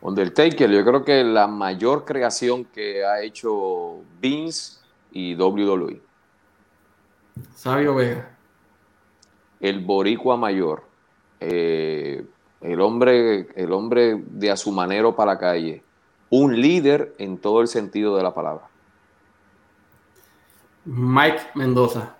Undertaker, 0.00 0.70
yo 0.70 0.84
creo 0.84 1.04
que 1.04 1.22
la 1.22 1.46
mayor 1.46 2.04
creación 2.04 2.64
que 2.64 3.04
ha 3.04 3.22
hecho 3.22 4.02
Vince 4.20 4.81
y 5.12 5.34
WWE. 5.34 6.00
Sabio 7.54 7.94
Vega. 7.94 8.36
El 9.60 9.80
boricua 9.80 10.36
mayor. 10.36 10.84
Eh, 11.40 12.24
el, 12.60 12.80
hombre, 12.80 13.48
el 13.54 13.72
hombre 13.72 14.22
de 14.26 14.50
a 14.50 14.56
su 14.56 14.72
manero 14.72 15.14
para 15.14 15.34
la 15.34 15.38
calle. 15.38 15.82
Un 16.30 16.60
líder 16.60 17.14
en 17.18 17.38
todo 17.38 17.60
el 17.60 17.68
sentido 17.68 18.16
de 18.16 18.22
la 18.22 18.34
palabra. 18.34 18.68
Mike 20.84 21.42
Mendoza. 21.54 22.16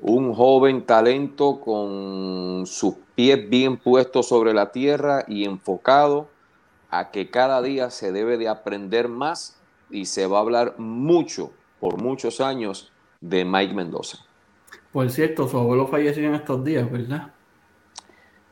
un 0.00 0.32
joven 0.32 0.86
talento 0.86 1.60
con 1.60 2.64
sus 2.66 2.94
pies 3.16 3.50
bien 3.50 3.76
puestos 3.76 4.28
sobre 4.28 4.54
la 4.54 4.70
tierra 4.70 5.24
y 5.26 5.44
enfocado 5.44 6.28
a 6.90 7.10
que 7.10 7.30
cada 7.30 7.60
día 7.62 7.90
se 7.90 8.12
debe 8.12 8.38
de 8.38 8.48
aprender 8.48 9.08
más 9.08 9.57
y 9.90 10.06
se 10.06 10.26
va 10.26 10.38
a 10.38 10.42
hablar 10.42 10.74
mucho, 10.78 11.50
por 11.80 12.00
muchos 12.00 12.40
años, 12.40 12.92
de 13.20 13.44
Mike 13.44 13.74
Mendoza. 13.74 14.18
Por 14.92 15.10
cierto, 15.10 15.48
su 15.48 15.58
abuelo 15.58 15.86
falleció 15.86 16.24
en 16.24 16.34
estos 16.34 16.64
días, 16.64 16.90
¿verdad? 16.90 17.32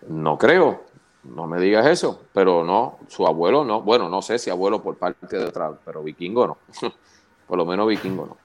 No 0.09 0.39
creo, 0.39 0.83
no 1.25 1.47
me 1.47 1.61
digas 1.61 1.87
eso, 1.87 2.23
pero 2.33 2.63
no, 2.63 2.99
su 3.09 3.27
abuelo 3.27 3.65
no, 3.65 3.83
bueno, 3.83 4.09
no 4.09 4.23
sé 4.23 4.39
si 4.39 4.51
abuelo 4.51 4.83
por 4.83 4.97
parte 4.97 5.37
de 5.37 5.45
atrás, 5.45 5.73
pero 5.85 6.03
vikingo 6.03 6.47
no, 6.47 6.59
por 7.47 7.59
lo 7.59 7.65
menos 7.65 7.89
vikingo 7.89 8.27
no. 8.27 8.37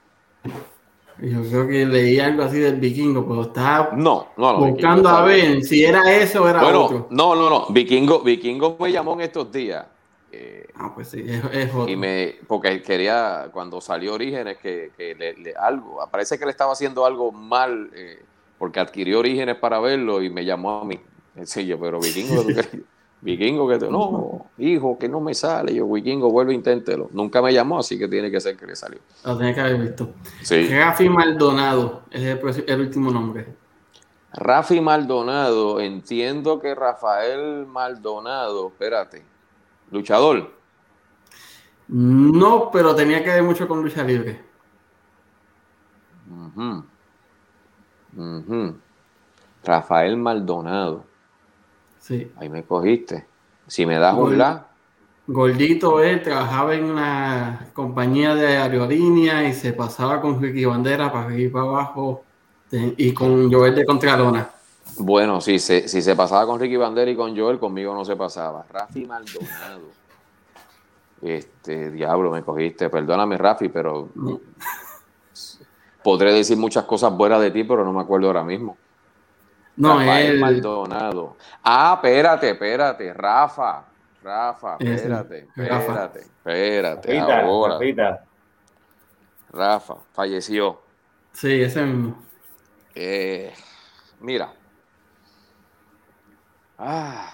Yo 1.20 1.42
creo 1.42 1.68
que 1.68 1.86
leí 1.86 2.18
algo 2.18 2.42
así 2.42 2.58
del 2.58 2.80
vikingo, 2.80 3.26
pero 3.26 3.42
estaba 3.42 3.90
no, 3.94 4.28
no, 4.36 4.58
buscando 4.58 5.08
a 5.08 5.24
ver 5.24 5.62
si 5.62 5.84
era 5.84 6.00
eso 6.16 6.42
o 6.42 6.48
era 6.48 6.62
bueno, 6.62 6.84
otro. 6.84 7.06
No, 7.10 7.36
no, 7.36 7.50
no, 7.50 7.66
vikingo, 7.68 8.20
vikingo 8.20 8.76
me 8.80 8.90
llamó 8.90 9.12
en 9.14 9.20
estos 9.20 9.52
días. 9.52 9.86
Eh, 10.34 10.66
ah, 10.76 10.92
pues 10.94 11.08
sí, 11.08 11.22
es, 11.28 11.70
otro. 11.74 11.88
Y 11.88 11.94
me, 11.94 12.36
porque 12.46 12.80
quería, 12.80 13.50
cuando 13.52 13.82
salió 13.82 14.14
Orígenes, 14.14 14.56
que, 14.56 14.90
que 14.96 15.14
le, 15.14 15.54
algo, 15.54 15.98
parece 16.10 16.38
que 16.38 16.46
le 16.46 16.50
estaba 16.50 16.72
haciendo 16.72 17.04
algo 17.04 17.30
mal, 17.32 17.90
eh, 17.94 18.22
porque 18.56 18.80
adquirió 18.80 19.18
Orígenes 19.18 19.56
para 19.56 19.78
verlo 19.78 20.22
y 20.22 20.30
me 20.30 20.46
llamó 20.46 20.80
a 20.80 20.84
mí. 20.86 20.98
Sí, 21.44 21.66
yo, 21.66 21.78
pero 21.78 22.00
vikingo, 22.00 22.44
vikingo 23.20 23.68
que 23.68 23.78
no, 23.90 24.46
hijo, 24.56 24.98
que 24.98 25.06
no 25.06 25.20
me 25.20 25.34
sale. 25.34 25.74
Yo, 25.74 25.86
vikingo, 25.86 26.30
vuelve, 26.30 26.54
inténtelo. 26.54 27.10
Nunca 27.12 27.42
me 27.42 27.52
llamó, 27.52 27.80
así 27.80 27.98
que 27.98 28.08
tiene 28.08 28.30
que 28.30 28.40
ser 28.40 28.56
que 28.56 28.66
le 28.66 28.74
salió. 28.74 29.00
Lo 29.26 29.36
tiene 29.36 29.54
que 29.54 29.60
haber 29.60 29.76
visto. 29.76 30.14
Sí. 30.40 30.66
Rafi 30.68 31.10
Maldonado 31.10 32.04
es 32.10 32.22
el, 32.66 32.80
último 32.80 33.10
nombre. 33.10 33.48
Rafi 34.32 34.80
Maldonado, 34.80 35.78
entiendo 35.78 36.58
que 36.58 36.74
Rafael 36.74 37.66
Maldonado, 37.66 38.68
espérate, 38.68 39.31
luchador. 39.92 40.50
No, 41.88 42.70
pero 42.72 42.94
tenía 42.94 43.22
que 43.22 43.30
ver 43.30 43.42
mucho 43.42 43.68
con 43.68 43.82
lucha 43.82 44.02
libre. 44.02 44.40
Rafael 49.62 50.16
Maldonado. 50.16 51.04
Sí. 51.98 52.32
Ahí 52.36 52.48
me 52.48 52.64
cogiste. 52.64 53.26
Si 53.66 53.86
me 53.86 53.98
das 53.98 54.16
un 54.16 54.38
la. 54.38 54.68
Gordito 55.26 56.02
él 56.02 56.20
trabajaba 56.22 56.74
en 56.74 56.84
una 56.84 57.68
compañía 57.72 58.34
de 58.34 58.56
aerolínea 58.56 59.44
y 59.44 59.52
se 59.52 59.72
pasaba 59.72 60.20
con 60.20 60.42
Ricky 60.42 60.64
Bandera 60.64 61.12
para 61.12 61.26
arriba 61.26 61.42
y 61.42 61.48
para 61.48 61.64
abajo 61.64 62.24
y 62.72 63.12
con 63.12 63.52
Joel 63.52 63.74
de 63.74 63.84
Contralona. 63.84 64.50
Bueno, 64.98 65.40
si 65.40 65.58
se, 65.58 65.88
si 65.88 66.02
se 66.02 66.14
pasaba 66.14 66.46
con 66.46 66.60
Ricky 66.60 66.76
Bandera 66.76 67.10
y 67.10 67.16
con 67.16 67.36
Joel, 67.36 67.58
conmigo 67.58 67.94
no 67.94 68.04
se 68.04 68.16
pasaba. 68.16 68.64
Rafi 68.70 69.06
Maldonado. 69.06 70.02
Este, 71.22 71.90
diablo, 71.90 72.30
me 72.30 72.42
cogiste. 72.42 72.90
Perdóname, 72.90 73.38
Rafi, 73.38 73.68
pero 73.68 74.08
podré 76.02 76.32
decir 76.32 76.56
muchas 76.56 76.84
cosas 76.84 77.12
buenas 77.16 77.40
de 77.40 77.50
ti, 77.50 77.64
pero 77.64 77.84
no 77.84 77.92
me 77.92 78.02
acuerdo 78.02 78.26
ahora 78.26 78.44
mismo. 78.44 78.76
No, 79.76 79.98
Rafael 79.98 80.38
Maldonado. 80.38 81.36
Ah, 81.62 81.94
espérate, 81.94 82.50
espérate. 82.50 83.12
Rafa. 83.14 83.84
Rafa, 84.22 84.76
espérate, 84.78 85.48
espérate, 85.56 86.20
espérate. 86.20 87.18
ahora. 87.18 87.78
Rafa, 89.50 89.96
falleció. 90.12 90.80
Sí, 91.32 91.60
ese 91.60 91.82
mismo. 91.84 92.22
Eh, 92.94 93.52
mira. 94.20 94.52
Ah, 96.84 97.30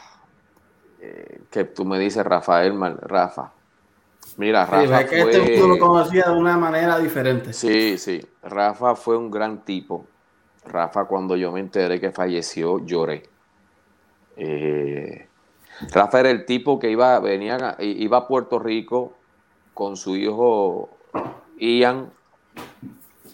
eh, 1.01 1.41
que 1.51 1.65
tú 1.65 1.85
me 1.85 1.99
dices 1.99 2.25
Rafael, 2.25 2.75
Rafa. 3.01 3.53
Mira, 4.37 4.67
Rafa. 4.67 5.07
que 5.07 5.21
este 5.21 5.41
fue... 5.41 5.55
este 5.55 5.69
lo 5.69 5.79
conocía 5.79 6.25
de 6.25 6.39
una 6.39 6.57
manera 6.57 6.99
diferente. 6.99 7.53
Sí, 7.53 7.97
sí. 7.97 8.21
Rafa 8.43 8.95
fue 8.95 9.17
un 9.17 9.31
gran 9.31 9.65
tipo 9.65 10.05
Rafa, 10.67 11.07
cuando 11.07 11.35
yo 11.35 11.51
me 11.51 11.61
enteré 11.61 11.99
que 11.99 12.13
falleció, 12.13 12.85
lloré. 12.85 13.23
Eh, 14.37 15.27
Rafa 15.91 16.21
era 16.21 16.31
el 16.31 16.45
tipo 16.45 16.79
que 16.79 16.91
iba, 16.91 17.19
venía, 17.21 17.77
iba 17.79 18.19
a 18.19 18.29
Puerto 18.29 18.59
Rico 18.59 19.15
con 19.73 19.97
su 19.97 20.15
hijo 20.17 20.91
Ian 21.59 22.11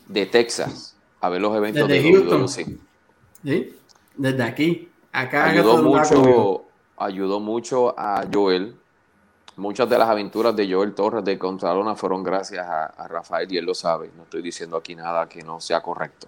de 0.07 0.27
Texas 0.27 0.95
a 1.25 1.29
ver 1.31 1.41
los 1.41 1.57
eventos 1.57 1.89
de 1.89 2.03
Houston. 2.03 2.49
Sí. 2.49 3.77
Desde 4.17 4.43
aquí. 4.43 4.91
Acá 5.15 5.45
ayudó 5.45 5.81
mucho, 5.81 6.65
ayudó 6.97 7.39
mucho 7.39 7.95
a 7.97 8.25
Joel. 8.33 8.77
Muchas 9.57 9.89
de 9.89 9.97
las 9.97 10.09
aventuras 10.09 10.57
de 10.57 10.69
Joel 10.69 10.93
Torres 10.93 11.25
de 11.25 11.39
Contralona 11.39 11.95
fueron 11.95 12.25
gracias 12.25 12.67
a, 12.67 12.87
a 12.87 13.07
Rafael 13.07 13.51
y 13.53 13.57
él 13.57 13.65
lo 13.65 13.75
sabe. 13.75 14.11
No 14.17 14.25
estoy 14.25 14.43
diciendo 14.43 14.77
aquí 14.77 14.97
nada 14.97 15.29
que 15.29 15.41
no 15.45 15.61
sea 15.61 15.81
correcto. 15.81 16.27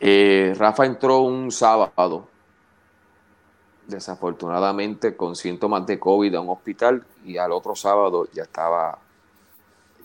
Eh, 0.00 0.54
Rafa 0.56 0.86
entró 0.86 1.20
un 1.20 1.52
sábado, 1.52 2.28
desafortunadamente 3.86 5.18
con 5.18 5.36
síntomas 5.36 5.84
de 5.86 5.98
COVID 5.98 6.34
a 6.34 6.40
un 6.40 6.48
hospital 6.48 7.04
y 7.26 7.36
al 7.36 7.52
otro 7.52 7.74
sábado 7.74 8.26
ya 8.32 8.44
estaba, 8.44 8.98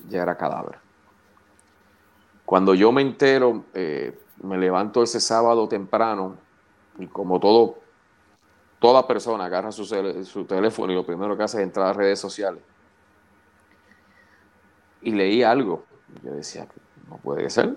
ya 0.09 0.23
era 0.23 0.35
cadáver. 0.35 0.77
Cuando 2.45 2.75
yo 2.75 2.91
me 2.91 3.01
entero, 3.01 3.63
eh, 3.73 4.19
me 4.43 4.57
levanto 4.57 5.03
ese 5.03 5.21
sábado 5.21 5.69
temprano 5.69 6.50
y 7.01 7.07
como 7.07 7.39
todo, 7.39 7.79
toda 8.79 9.07
persona 9.07 9.45
agarra 9.45 9.71
su, 9.71 10.45
teléfono 10.47 10.91
y 10.91 10.95
lo 10.95 11.05
primero 11.05 11.35
que 11.35 11.43
hace 11.43 11.57
es 11.57 11.63
entrar 11.63 11.87
a 11.87 11.93
redes 11.93 12.19
sociales. 12.19 12.61
Y 15.01 15.11
leí 15.11 15.43
algo. 15.43 15.83
Yo 16.23 16.31
decía, 16.31 16.67
no 17.09 17.17
puede 17.17 17.49
ser. 17.49 17.75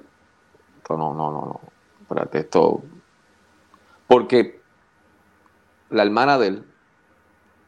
No, 0.91 0.97
no, 0.97 1.15
no, 1.15 1.31
no 1.31 1.61
espérate, 2.03 2.39
esto. 2.41 2.83
Porque 4.07 4.61
la 5.91 6.03
hermana 6.03 6.39
de 6.39 6.47
él 6.49 6.65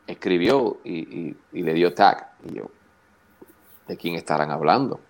escribió 0.07 0.79
y, 0.85 1.35
le 1.53 1.75
dio 1.75 1.95
tag. 1.95 2.33
Y 2.45 2.55
yo, 2.55 2.71
¿de 3.89 3.97
quién 3.97 4.15
estarán 4.15 4.51
hablando? 4.51 5.01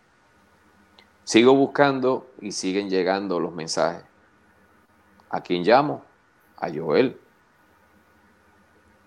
Sigo 1.25 1.55
buscando 1.55 2.31
y 2.41 2.53
siguen 2.53 2.89
llegando 2.89 3.41
los 3.41 3.53
mensajes. 3.53 4.05
¿A 5.29 5.41
quién 5.41 5.65
llamo? 5.65 6.05
A 6.59 6.71
Joel. 6.73 7.19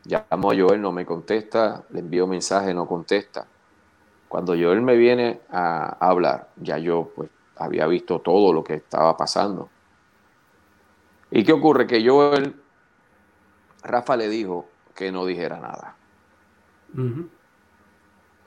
Llamo 0.06 0.52
a 0.52 0.56
Joel, 0.56 0.82
no 0.82 0.92
me 0.92 1.06
contesta, 1.06 1.84
le 1.90 2.00
envío 2.00 2.26
mensaje, 2.28 2.74
no 2.74 2.88
contesta. 2.88 3.46
Cuando 4.28 4.54
Joel 4.54 4.82
me 4.82 4.96
viene 4.96 5.42
a 5.52 5.98
hablar, 6.00 6.50
ya 6.58 6.78
yo 6.78 7.12
pues 7.16 7.30
había 7.58 7.86
visto 7.88 8.20
todo 8.20 8.54
lo 8.54 8.64
que 8.64 8.76
estaba 8.76 9.18
pasando. 9.18 9.70
¿Y 11.32 11.44
qué 11.44 11.52
ocurre? 11.52 11.86
Que 11.86 12.02
yo, 12.02 12.32
Rafa 13.84 14.16
le 14.18 14.30
dijo 14.30 14.68
que 14.96 15.12
no 15.12 15.26
dijera 15.26 15.60
nada. 15.60 15.96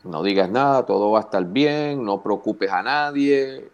No 0.05 0.23
digas 0.23 0.51
nada, 0.51 0.85
todo 0.85 1.13
va 1.13 1.21
a 1.21 1.23
estar 1.23 1.45
bien, 1.45 2.05
no 2.05 2.23
preocupes 2.23 2.71
a 2.71 2.83
nadie. 2.83 3.71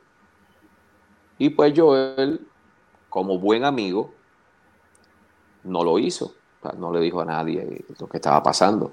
Y 1.38 1.50
pues 1.50 1.72
Joel, 1.74 2.46
como 3.08 3.38
buen 3.38 3.64
amigo, 3.64 4.12
no 5.68 5.84
lo 5.84 5.98
hizo. 5.98 6.34
no 6.78 6.92
le 6.92 7.00
dijo 7.00 7.20
a 7.20 7.24
nadie 7.24 7.84
lo 7.98 8.08
que 8.08 8.16
estaba 8.16 8.42
pasando. 8.42 8.92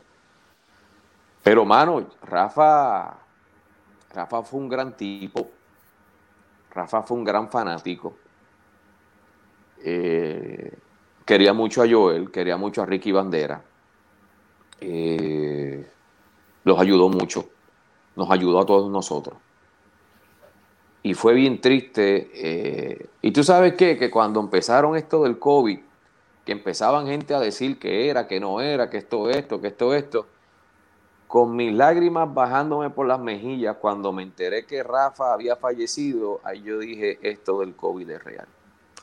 Pero, 1.43 1.63
mano, 1.65 2.05
Rafa, 2.23 3.17
Rafa 4.13 4.43
fue 4.43 4.59
un 4.59 4.69
gran 4.69 4.97
tipo. 4.97 5.47
Rafa 6.71 7.03
fue 7.03 7.17
un 7.17 7.23
gran 7.23 7.49
fanático. 7.49 8.15
Eh, 9.83 10.73
quería 11.23 11.53
mucho 11.53 11.83
a 11.83 11.87
Joel, 11.87 12.31
quería 12.31 12.57
mucho 12.57 12.81
a 12.81 12.85
Ricky 12.85 13.11
Bandera. 13.11 13.63
Eh, 14.81 15.87
los 16.63 16.79
ayudó 16.79 17.09
mucho, 17.09 17.47
nos 18.15 18.29
ayudó 18.31 18.59
a 18.59 18.65
todos 18.65 18.91
nosotros. 18.91 19.37
Y 21.03 21.13
fue 21.13 21.35
bien 21.35 21.61
triste. 21.61 22.31
Eh, 22.33 23.09
y 23.21 23.31
tú 23.31 23.43
sabes 23.43 23.75
qué, 23.75 23.97
que 23.97 24.09
cuando 24.09 24.39
empezaron 24.39 24.95
esto 24.95 25.23
del 25.23 25.37
COVID, 25.37 25.79
que 26.45 26.51
empezaban 26.51 27.07
gente 27.07 27.33
a 27.33 27.39
decir 27.39 27.79
que 27.79 28.09
era, 28.09 28.27
que 28.27 28.39
no 28.39 28.61
era, 28.61 28.89
que 28.89 28.97
esto, 28.97 29.29
esto, 29.29 29.59
que 29.59 29.67
esto, 29.67 29.93
esto, 29.93 30.27
con 31.27 31.55
mis 31.55 31.73
lágrimas 31.73 32.33
bajándome 32.33 32.89
por 32.91 33.07
las 33.07 33.19
mejillas, 33.19 33.77
cuando 33.77 34.13
me 34.13 34.23
enteré 34.23 34.65
que 34.65 34.83
Rafa 34.83 35.33
había 35.33 35.55
fallecido, 35.55 36.39
ahí 36.43 36.61
yo 36.61 36.79
dije, 36.79 37.19
esto 37.21 37.59
del 37.59 37.75
COVID 37.75 38.09
es 38.09 38.23
real 38.23 38.47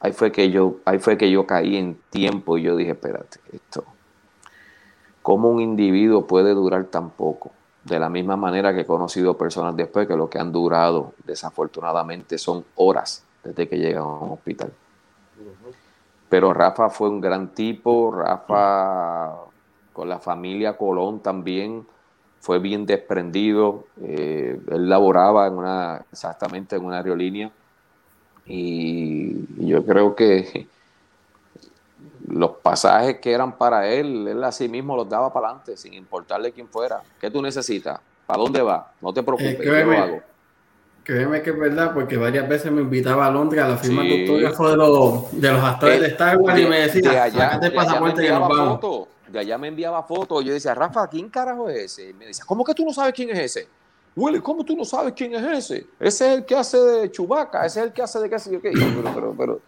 ahí 0.02 0.12
fue 0.12 0.32
que 0.32 0.50
yo, 0.50 0.76
ahí 0.84 0.98
fue 0.98 1.16
que 1.16 1.30
yo 1.30 1.46
caí 1.46 1.76
en 1.76 1.94
tiempo 2.10 2.58
y 2.58 2.62
yo 2.62 2.76
dije, 2.76 2.90
espérate, 2.90 3.38
esto, 3.52 3.84
¿cómo 5.22 5.48
un 5.48 5.60
individuo 5.60 6.26
puede 6.26 6.54
durar 6.54 6.84
tan 6.86 7.10
poco? 7.10 7.52
De 7.84 7.98
la 7.98 8.08
misma 8.08 8.36
manera 8.36 8.74
que 8.74 8.80
he 8.80 8.86
conocido 8.86 9.38
personas 9.38 9.76
después 9.76 10.08
que 10.08 10.16
lo 10.16 10.28
que 10.28 10.38
han 10.38 10.52
durado, 10.52 11.14
desafortunadamente, 11.24 12.36
son 12.36 12.64
horas 12.74 13.24
desde 13.44 13.68
que 13.68 13.78
llega 13.78 14.00
a 14.00 14.04
un 14.04 14.32
hospital. 14.32 14.72
Pero 16.32 16.54
Rafa 16.54 16.88
fue 16.88 17.10
un 17.10 17.20
gran 17.20 17.48
tipo, 17.48 18.10
Rafa 18.10 19.34
con 19.92 20.08
la 20.08 20.18
familia 20.18 20.78
Colón 20.78 21.20
también 21.20 21.86
fue 22.40 22.58
bien 22.58 22.86
desprendido. 22.86 23.84
Eh, 24.02 24.58
él 24.66 24.88
laboraba 24.88 25.46
en 25.46 25.52
una, 25.58 26.02
exactamente 26.10 26.76
en 26.76 26.86
una 26.86 26.96
aerolínea 26.96 27.50
y, 28.46 29.44
yo 29.66 29.84
creo 29.84 30.16
que 30.16 30.68
los 32.28 32.52
pasajes 32.62 33.18
que 33.18 33.30
eran 33.30 33.58
para 33.58 33.90
él, 33.90 34.26
él 34.26 34.42
así 34.42 34.70
mismo 34.70 34.96
los 34.96 35.10
daba 35.10 35.30
para 35.34 35.48
adelante, 35.48 35.76
sin 35.76 35.92
importarle 35.92 36.52
quién 36.52 36.66
fuera. 36.66 37.02
¿Qué 37.20 37.30
tú 37.30 37.42
necesitas? 37.42 38.00
¿Para 38.26 38.42
dónde 38.42 38.62
va? 38.62 38.90
No 39.02 39.12
te 39.12 39.22
preocupes, 39.22 39.60
eh, 39.60 39.64
yo 39.66 39.84
lo 39.84 39.98
hago. 39.98 40.31
Créeme 41.04 41.42
que 41.42 41.50
es 41.50 41.58
verdad, 41.58 41.92
porque 41.92 42.16
varias 42.16 42.48
veces 42.48 42.70
me 42.70 42.80
invitaba 42.80 43.26
a 43.26 43.30
Londres 43.30 43.62
a 43.62 43.68
la 43.68 43.76
firma 43.76 44.02
de 44.02 44.20
autógrafo 44.20 44.70
de 44.70 44.76
los, 44.76 45.40
de 45.40 45.52
los 45.52 45.64
actores 45.64 46.00
de 46.00 46.06
Star 46.08 46.36
Wars 46.36 46.60
y 46.60 46.66
me 46.66 46.80
decía, 46.80 47.24
allá, 47.24 47.60
pasaporte 47.74 48.22
que 48.22 48.30
nos 48.30 48.48
vamos 48.48 49.08
de 49.32 49.38
allá 49.38 49.58
me 49.58 49.68
enviaba 49.68 50.02
fotos. 50.02 50.44
Yo 50.44 50.52
decía, 50.52 50.74
Rafa, 50.74 51.08
¿quién 51.08 51.28
carajo 51.28 51.68
es 51.68 51.84
ese? 51.92 52.10
Y 52.10 52.12
me 52.12 52.26
decía, 52.26 52.44
¿cómo 52.46 52.64
que 52.64 52.74
tú 52.74 52.84
no 52.84 52.92
sabes 52.92 53.14
quién 53.14 53.30
es 53.30 53.38
ese? 53.38 53.66
Willy, 54.14 54.40
¿cómo 54.40 54.62
tú 54.62 54.76
no 54.76 54.84
sabes 54.84 55.14
quién 55.16 55.34
es 55.34 55.42
ese? 55.42 55.86
Ese 55.98 56.30
es 56.30 56.38
el 56.38 56.44
que 56.44 56.54
hace 56.54 56.76
de 56.76 57.10
Chubaca, 57.10 57.64
ese 57.64 57.80
es 57.80 57.86
el 57.86 57.92
que 57.92 58.02
hace 58.02 58.20
de 58.20 58.28
qué 58.28 58.38
sé 58.38 58.52
yo 58.52 58.60
qué. 58.60 58.70
Pero, 58.70 59.14
pero, 59.14 59.34
pero, 59.36 59.60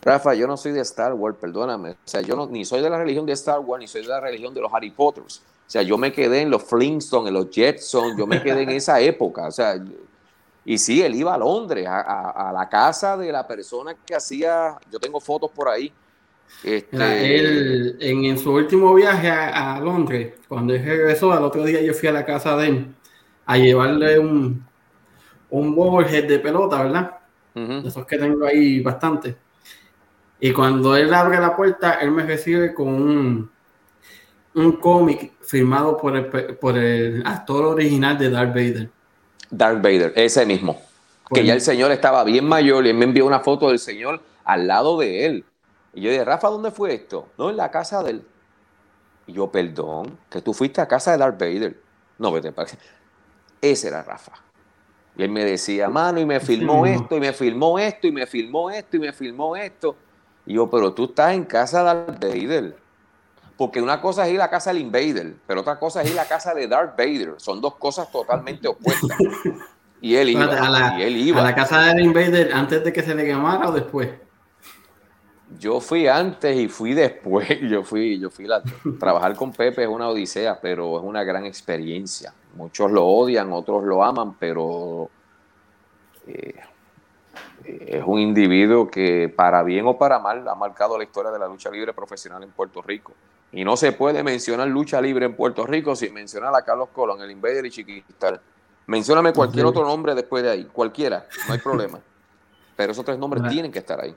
Rafa, 0.00 0.32
yo 0.34 0.46
no 0.46 0.56
soy 0.56 0.72
de 0.72 0.80
Star 0.80 1.12
Wars, 1.12 1.36
perdóname. 1.38 1.90
O 1.90 1.96
sea, 2.06 2.22
yo 2.22 2.34
no, 2.34 2.46
ni 2.46 2.64
soy 2.64 2.80
de 2.80 2.88
la 2.88 2.96
religión 2.96 3.26
de 3.26 3.34
Star 3.34 3.60
Wars, 3.60 3.80
ni 3.80 3.86
soy 3.86 4.00
de 4.02 4.08
la 4.08 4.20
religión 4.20 4.54
de 4.54 4.62
los 4.62 4.72
Harry 4.72 4.90
Potters. 4.90 5.38
O 5.38 5.70
sea, 5.70 5.82
yo 5.82 5.98
me 5.98 6.12
quedé 6.12 6.40
en 6.40 6.50
los 6.50 6.64
Flintstones, 6.64 7.28
en 7.28 7.34
los 7.34 7.50
Jetsons, 7.50 8.16
yo 8.16 8.26
me 8.26 8.42
quedé 8.42 8.62
en 8.62 8.70
esa 8.70 8.98
época. 9.00 9.48
O 9.48 9.52
sea, 9.52 9.80
y 10.70 10.78
sí, 10.78 11.02
él 11.02 11.16
iba 11.16 11.34
a 11.34 11.38
Londres, 11.38 11.84
a, 11.84 12.48
a 12.48 12.52
la 12.52 12.68
casa 12.68 13.16
de 13.16 13.32
la 13.32 13.44
persona 13.44 13.96
que 14.06 14.14
hacía, 14.14 14.78
yo 14.88 15.00
tengo 15.00 15.18
fotos 15.18 15.50
por 15.50 15.68
ahí, 15.68 15.92
este... 16.62 18.08
en, 18.08 18.38
su 18.38 18.52
último 18.52 18.94
viaje 18.94 19.28
a, 19.28 19.80
Londres, 19.80 20.34
cuando 20.46 20.72
él 20.72 20.84
regresó, 20.84 21.32
al 21.32 21.42
otro 21.42 21.64
día 21.64 21.82
yo 21.82 21.92
fui 21.92 22.08
a 22.08 22.12
la 22.12 22.24
casa 22.24 22.56
de 22.56 22.68
él 22.68 22.86
a 23.46 23.58
llevarle 23.58 24.20
un, 24.20 24.64
un 25.50 26.06
de 26.06 26.38
pelota, 26.38 26.84
¿verdad? 26.84 27.18
esos 27.84 28.06
que 28.06 28.16
tengo 28.16 28.46
ahí 28.46 28.78
bastante. 28.78 29.36
Y 30.38 30.52
cuando 30.52 30.94
él 30.94 31.12
abre 31.12 31.40
la 31.40 31.56
puerta, 31.56 31.94
él 31.94 32.12
me 32.12 32.22
recibe 32.22 32.72
con 32.72 32.86
un, 32.86 33.50
un 34.54 34.72
cómic 34.76 35.32
firmado 35.40 35.96
por 35.96 36.16
el, 36.16 36.26
por 36.26 36.78
el 36.78 37.26
actor 37.26 37.64
original 37.64 38.16
de 38.16 38.30
Darth 38.30 38.54
Vader. 38.54 38.99
Darth 39.50 39.82
Vader, 39.82 40.12
ese 40.16 40.46
mismo. 40.46 40.80
que 41.32 41.44
ya 41.44 41.54
el 41.54 41.60
señor 41.60 41.92
estaba 41.92 42.24
bien 42.24 42.44
mayor 42.44 42.86
y 42.86 42.90
él 42.90 42.96
me 42.96 43.04
envió 43.04 43.26
una 43.26 43.40
foto 43.40 43.68
del 43.68 43.78
señor 43.78 44.20
al 44.44 44.66
lado 44.66 44.98
de 44.98 45.26
él. 45.26 45.44
Y 45.94 46.02
yo 46.02 46.10
dije, 46.10 46.24
Rafa, 46.24 46.48
¿dónde 46.48 46.70
fue 46.70 46.94
esto? 46.94 47.28
No, 47.38 47.50
en 47.50 47.56
la 47.56 47.70
casa 47.70 48.02
de 48.02 48.10
él. 48.10 48.24
Y 49.26 49.32
yo, 49.34 49.50
perdón, 49.50 50.18
que 50.28 50.40
tú 50.40 50.52
fuiste 50.52 50.80
a 50.80 50.88
casa 50.88 51.12
de 51.12 51.18
Darth 51.18 51.38
Vader. 51.38 51.80
No, 52.18 52.32
vete 52.32 52.52
para 52.52 52.68
Ese 53.60 53.88
era 53.88 54.02
Rafa. 54.02 54.32
Y 55.16 55.22
él 55.22 55.30
me 55.30 55.44
decía, 55.44 55.88
mano, 55.88 56.20
y 56.20 56.26
me 56.26 56.40
filmó 56.40 56.86
esto, 56.86 57.16
y 57.16 57.20
me 57.20 57.32
filmó 57.32 57.78
esto, 57.78 58.06
y 58.06 58.12
me 58.12 58.26
filmó 58.26 58.70
esto, 58.70 58.96
y 58.96 59.00
me 59.00 59.12
filmó 59.12 59.56
esto. 59.56 59.96
Y 60.46 60.54
yo, 60.54 60.70
pero 60.70 60.92
tú 60.94 61.04
estás 61.04 61.34
en 61.34 61.44
casa 61.44 61.78
de 61.78 61.84
Darth 61.84 62.20
Vader. 62.20 62.76
Porque 63.60 63.82
una 63.82 64.00
cosa 64.00 64.26
es 64.26 64.32
ir 64.32 64.40
a 64.40 64.44
la 64.44 64.48
casa 64.48 64.72
del 64.72 64.80
Invader, 64.80 65.34
pero 65.46 65.60
otra 65.60 65.78
cosa 65.78 66.00
es 66.00 66.10
ir 66.10 66.18
a 66.18 66.22
la 66.22 66.26
casa 66.26 66.54
de 66.54 66.66
Darth 66.66 66.96
Vader. 66.96 67.34
Son 67.36 67.60
dos 67.60 67.76
cosas 67.76 68.10
totalmente 68.10 68.66
opuestas. 68.66 69.18
Y 70.00 70.14
él 70.16 70.30
iba. 70.30 70.44
A 70.44 70.70
la, 70.70 70.98
y 70.98 71.02
él 71.02 71.16
iba. 71.18 71.42
¿A 71.42 71.44
la 71.44 71.54
casa 71.54 71.78
del 71.82 72.00
Invader 72.00 72.54
antes 72.54 72.82
de 72.82 72.90
que 72.90 73.02
se 73.02 73.14
le 73.14 73.22
quemara 73.22 73.68
o 73.68 73.72
después? 73.72 74.08
Yo 75.58 75.78
fui 75.78 76.08
antes 76.08 76.56
y 76.56 76.68
fui 76.68 76.94
después. 76.94 77.46
Yo 77.68 77.82
fui, 77.82 78.18
yo 78.18 78.30
fui 78.30 78.46
la, 78.46 78.62
trabajar 78.98 79.36
con 79.36 79.52
Pepe 79.52 79.82
es 79.82 79.90
una 79.90 80.08
odisea, 80.08 80.58
pero 80.58 80.96
es 80.96 81.04
una 81.04 81.22
gran 81.22 81.44
experiencia. 81.44 82.32
Muchos 82.54 82.90
lo 82.90 83.04
odian, 83.04 83.52
otros 83.52 83.84
lo 83.84 84.02
aman, 84.02 84.36
pero 84.38 85.10
eh, 86.26 86.54
es 87.66 88.02
un 88.06 88.20
individuo 88.20 88.90
que 88.90 89.28
para 89.28 89.62
bien 89.62 89.86
o 89.86 89.98
para 89.98 90.18
mal 90.18 90.48
ha 90.48 90.54
marcado 90.54 90.96
la 90.96 91.04
historia 91.04 91.30
de 91.30 91.38
la 91.38 91.46
lucha 91.46 91.70
libre 91.70 91.92
profesional 91.92 92.42
en 92.42 92.52
Puerto 92.52 92.80
Rico. 92.80 93.12
Y 93.52 93.64
no 93.64 93.76
se 93.76 93.92
puede 93.92 94.22
mencionar 94.22 94.68
lucha 94.68 95.00
libre 95.00 95.26
en 95.26 95.34
Puerto 95.34 95.66
Rico 95.66 95.96
sin 95.96 96.14
mencionar 96.14 96.54
a 96.54 96.62
Carlos 96.62 96.88
Colón, 96.92 97.20
el 97.20 97.30
Invader 97.30 97.66
y 97.66 97.70
Chiquistal. 97.70 98.40
Mencióname 98.86 99.32
cualquier 99.32 99.66
otro 99.66 99.84
nombre 99.84 100.14
después 100.14 100.42
de 100.42 100.50
ahí, 100.50 100.64
cualquiera, 100.72 101.26
no 101.46 101.54
hay 101.54 101.60
problema. 101.60 102.00
Pero 102.76 102.92
esos 102.92 103.04
tres 103.04 103.18
nombres 103.18 103.48
tienen 103.48 103.70
que 103.70 103.80
estar 103.80 104.00
ahí 104.00 104.14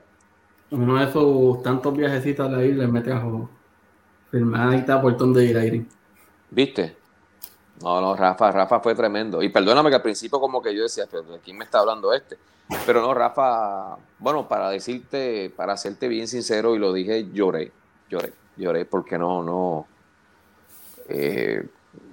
uno 0.74 0.98
de 0.98 1.04
esos 1.04 1.62
tantos 1.62 1.96
viajecitos 1.96 2.46
a 2.46 2.50
la 2.50 2.64
isla 2.64 2.86
me 2.86 3.00
trajo 3.00 3.48
está 4.72 5.00
por 5.00 5.16
donde 5.16 5.44
ir 5.44 5.56
aire. 5.56 5.86
¿Viste? 6.50 6.96
No, 7.80 8.00
no, 8.00 8.16
Rafa, 8.16 8.50
Rafa 8.50 8.80
fue 8.80 8.94
tremendo. 8.94 9.40
Y 9.40 9.48
perdóname 9.48 9.90
que 9.90 9.96
al 9.96 10.02
principio 10.02 10.40
como 10.40 10.60
que 10.60 10.74
yo 10.74 10.82
decía, 10.82 11.04
pero 11.08 11.22
¿de 11.22 11.38
quién 11.38 11.56
me 11.56 11.64
está 11.64 11.78
hablando 11.78 12.12
este? 12.12 12.36
Pero 12.84 13.00
no, 13.00 13.14
Rafa, 13.14 13.96
bueno, 14.18 14.48
para 14.48 14.70
decirte, 14.70 15.52
para 15.54 15.76
serte 15.76 16.08
bien 16.08 16.26
sincero, 16.26 16.74
y 16.74 16.80
lo 16.80 16.92
dije, 16.92 17.28
lloré, 17.32 17.70
lloré, 18.10 18.32
lloré, 18.56 18.84
porque 18.84 19.18
no, 19.18 19.42
no. 19.42 19.86
Eh, 21.08 21.66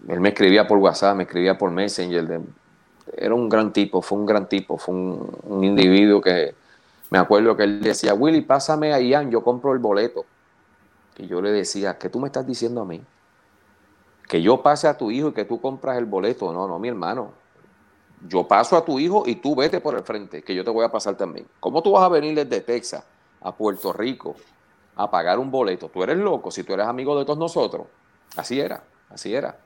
él 0.07 0.19
me 0.19 0.29
escribía 0.29 0.67
por 0.67 0.77
WhatsApp, 0.77 1.15
me 1.15 1.23
escribía 1.23 1.57
por 1.57 1.71
Messenger. 1.71 2.41
era 3.15 3.33
un 3.33 3.49
gran 3.49 3.71
tipo, 3.73 4.01
fue 4.01 4.17
un 4.17 4.25
gran 4.25 4.47
tipo, 4.47 4.77
fue 4.77 4.93
un 4.93 5.63
individuo 5.63 6.21
que, 6.21 6.53
me 7.11 7.19
acuerdo 7.19 7.57
que 7.57 7.63
él 7.63 7.81
decía, 7.81 8.13
Willy, 8.13 8.39
pásame 8.39 8.93
a 8.93 9.01
Ian, 9.01 9.29
yo 9.29 9.43
compro 9.43 9.73
el 9.73 9.79
boleto. 9.79 10.25
Y 11.17 11.27
yo 11.27 11.41
le 11.41 11.51
decía, 11.51 11.97
¿qué 11.97 12.09
tú 12.09 12.21
me 12.21 12.27
estás 12.27 12.47
diciendo 12.47 12.81
a 12.81 12.85
mí? 12.85 13.01
Que 14.29 14.41
yo 14.41 14.63
pase 14.63 14.87
a 14.87 14.97
tu 14.97 15.11
hijo 15.11 15.27
y 15.27 15.33
que 15.33 15.43
tú 15.43 15.59
compras 15.59 15.97
el 15.97 16.05
boleto. 16.05 16.53
No, 16.53 16.69
no, 16.69 16.79
mi 16.79 16.87
hermano. 16.87 17.33
Yo 18.29 18.47
paso 18.47 18.77
a 18.77 18.85
tu 18.85 18.97
hijo 18.97 19.23
y 19.25 19.35
tú 19.35 19.55
vete 19.55 19.81
por 19.81 19.93
el 19.95 20.03
frente, 20.03 20.41
que 20.41 20.55
yo 20.55 20.63
te 20.63 20.69
voy 20.69 20.85
a 20.85 20.89
pasar 20.89 21.17
también. 21.17 21.45
¿Cómo 21.59 21.83
tú 21.83 21.91
vas 21.91 22.03
a 22.03 22.07
venir 22.07 22.33
desde 22.33 22.61
Texas 22.61 23.03
a 23.41 23.53
Puerto 23.53 23.91
Rico 23.91 24.37
a 24.95 25.09
pagar 25.09 25.39
un 25.39 25.51
boleto? 25.51 25.89
Tú 25.89 26.03
eres 26.03 26.17
loco 26.17 26.51
si 26.51 26.63
tú 26.63 26.73
eres 26.73 26.87
amigo 26.87 27.17
de 27.17 27.25
todos 27.25 27.39
nosotros. 27.39 27.87
Así 28.35 28.59
era, 28.59 28.83
así 29.09 29.33
era, 29.33 29.57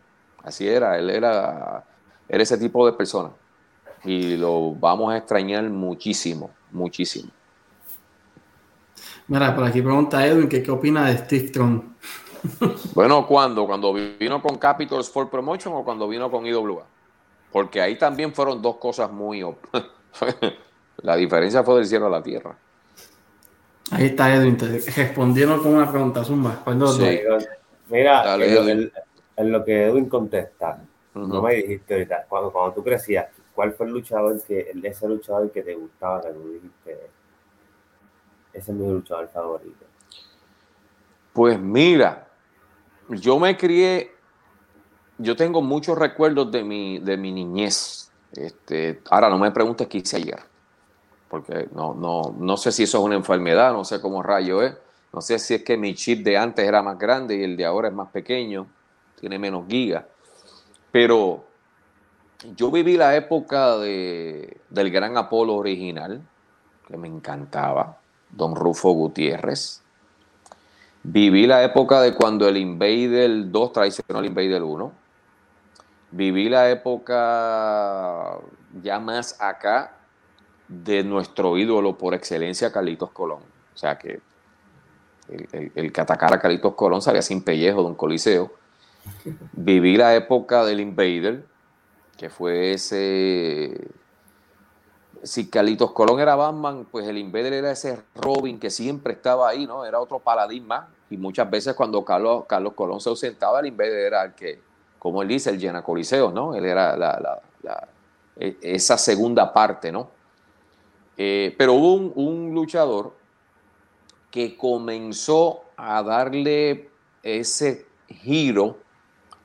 así 0.43 0.67
era. 0.67 0.97
Él 0.97 1.09
era, 1.09 1.83
era 2.27 2.43
ese 2.43 2.57
tipo 2.57 2.85
de 2.85 2.93
persona. 2.93 3.31
Y 4.03 4.37
lo 4.37 4.71
vamos 4.73 5.13
a 5.13 5.17
extrañar 5.17 5.63
muchísimo, 5.63 6.51
muchísimo. 6.71 7.31
Mira, 9.27 9.55
por 9.55 9.63
aquí 9.63 9.81
pregunta 9.81 10.25
Edwin 10.25 10.47
que 10.47 10.61
qué 10.61 10.71
opina 10.71 11.07
de 11.07 11.17
Steve 11.17 11.49
Trump. 11.49 11.95
bueno, 12.93 13.25
¿cuándo? 13.25 13.65
¿Cuando 13.65 13.93
vino 13.93 14.41
con 14.41 14.57
Capitals 14.57 15.09
for 15.09 15.29
Promotion 15.29 15.73
o 15.73 15.83
cuando 15.83 16.07
vino 16.07 16.29
con 16.29 16.45
IWA? 16.45 16.85
Porque 17.51 17.81
ahí 17.81 17.97
también 17.97 18.33
fueron 18.33 18.61
dos 18.61 18.77
cosas 18.77 19.11
muy... 19.11 19.43
la 20.97 21.15
diferencia 21.15 21.63
fue 21.63 21.75
del 21.75 21.85
cielo 21.85 22.07
a 22.07 22.09
la 22.09 22.21
tierra. 22.21 22.55
Ahí 23.91 24.07
está 24.07 24.33
Edwin, 24.33 24.57
respondieron 24.59 25.61
con 25.61 25.75
una 25.75 25.89
pregunta, 25.89 26.23
Zumba. 26.23 26.63
Sí. 26.97 27.19
Mira, 27.89 28.35
en, 28.35 29.51
Lo 29.51 29.63
que, 29.63 29.85
Edwin 29.85 30.09
contesta, 30.09 30.81
no 31.13 31.41
me 31.41 31.55
dijiste 31.55 31.93
ahorita, 31.93 32.25
cuando, 32.27 32.51
cuando 32.51 32.73
tú 32.73 32.83
crecías, 32.83 33.27
¿cuál 33.53 33.73
fue 33.73 33.85
el 33.85 33.93
luchador 33.93 34.41
que, 34.43 34.71
ese 34.83 35.07
luchador 35.07 35.51
que 35.51 35.61
te 35.61 35.75
gustaba, 35.75 36.21
que 36.21 36.29
tú 36.29 36.53
dijiste, 36.53 37.09
ese 38.53 38.71
es 38.71 38.77
mi 38.77 38.91
luchador 38.91 39.29
favorito? 39.29 39.85
Pues 41.31 41.59
mira, 41.59 42.27
yo 43.09 43.37
me 43.37 43.55
crié, 43.55 44.11
yo 45.17 45.35
tengo 45.35 45.61
muchos 45.61 45.97
recuerdos 45.97 46.51
de 46.51 46.63
mi, 46.63 46.99
de 46.99 47.17
mi 47.17 47.31
niñez. 47.31 48.11
Este, 48.33 49.01
ahora 49.09 49.29
no 49.29 49.37
me 49.37 49.51
preguntes 49.51 49.87
qué 49.87 49.99
hice 49.99 50.17
ayer, 50.17 50.39
porque 51.29 51.67
no, 51.73 51.93
no, 51.93 52.35
no 52.37 52.57
sé 52.57 52.71
si 52.71 52.83
eso 52.83 52.99
es 52.99 53.03
una 53.03 53.15
enfermedad, 53.15 53.73
no 53.73 53.83
sé 53.83 53.99
cómo 53.99 54.21
rayo 54.21 54.61
es, 54.61 54.75
no 55.11 55.21
sé 55.21 55.39
si 55.39 55.55
es 55.55 55.63
que 55.63 55.77
mi 55.77 55.95
chip 55.95 56.23
de 56.23 56.37
antes 56.37 56.67
era 56.67 56.81
más 56.81 56.97
grande 56.99 57.35
y 57.35 57.43
el 57.43 57.57
de 57.57 57.65
ahora 57.65 57.87
es 57.87 57.93
más 57.93 58.09
pequeño, 58.09 58.67
tiene 59.19 59.39
menos 59.39 59.65
gigas, 59.67 60.05
pero 60.91 61.45
yo 62.55 62.69
viví 62.69 62.97
la 62.97 63.15
época 63.15 63.77
de, 63.77 64.57
del 64.69 64.91
gran 64.91 65.17
Apolo 65.17 65.55
original, 65.55 66.21
que 66.87 66.97
me 66.97 67.07
encantaba, 67.07 67.97
Don 68.29 68.55
Rufo 68.55 68.91
Gutiérrez. 68.91 69.81
Viví 71.03 71.47
la 71.47 71.63
época 71.63 72.01
de 72.01 72.13
cuando 72.13 72.47
el 72.47 72.57
Invader 72.57 73.51
2 73.51 73.73
traicionó 73.73 74.19
al 74.19 74.25
Invader 74.25 74.63
1. 74.63 74.91
Viví 76.11 76.49
la 76.49 76.69
época 76.69 78.37
ya 78.81 78.99
más 78.99 79.39
acá 79.39 79.95
de 80.67 81.03
nuestro 81.03 81.57
ídolo 81.57 81.97
por 81.97 82.13
excelencia, 82.13 82.71
Carlitos 82.71 83.11
Colón. 83.11 83.39
O 83.73 83.77
sea 83.77 83.97
que 83.97 84.19
el, 85.27 85.91
que 85.91 86.01
atacara 86.01 86.35
a 86.35 86.39
Carlitos 86.39 86.73
Colón 86.75 87.01
salía 87.01 87.21
sin 87.21 87.41
pellejo 87.41 87.81
de 87.81 87.87
un 87.87 87.95
coliseo. 87.95 88.51
Viví 89.53 89.97
la 89.97 90.15
época 90.15 90.65
del 90.65 90.79
Invader, 90.79 91.45
que 92.17 92.29
fue 92.29 92.73
ese, 92.73 93.89
si 95.25 95.49
Carlitos 95.49 95.91
Colón 95.91 96.19
era 96.19 96.35
Batman, 96.35 96.85
pues 96.89 97.07
el 97.07 97.17
Invader 97.17 97.53
era 97.53 97.71
ese 97.71 97.99
Robin 98.15 98.59
que 98.59 98.69
siempre 98.69 99.13
estaba 99.13 99.49
ahí, 99.49 99.65
¿no? 99.65 99.85
Era 99.85 99.99
otro 99.99 100.19
paradigma. 100.19 100.89
Y 101.09 101.17
muchas 101.17 101.49
veces 101.49 101.73
cuando 101.73 102.03
Carlos, 102.05 102.45
Carlos 102.47 102.73
Colón 102.73 103.01
se 103.01 103.09
ausentaba, 103.09 103.59
el 103.59 103.67
Invader 103.67 103.99
era 103.99 104.23
el 104.23 104.33
que, 104.33 104.61
como 104.99 105.21
él 105.21 105.27
dice, 105.27 105.49
el 105.49 105.59
llena 105.59 105.83
Coliseo, 105.83 106.31
¿no? 106.31 106.55
Él 106.55 106.65
era 106.65 106.95
la, 106.95 107.41
e, 108.39 108.57
esa 108.61 108.97
segunda 108.97 109.51
parte, 109.51 109.91
¿no? 109.91 110.09
Eh, 111.17 111.55
pero 111.57 111.73
hubo 111.73 111.93
un, 111.95 112.53
luchador 112.53 113.13
que 114.31 114.57
comenzó 114.57 115.61
a 115.77 116.03
darle 116.03 116.89
ese 117.23 117.85
giro 118.07 118.77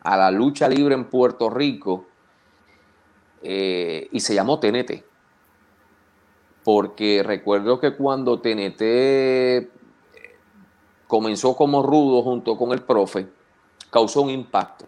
a 0.02 0.16
la 0.16 0.30
lucha 0.30 0.68
libre 0.68 0.94
en 0.94 1.04
Puerto 1.04 1.48
Rico 1.48 2.06
eh, 3.42 4.08
y 4.10 4.20
se 4.20 4.34
llamó 4.34 4.58
TNT 4.58 5.10
porque 6.64 7.22
recuerdo 7.24 7.80
que 7.80 7.94
cuando 7.96 8.40
TNT 8.40 8.80
eh, 8.80 9.70
comenzó 11.06 11.56
como 11.56 11.82
rudo 11.82 12.22
junto 12.22 12.56
con 12.56 12.72
el 12.72 12.82
profe, 12.82 13.28
causó 13.90 14.22
un 14.22 14.30
impacto. 14.30 14.86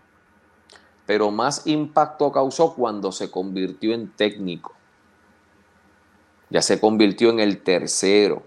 Pero 1.07 1.31
más 1.31 1.67
impacto 1.67 2.31
causó 2.31 2.75
cuando 2.75 3.11
se 3.11 3.31
convirtió 3.31 3.93
en 3.95 4.11
técnico. 4.13 4.75
Ya 6.53 6.61
se 6.61 6.79
convirtió 6.79 7.31
en 7.31 7.41
el 7.41 7.63
tercero. 7.63 8.43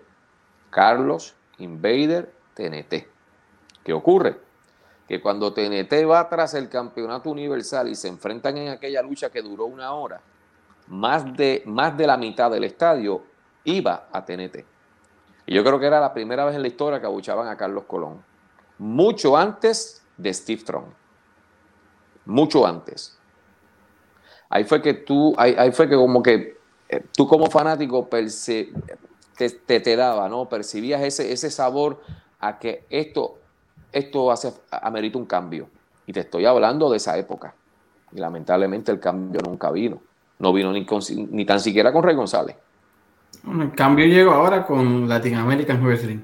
Carlos 0.70 1.34
Invader 1.58 2.32
TNT. 2.54 3.08
¿Qué 3.84 3.94
ocurre? 3.94 4.40
Que 5.08 5.20
cuando 5.20 5.54
TNT 5.54 6.08
va 6.08 6.30
tras 6.30 6.54
el 6.54 6.70
campeonato 6.70 7.32
universal 7.32 7.90
y 7.90 7.96
se 7.96 8.08
enfrentan 8.08 8.60
en 8.60 8.70
aquella 8.70 9.02
lucha 9.02 9.32
que 9.32 9.42
duró 9.42 9.66
una 9.66 9.92
hora, 9.94 10.22
más 10.88 11.36
de, 11.36 11.64
más 11.66 11.98
de 11.98 12.06
la 12.06 12.16
mitad 12.16 12.52
del 12.52 12.66
estadio 12.66 13.24
iba 13.64 14.08
a 14.12 14.24
TNT. 14.24 14.64
Y 15.48 15.56
yo 15.56 15.64
creo 15.64 15.80
que 15.80 15.88
era 15.88 16.00
la 16.00 16.14
primera 16.14 16.46
vez 16.46 16.56
en 16.56 16.62
la 16.62 16.68
historia 16.68 17.00
que 17.00 17.08
abuchaban 17.08 17.48
a 17.48 17.58
Carlos 17.58 17.86
Colón. 17.86 18.24
Mucho 18.78 19.36
antes 19.36 20.06
de 20.16 20.32
Steve 20.32 20.62
Tron. 20.64 20.86
Mucho 22.26 22.68
antes. 22.68 23.18
Ahí 24.48 24.64
fue 24.64 24.80
que 24.80 24.94
tú, 24.94 25.34
ahí, 25.38 25.72
fue 25.72 25.90
que 25.90 25.96
como 25.96 26.22
que 26.22 26.55
tú 27.16 27.28
como 27.28 27.48
fanático 27.48 28.08
te, 28.08 29.80
te, 29.80 29.96
daba, 29.96 30.30
¿no? 30.30 30.48
Percibías 30.48 31.02
ese, 31.02 31.32
ese 31.32 31.50
sabor 31.50 32.02
a 32.40 32.60
que 32.60 32.86
esto, 32.90 33.40
esto 33.92 34.32
hace, 34.32 34.54
amerita 34.72 35.18
un 35.18 35.26
cambio. 35.26 35.68
Y 36.08 36.14
te 36.14 36.22
estoy 36.22 36.46
hablando 36.46 36.90
de 36.90 36.98
esa 36.98 37.18
época. 37.18 37.56
Y 38.12 38.20
lamentablemente 38.20 38.92
el 38.92 39.00
cambio 39.00 39.42
nunca 39.42 39.72
vino. 39.72 40.02
No 40.40 40.54
vino 40.54 40.72
ni, 40.72 40.86
ni 41.32 41.46
tan 41.46 41.60
siquiera 41.60 41.92
con 41.92 42.04
Rey 42.04 42.16
González. 42.16 42.56
el 43.60 43.72
cambio 43.74 44.06
llegó 44.06 44.32
ahora 44.32 44.66
con 44.66 45.08
Latin 45.08 45.36
American 45.36 45.84
Wrestling. 45.84 46.20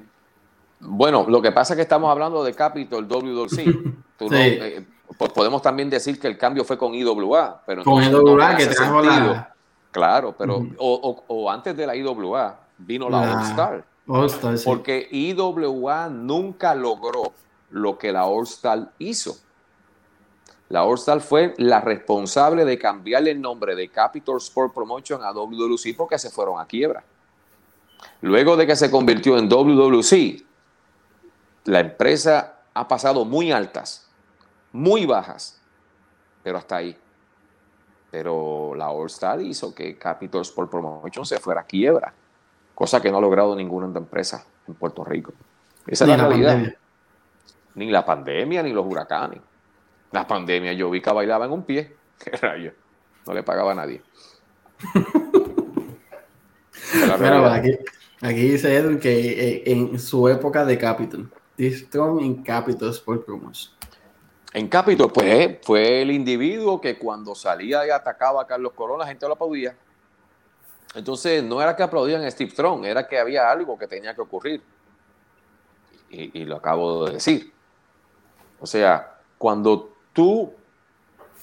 Bueno, 0.80 1.26
lo 1.28 1.40
que 1.40 1.52
pasa 1.52 1.74
es 1.74 1.76
que 1.76 1.82
estamos 1.82 2.10
hablando 2.10 2.42
de 2.44 2.54
Capitol 2.54 3.06
WWC. 3.06 3.50
sí. 3.54 4.28
Eh, 4.30 4.84
pues 5.18 5.30
podemos 5.32 5.60
también 5.62 5.90
decir 5.90 6.18
que 6.18 6.26
el 6.26 6.38
cambio 6.38 6.64
fue 6.64 6.78
con 6.78 6.94
IWA. 6.94 7.62
Pero 7.66 7.84
con 7.84 8.02
IWA 8.02 8.56
que 8.56 8.66
trajo 8.66 9.02
la... 9.02 9.51
Claro, 9.92 10.34
pero 10.36 10.66
o, 10.78 11.50
antes 11.50 11.76
de 11.76 11.86
la 11.86 11.94
IWA 11.94 12.58
vino 12.78 13.08
la, 13.08 13.20
All 13.20 13.42
Star. 13.50 13.84
All 14.08 14.26
Star 14.26 14.58
sí. 14.58 14.64
Porque 14.64 15.06
IWA 15.10 16.08
nunca 16.08 16.74
logró 16.74 17.32
lo 17.70 17.98
que 17.98 18.10
la 18.10 18.24
All 18.24 18.44
Star 18.44 18.90
hizo. 18.98 19.36
La 20.70 20.84
All 20.84 20.98
fue 21.20 21.54
la 21.58 21.82
responsable 21.82 22.64
de 22.64 22.78
cambiarle 22.78 23.32
el 23.32 23.40
nombre 23.42 23.74
de 23.74 23.90
Capital 23.90 24.38
Sport 24.38 24.72
Promotion 24.72 25.22
a 25.22 25.30
WWC 25.30 25.94
porque 25.94 26.18
se 26.18 26.30
fueron 26.30 26.58
a 26.58 26.64
quiebra. 26.64 27.04
Luego 28.22 28.56
de 28.56 28.66
que 28.66 28.74
se 28.74 28.90
convirtió 28.90 29.36
en 29.36 29.50
WWC, 29.50 30.42
la 31.64 31.80
empresa 31.80 32.62
ha 32.72 32.88
pasado 32.88 33.26
muy 33.26 33.52
altas, 33.52 34.08
muy 34.72 35.04
bajas, 35.04 35.60
pero 36.42 36.56
hasta 36.56 36.76
ahí. 36.76 36.96
Pero 38.12 38.74
la 38.76 38.90
All 38.90 39.06
Star 39.06 39.40
hizo 39.40 39.74
que 39.74 39.96
Capital 39.96 40.42
Sport 40.42 40.70
Promotion 40.70 41.24
se 41.24 41.40
fuera 41.40 41.62
a 41.62 41.64
quiebra, 41.64 42.12
cosa 42.74 43.00
que 43.00 43.10
no 43.10 43.16
ha 43.16 43.20
logrado 43.22 43.56
ninguna 43.56 43.86
empresa 43.98 44.44
en 44.68 44.74
Puerto 44.74 45.02
Rico. 45.02 45.32
Esa 45.86 46.04
es 46.04 46.10
la, 46.10 46.16
realidad. 46.18 46.74
Ni 47.74 47.90
la 47.90 48.04
pandemia, 48.04 48.62
ni 48.62 48.70
los 48.74 48.84
huracanes. 48.84 49.40
La 50.10 50.26
pandemia 50.26 50.74
yo 50.74 50.90
vi 50.90 51.00
que 51.00 51.10
bailaba 51.10 51.46
en 51.46 51.52
un 51.52 51.62
pie. 51.62 51.96
Qué 52.22 52.32
rayo. 52.32 52.74
No 53.26 53.32
le 53.32 53.42
pagaba 53.42 53.72
a 53.72 53.76
nadie. 53.76 54.02
Pero 57.18 57.46
aquí, 57.46 58.42
dice 58.42 58.76
Edwin 58.76 58.98
que 58.98 59.62
eh, 59.62 59.62
en 59.64 59.98
su 59.98 60.28
época 60.28 60.66
de 60.66 60.76
Capitol, 60.76 61.30
Strong 61.58 62.20
en 62.20 62.42
Capitol 62.42 62.90
Sport 62.90 63.24
Promotion. 63.24 63.72
En 64.54 64.68
Capitol, 64.68 65.10
pues 65.10 65.26
eh, 65.26 65.60
fue 65.62 66.02
el 66.02 66.10
individuo 66.10 66.80
que 66.80 66.98
cuando 66.98 67.34
salía 67.34 67.86
y 67.86 67.90
atacaba 67.90 68.42
a 68.42 68.46
Carlos 68.46 68.72
Colón, 68.74 68.98
la 68.98 69.06
gente 69.06 69.26
lo 69.26 69.34
aplaudía. 69.34 69.74
Entonces, 70.94 71.42
no 71.42 71.62
era 71.62 71.74
que 71.74 71.82
aplaudían 71.82 72.22
a 72.22 72.30
Steve 72.30 72.50
Strong, 72.50 72.84
era 72.84 73.08
que 73.08 73.18
había 73.18 73.50
algo 73.50 73.78
que 73.78 73.86
tenía 73.86 74.14
que 74.14 74.20
ocurrir. 74.20 74.62
Y, 76.10 76.40
y 76.40 76.44
lo 76.44 76.56
acabo 76.56 77.06
de 77.06 77.14
decir. 77.14 77.52
O 78.60 78.66
sea, 78.66 79.18
cuando 79.38 79.94
tú 80.12 80.52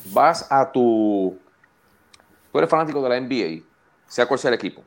vas 0.06 0.52
a 0.52 0.72
tu... 0.72 1.38
Tú 2.52 2.58
eres 2.58 2.70
fanático 2.70 3.02
de 3.02 3.10
la 3.10 3.20
NBA, 3.20 3.64
sea 4.08 4.28
cual 4.28 4.40
sea 4.40 4.50
el 4.50 4.56
equipo, 4.56 4.82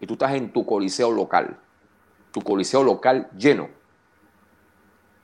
y 0.00 0.06
tú 0.06 0.14
estás 0.14 0.32
en 0.32 0.50
tu 0.50 0.64
coliseo 0.64 1.10
local, 1.10 1.58
tu 2.32 2.40
coliseo 2.40 2.82
local 2.82 3.28
lleno, 3.36 3.68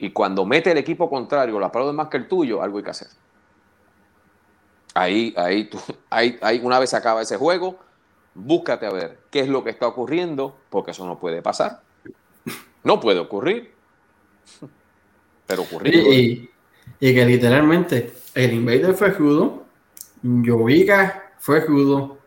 y 0.03 0.11
cuando 0.11 0.45
mete 0.45 0.73
el 0.73 0.79
equipo 0.79 1.09
contrario 1.09 1.61
la 1.61 1.69
aplaude 1.69 1.93
más 1.93 2.09
que 2.09 2.17
el 2.17 2.27
tuyo, 2.27 2.61
algo 2.61 2.79
hay 2.79 2.85
que 2.85 2.91
hacer. 2.91 3.07
Ahí, 4.95 5.33
ahí, 5.37 5.71
tú, 5.71 5.79
ahí, 6.11 6.37
ahí, 6.43 6.61
una 6.61 6.81
vez 6.81 6.93
acaba 6.93 7.23
ese 7.23 7.37
juego, 7.37 7.79
búscate 8.35 8.85
a 8.85 8.91
ver 8.91 9.21
qué 9.31 9.39
es 9.39 9.49
lo 9.49 9.63
que 9.63 9.71
está 9.71 9.87
ocurriendo, 9.87 10.57
porque 10.71 10.91
eso 10.91 11.07
no 11.07 11.21
puede 11.21 11.41
pasar. 11.41 11.83
No 12.83 12.99
puede 12.99 13.21
ocurrir. 13.21 13.73
Pero 15.47 15.63
ocurrió. 15.63 16.13
Y 16.13 16.51
que 16.99 17.25
literalmente 17.25 18.13
el 18.35 18.55
Invader 18.55 18.95
fue 18.95 19.13
judo, 19.13 19.63
Yovica 20.21 21.33
fue 21.39 21.61
judo, 21.61 22.19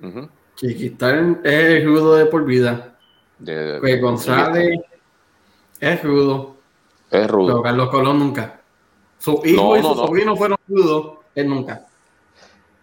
uh 0.00 0.28
Chiquistar 0.54 1.40
es 1.44 1.86
judo 1.86 2.16
de 2.16 2.26
por 2.26 2.44
vida, 2.46 2.98
de, 3.38 3.76
pues 3.80 4.00
González 4.00 4.80
es 5.78 6.00
judo, 6.00 6.57
es 7.10 7.28
rudo. 7.28 7.46
Pero 7.46 7.62
Carlos 7.62 7.88
Colón 7.90 8.18
nunca. 8.18 8.60
Su 9.18 9.40
hijo 9.44 9.76
y 9.76 9.82
su 9.82 9.94
sobrino 9.94 10.36
fueron 10.36 10.58
judos, 10.68 11.18
él 11.34 11.48
nunca. 11.48 11.86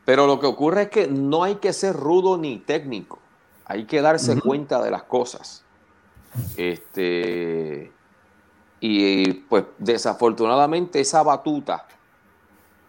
Pero 0.04 0.28
lo 0.28 0.40
que 0.40 0.46
ocurre 0.46 0.84
es 0.84 0.90
que 0.90 1.08
no 1.08 1.44
hay 1.44 1.56
que 1.56 1.74
ser 1.74 1.96
rudo 1.96 2.38
ni 2.38 2.58
técnico. 2.58 3.20
Hay 3.66 3.86
que 3.86 4.02
darse 4.02 4.40
cuenta 4.40 4.84
de 4.84 4.92
las 4.92 5.04
cosas. 5.04 5.64
Este, 6.58 7.92
y 8.80 9.34
pues 9.34 9.66
desafortunadamente 9.78 11.00
esa 11.00 11.24
batuta, 11.24 11.88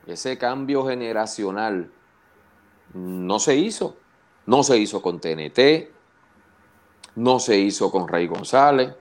ese 0.06 0.36
cambio 0.36 0.84
generacional, 0.86 1.90
no 2.92 3.38
se 3.38 3.56
hizo. 3.56 3.96
No 4.46 4.62
se 4.62 4.78
hizo 4.78 5.02
con 5.02 5.18
TNT, 5.18 5.90
no 7.16 7.40
se 7.40 7.58
hizo 7.58 7.90
con 7.90 8.06
Rey 8.06 8.28
González, 8.28 8.94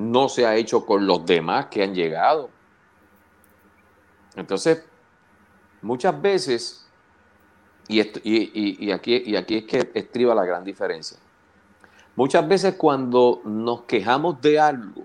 no 0.00 0.28
se 0.28 0.46
ha 0.46 0.56
hecho 0.56 0.86
con 0.86 1.06
los 1.06 1.24
demás 1.26 1.66
que 1.66 1.82
han 1.82 1.94
llegado. 1.94 2.50
Entonces, 4.34 4.84
muchas 5.82 6.20
veces, 6.20 6.88
y, 7.88 8.00
y, 8.86 8.92
aquí, 8.92 9.22
y 9.26 9.36
aquí 9.36 9.56
es 9.58 9.64
que 9.64 9.90
estriba 9.94 10.34
la 10.34 10.44
gran 10.44 10.64
diferencia, 10.64 11.18
muchas 12.16 12.48
veces 12.48 12.74
cuando 12.76 13.42
nos 13.44 13.82
quejamos 13.82 14.40
de 14.40 14.58
algo, 14.58 15.04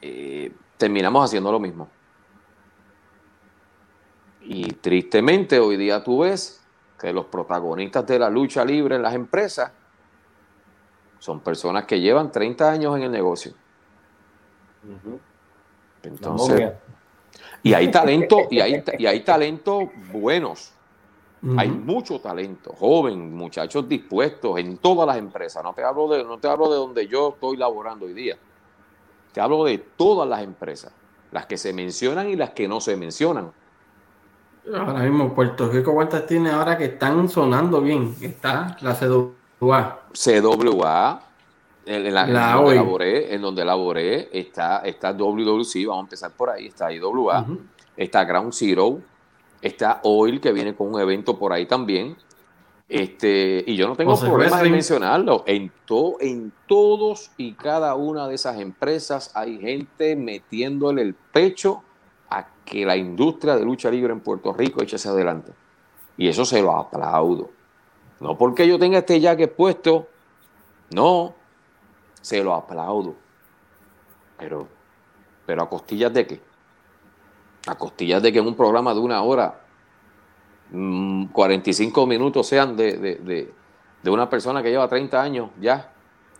eh, 0.00 0.52
terminamos 0.76 1.24
haciendo 1.24 1.52
lo 1.52 1.60
mismo. 1.60 1.88
Y 4.42 4.72
tristemente 4.74 5.58
hoy 5.58 5.76
día 5.76 6.04
tú 6.04 6.20
ves 6.20 6.62
que 6.98 7.12
los 7.12 7.26
protagonistas 7.26 8.06
de 8.06 8.18
la 8.18 8.30
lucha 8.30 8.64
libre 8.64 8.96
en 8.96 9.02
las 9.02 9.14
empresas 9.14 9.72
son 11.18 11.40
personas 11.40 11.84
que 11.84 12.00
llevan 12.00 12.30
30 12.30 12.70
años 12.70 12.96
en 12.96 13.02
el 13.04 13.12
negocio. 13.12 13.52
Entonces, 16.02 16.72
y 17.62 17.74
hay 17.74 17.90
talento, 17.90 18.46
y 18.50 18.60
hay, 18.60 18.82
y 18.98 19.06
hay 19.06 19.20
talentos 19.20 19.84
buenos. 20.12 20.72
Hay 21.56 21.68
mucho 21.68 22.18
talento, 22.20 22.72
joven, 22.76 23.32
muchachos 23.36 23.88
dispuestos 23.88 24.58
en 24.58 24.78
todas 24.78 25.06
las 25.06 25.16
empresas. 25.16 25.62
No 25.62 25.74
te 25.74 25.84
hablo 25.84 26.08
de, 26.08 26.24
no 26.24 26.38
te 26.38 26.48
hablo 26.48 26.68
de 26.68 26.76
donde 26.76 27.06
yo 27.06 27.34
estoy 27.34 27.56
laborando 27.56 28.06
hoy 28.06 28.14
día. 28.14 28.36
Te 29.32 29.40
hablo 29.40 29.62
de 29.64 29.78
todas 29.78 30.28
las 30.28 30.42
empresas, 30.42 30.92
las 31.30 31.46
que 31.46 31.56
se 31.56 31.72
mencionan 31.72 32.28
y 32.28 32.34
las 32.34 32.50
que 32.50 32.66
no 32.66 32.80
se 32.80 32.96
mencionan. 32.96 33.52
Ahora 34.74 35.00
mismo 35.00 35.32
Puerto 35.34 35.68
Rico, 35.68 35.94
¿cuántas 35.94 36.26
tiene 36.26 36.50
ahora 36.50 36.76
que 36.76 36.86
están 36.86 37.28
sonando 37.28 37.80
bien? 37.80 38.16
Está 38.20 38.76
la 38.80 38.96
CWA. 39.58 40.00
CWA, 40.12 41.22
en, 41.86 42.14
la, 42.14 42.24
en, 42.24 42.32
donde 42.32 42.74
laboré, 42.74 43.34
en 43.34 43.42
donde 43.42 43.64
laboré, 43.64 44.28
está, 44.32 44.78
está 44.78 45.12
WWC, 45.12 45.86
vamos 45.86 45.98
a 45.98 46.00
empezar 46.00 46.30
por 46.32 46.50
ahí, 46.50 46.66
está 46.66 46.92
IWA, 46.92 47.46
está 47.96 48.24
Ground 48.24 48.52
Zero, 48.52 49.00
está 49.62 50.00
Oil, 50.02 50.40
que 50.40 50.52
viene 50.52 50.74
con 50.74 50.92
un 50.92 51.00
evento 51.00 51.38
por 51.38 51.52
ahí 51.52 51.66
también. 51.66 52.16
Este, 52.88 53.64
y 53.66 53.74
yo 53.74 53.88
no 53.88 53.96
tengo 53.96 54.18
problema 54.18 54.62
de 54.62 54.70
mencionarlo. 54.70 55.42
En, 55.46 55.72
to, 55.86 56.16
en 56.20 56.52
todos 56.66 57.30
y 57.36 57.54
cada 57.54 57.94
una 57.96 58.28
de 58.28 58.36
esas 58.36 58.60
empresas 58.60 59.32
hay 59.34 59.58
gente 59.58 60.14
metiéndole 60.14 61.02
el 61.02 61.14
pecho 61.14 61.82
a 62.30 62.46
que 62.64 62.86
la 62.86 62.96
industria 62.96 63.56
de 63.56 63.64
lucha 63.64 63.90
libre 63.90 64.12
en 64.12 64.20
Puerto 64.20 64.52
Rico 64.52 64.82
eche 64.82 64.96
hacia 64.96 65.10
adelante. 65.10 65.52
Y 66.16 66.28
eso 66.28 66.44
se 66.44 66.62
lo 66.62 66.76
aplaudo. 66.76 67.50
No 68.20 68.36
porque 68.36 68.66
yo 68.66 68.78
tenga 68.78 68.98
este 68.98 69.20
jacket 69.20 69.54
puesto, 69.54 70.08
no, 70.90 71.34
se 72.20 72.42
lo 72.42 72.54
aplaudo. 72.54 73.14
Pero, 74.38 74.68
pero 75.44 75.62
a 75.62 75.68
costillas 75.68 76.12
de 76.12 76.26
qué? 76.26 76.40
A 77.66 77.74
costillas 77.74 78.22
de 78.22 78.32
que 78.32 78.38
en 78.38 78.46
un 78.46 78.54
programa 78.54 78.94
de 78.94 79.00
una 79.00 79.22
hora, 79.22 79.60
45 80.70 82.06
mm, 82.06 82.08
minutos 82.08 82.46
sean 82.46 82.76
de, 82.76 83.52
una 84.04 84.28
persona 84.28 84.62
que 84.62 84.70
lleva 84.70 84.88
30 84.88 85.22
años, 85.22 85.50
ya. 85.60 85.92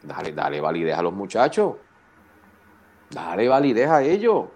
Dale, 0.03 0.33
dale 0.33 0.61
validez 0.61 0.97
a 0.97 1.03
los 1.03 1.13
muchachos. 1.13 1.75
Dale 3.11 3.49
validez 3.49 3.89
a 3.89 4.03
ellos. 4.03 4.47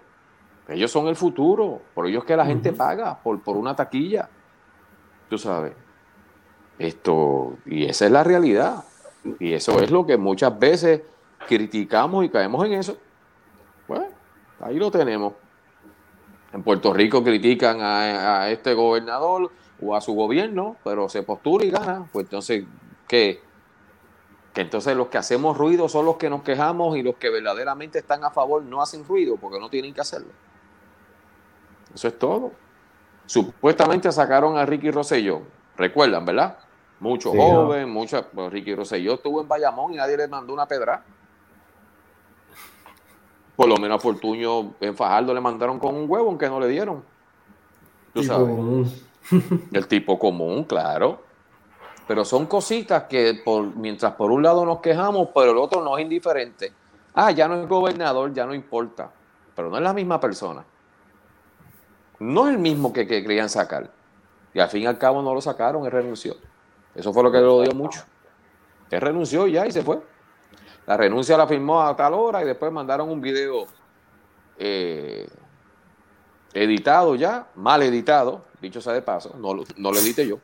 Ellos 0.67 0.89
son 0.89 1.07
el 1.07 1.15
futuro. 1.15 1.81
Por 1.93 2.07
ellos 2.07 2.23
que 2.23 2.35
la 2.35 2.45
gente 2.45 2.71
paga 2.71 3.17
por, 3.21 3.41
por 3.41 3.57
una 3.57 3.75
taquilla. 3.75 4.29
Tú 5.29 5.37
sabes. 5.37 5.73
Esto, 6.81 7.57
y 7.67 7.85
esa 7.85 8.05
es 8.05 8.11
la 8.11 8.23
realidad. 8.23 8.83
Y 9.39 9.53
eso 9.53 9.79
es 9.81 9.91
lo 9.91 10.03
que 10.03 10.17
muchas 10.17 10.57
veces 10.57 11.01
criticamos 11.47 12.25
y 12.25 12.29
caemos 12.29 12.65
en 12.65 12.73
eso. 12.73 12.97
Bueno, 13.87 14.07
ahí 14.59 14.77
lo 14.77 14.89
tenemos. 14.89 15.33
En 16.51 16.63
Puerto 16.63 16.91
Rico 16.91 17.23
critican 17.23 17.81
a, 17.81 18.49
este 18.49 18.73
gobernador 18.73 19.51
o 19.79 19.95
a 19.95 20.01
su 20.01 20.15
gobierno, 20.15 20.75
pero 20.83 21.07
se 21.07 21.21
postula 21.21 21.65
y 21.65 21.69
gana. 21.69 22.09
Pues 22.11 22.25
entonces, 22.25 22.65
¿qué? 23.07 23.41
Que 24.51 24.61
entonces 24.61 24.97
los 24.97 25.07
que 25.09 25.19
hacemos 25.19 25.59
ruido 25.59 25.87
son 25.87 26.07
los 26.07 26.17
que 26.17 26.31
nos 26.31 26.41
quejamos 26.41 26.97
y 26.97 27.03
los 27.03 27.15
que 27.17 27.29
verdaderamente 27.29 27.99
están 27.99 28.23
a 28.23 28.31
favor 28.31 28.63
no 28.63 28.81
hacen 28.81 29.05
ruido 29.05 29.37
porque 29.37 29.59
no 29.59 29.69
tienen 29.69 29.93
que 29.93 30.01
hacerlo. 30.01 30.31
Eso 31.93 32.07
es 32.07 32.17
todo. 32.17 32.53
Supuestamente 33.27 34.11
sacaron 34.11 34.57
a 34.57 34.65
Ricky 34.65 34.89
Rosselló. 34.89 35.43
Recuerdan, 35.77 36.25
¿verdad? 36.25 36.57
Mucho 37.01 37.31
joven, 37.31 37.89
mucho. 37.89 38.23
Pues 38.31 38.53
Ricky 38.53 38.75
Rosselló 38.75 39.15
estuvo 39.15 39.41
en 39.41 39.47
Bayamón 39.47 39.91
y 39.91 39.97
nadie 39.97 40.15
le 40.15 40.27
mandó 40.27 40.53
una 40.53 40.67
pedra. 40.67 41.03
Por 43.55 43.67
lo 43.67 43.75
menos 43.77 43.97
a 43.97 43.99
Fortuño 43.99 44.75
en 44.79 44.95
Fajardo 44.95 45.33
le 45.33 45.41
mandaron 45.41 45.79
con 45.79 45.95
un 45.95 46.09
huevo, 46.09 46.29
aunque 46.29 46.47
no 46.47 46.59
le 46.59 46.67
dieron. 46.67 47.03
Tú 48.13 48.23
sabes. 48.23 49.03
El 49.73 49.87
tipo 49.87 50.19
común, 50.19 50.63
claro. 50.63 51.23
Pero 52.07 52.23
son 52.23 52.45
cositas 52.45 53.03
que 53.05 53.41
por, 53.43 53.75
mientras 53.75 54.13
por 54.13 54.29
un 54.29 54.43
lado 54.43 54.63
nos 54.63 54.79
quejamos, 54.79 55.29
pero 55.33 55.51
el 55.51 55.57
otro 55.57 55.83
no 55.83 55.97
es 55.97 56.03
indiferente. 56.03 56.71
Ah, 57.13 57.31
ya 57.31 57.47
no 57.47 57.61
es 57.61 57.67
gobernador, 57.67 58.33
ya 58.33 58.45
no 58.45 58.53
importa. 58.53 59.09
Pero 59.55 59.69
no 59.69 59.77
es 59.77 59.83
la 59.83 59.93
misma 59.93 60.19
persona. 60.19 60.63
No 62.19 62.47
es 62.47 62.53
el 62.53 62.59
mismo 62.59 62.91
que, 62.91 63.07
que 63.07 63.21
querían 63.23 63.49
sacar. 63.49 63.89
Y 64.53 64.59
al 64.59 64.69
fin 64.69 64.83
y 64.83 64.85
al 64.85 64.97
cabo 64.97 65.21
no 65.21 65.33
lo 65.33 65.41
sacaron, 65.41 65.85
él 65.85 65.91
renunció. 65.91 66.35
Eso 66.95 67.13
fue 67.13 67.23
lo 67.23 67.31
que 67.31 67.39
lo 67.39 67.61
dio 67.61 67.73
mucho. 67.73 68.01
Él 68.89 69.01
renunció 69.01 69.47
ya 69.47 69.65
y 69.65 69.71
se 69.71 69.81
fue. 69.81 70.01
La 70.85 70.97
renuncia 70.97 71.37
la 71.37 71.47
firmó 71.47 71.81
a 71.81 71.95
tal 71.95 72.13
hora 72.13 72.41
y 72.41 72.45
después 72.45 72.71
mandaron 72.71 73.09
un 73.09 73.21
video 73.21 73.65
eh, 74.57 75.27
editado 76.53 77.15
ya, 77.15 77.47
mal 77.55 77.81
editado, 77.83 78.43
dicho 78.61 78.81
sea 78.81 78.93
de 78.93 79.01
paso, 79.01 79.35
no, 79.37 79.53
no 79.77 79.91
lo 79.91 79.97
edité 79.97 80.27
yo. 80.27 80.39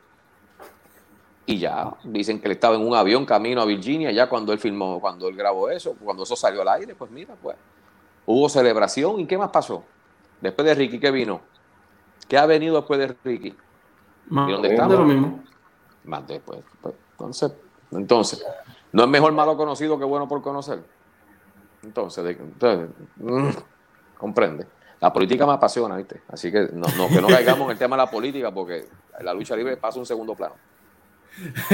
Y 1.44 1.58
ya 1.58 1.94
dicen 2.04 2.40
que 2.40 2.46
él 2.46 2.52
estaba 2.52 2.76
en 2.76 2.86
un 2.86 2.94
avión 2.94 3.24
camino 3.24 3.60
a 3.62 3.64
Virginia, 3.64 4.10
ya 4.10 4.28
cuando 4.28 4.52
él 4.52 4.58
filmó, 4.58 5.00
cuando 5.00 5.28
él 5.28 5.36
grabó 5.36 5.70
eso, 5.70 5.94
cuando 6.02 6.22
eso 6.22 6.36
salió 6.36 6.62
al 6.62 6.68
aire, 6.68 6.94
pues 6.94 7.10
mira, 7.10 7.34
pues 7.40 7.56
hubo 8.26 8.48
celebración. 8.48 9.20
¿Y 9.20 9.26
qué 9.26 9.38
más 9.38 9.50
pasó? 9.50 9.82
Después 10.40 10.66
de 10.66 10.74
Ricky, 10.74 11.00
¿qué 11.00 11.10
vino? 11.10 11.40
¿Qué 12.28 12.36
ha 12.36 12.44
venido 12.44 12.76
después 12.76 13.00
de 13.00 13.16
Ricky? 13.24 13.48
¿Y 14.30 14.34
dónde 14.52 14.68
estamos? 14.68 14.98
lo 14.98 15.04
mismo. 15.04 15.42
Más 16.08 16.26
después. 16.26 16.60
Pues, 16.80 16.94
entonces, 17.12 17.52
entonces, 17.92 18.44
¿No 18.92 19.04
es 19.04 19.08
mejor 19.08 19.32
malo 19.32 19.56
conocido 19.56 19.98
que 19.98 20.04
bueno 20.04 20.26
por 20.26 20.42
conocer? 20.42 20.80
Entonces, 21.82 22.36
mm, 23.16 23.48
comprende. 24.16 24.66
La 25.00 25.12
política 25.12 25.46
me 25.46 25.52
apasiona, 25.52 25.96
¿viste? 25.96 26.22
Así 26.28 26.50
que 26.50 26.68
no, 26.72 26.86
que 27.08 27.20
no 27.20 27.28
caigamos 27.28 27.66
en 27.66 27.70
el 27.72 27.78
tema 27.78 27.96
de 27.96 28.02
la 28.02 28.10
política 28.10 28.52
porque 28.52 28.86
la 29.20 29.32
lucha 29.32 29.54
libre 29.54 29.76
pasa 29.76 29.98
un 29.98 30.06
segundo 30.06 30.34
plano. 30.34 30.54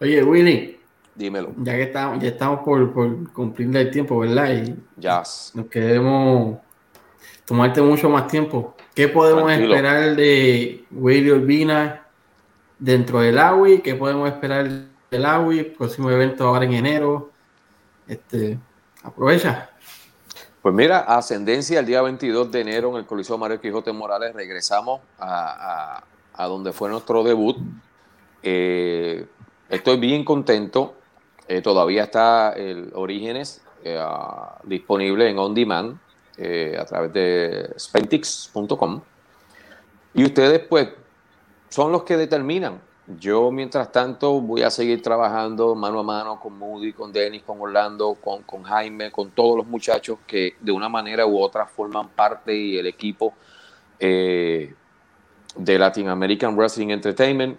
Oye, 0.00 0.22
Willy. 0.22 0.80
Dímelo. 1.14 1.52
Ya 1.58 1.74
que 1.74 1.82
estamos, 1.82 2.22
ya 2.22 2.28
estamos 2.30 2.60
por, 2.60 2.92
por 2.92 3.32
cumplir 3.32 3.76
el 3.76 3.90
tiempo, 3.90 4.18
¿verdad? 4.18 4.52
Y 4.52 4.74
ya. 4.96 5.22
Nos 5.54 5.66
queremos 5.66 6.58
tomarte 7.44 7.82
mucho 7.82 8.08
más 8.08 8.26
tiempo. 8.26 8.74
¿Qué 8.94 9.08
podemos 9.08 9.52
esperar 9.52 10.16
de 10.16 10.86
Willy 10.90 11.30
Urbina 11.30 11.99
dentro 12.80 13.20
del 13.20 13.38
AWI? 13.38 13.80
¿Qué 13.82 13.94
podemos 13.94 14.28
esperar 14.28 14.66
el 15.10 15.26
AWI, 15.26 15.64
próximo 15.64 16.10
evento 16.10 16.46
ahora 16.46 16.64
en 16.64 16.72
enero. 16.72 17.30
Este, 18.06 18.58
aprovecha. 19.02 19.70
Pues 20.62 20.74
mira, 20.74 21.00
ascendencia 21.00 21.80
el 21.80 21.86
día 21.86 22.02
22 22.02 22.50
de 22.52 22.60
enero 22.60 22.90
en 22.90 22.96
el 22.96 23.06
Coliseo 23.06 23.38
Mario 23.38 23.60
Quijote 23.60 23.92
Morales. 23.92 24.34
Regresamos 24.34 25.00
a, 25.18 26.04
donde 26.38 26.72
fue 26.72 26.88
nuestro 26.88 27.22
debut. 27.22 27.56
Eh, 28.42 29.26
estoy 29.68 29.98
bien 29.98 30.24
contento. 30.24 30.94
Eh, 31.48 31.60
todavía 31.62 32.04
está 32.04 32.52
el 32.52 32.92
Orígenes 32.94 33.62
eh, 33.82 33.98
disponible 34.64 35.28
en 35.28 35.38
on 35.38 35.54
demand 35.54 35.98
a 36.78 36.84
través 36.84 37.12
de 37.12 37.74
spentix.com. 37.78 39.00
Y 40.14 40.24
ustedes, 40.24 40.60
pues, 40.68 40.88
son 41.70 41.90
los 41.90 42.02
que 42.02 42.18
determinan 42.18 42.80
yo, 43.18 43.50
mientras 43.50 43.90
tanto, 43.90 44.40
voy 44.40 44.62
a 44.62 44.70
seguir 44.70 45.02
trabajando 45.02 45.74
mano 45.74 46.00
a 46.00 46.02
mano 46.02 46.38
con 46.38 46.56
Moody, 46.56 46.92
con 46.92 47.12
Dennis, 47.12 47.42
con 47.42 47.60
Orlando, 47.60 48.14
con, 48.14 48.42
con 48.42 48.62
Jaime, 48.62 49.10
con 49.10 49.30
todos 49.30 49.56
los 49.56 49.66
muchachos 49.66 50.18
que 50.26 50.54
de 50.60 50.72
una 50.72 50.88
manera 50.88 51.26
u 51.26 51.38
otra 51.38 51.66
forman 51.66 52.10
parte 52.10 52.54
y 52.54 52.78
el 52.78 52.86
equipo 52.86 53.34
eh, 53.98 54.74
de 55.56 55.78
Latin 55.78 56.08
American 56.08 56.56
Wrestling 56.56 56.90
Entertainment. 56.90 57.58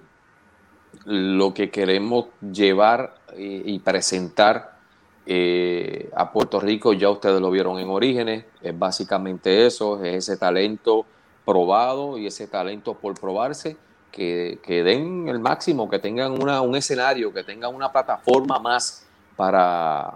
Lo 1.05 1.53
que 1.53 1.69
queremos 1.69 2.27
llevar 2.41 3.15
y, 3.35 3.79
presentar 3.79 4.77
eh, 5.25 6.09
a 6.15 6.31
Puerto 6.31 6.59
Rico, 6.59 6.93
ya 6.93 7.09
ustedes 7.09 7.41
lo 7.41 7.49
vieron 7.49 7.79
en 7.79 7.89
Orígenes, 7.89 8.45
es 8.61 8.77
básicamente 8.77 9.65
eso, 9.65 10.03
es 10.03 10.29
ese 10.29 10.37
talento 10.37 11.05
probado 11.45 12.17
y 12.17 12.27
ese 12.27 12.47
talento 12.47 12.93
por 12.93 13.19
probarse 13.19 13.77
que, 14.11 14.59
den 14.83 15.27
el 15.29 15.39
máximo, 15.39 15.89
que 15.89 15.99
tengan 15.99 16.31
una, 16.31 16.61
un 16.61 16.75
escenario, 16.75 17.33
que 17.33 17.43
tengan 17.43 17.73
una 17.73 17.91
plataforma 17.91 18.59
más 18.59 19.05
para, 19.35 20.13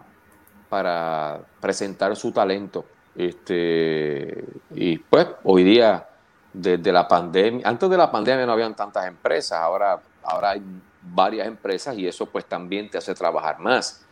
para 0.69 1.39
presentar 1.59 2.15
su 2.15 2.31
talento. 2.31 2.85
Este, 3.15 4.43
y 4.71 4.97
pues 4.97 5.27
hoy 5.43 5.63
día, 5.63 6.07
desde 6.51 6.91
la 6.91 7.07
pandemia, 7.07 7.67
antes 7.67 7.89
de 7.89 7.97
la 7.97 8.11
pandemia 8.11 8.45
no 8.45 8.51
habían 8.51 8.75
tantas 8.75 9.07
empresas, 9.07 9.59
ahora, 9.59 9.99
ahora 10.23 10.51
hay 10.51 10.61
varias 11.01 11.47
empresas 11.47 11.97
y 11.97 12.07
eso 12.07 12.25
pues 12.25 12.45
también 12.45 12.89
te 12.89 12.97
hace 12.97 13.13
trabajar 13.15 13.59
más. 13.59 14.05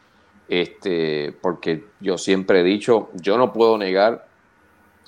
Este, 0.47 1.35
porque 1.41 1.87
yo 1.99 2.17
siempre 2.17 2.61
he 2.61 2.63
dicho, 2.63 3.09
yo 3.13 3.37
no 3.37 3.53
puedo 3.53 3.77
negar 3.77 4.27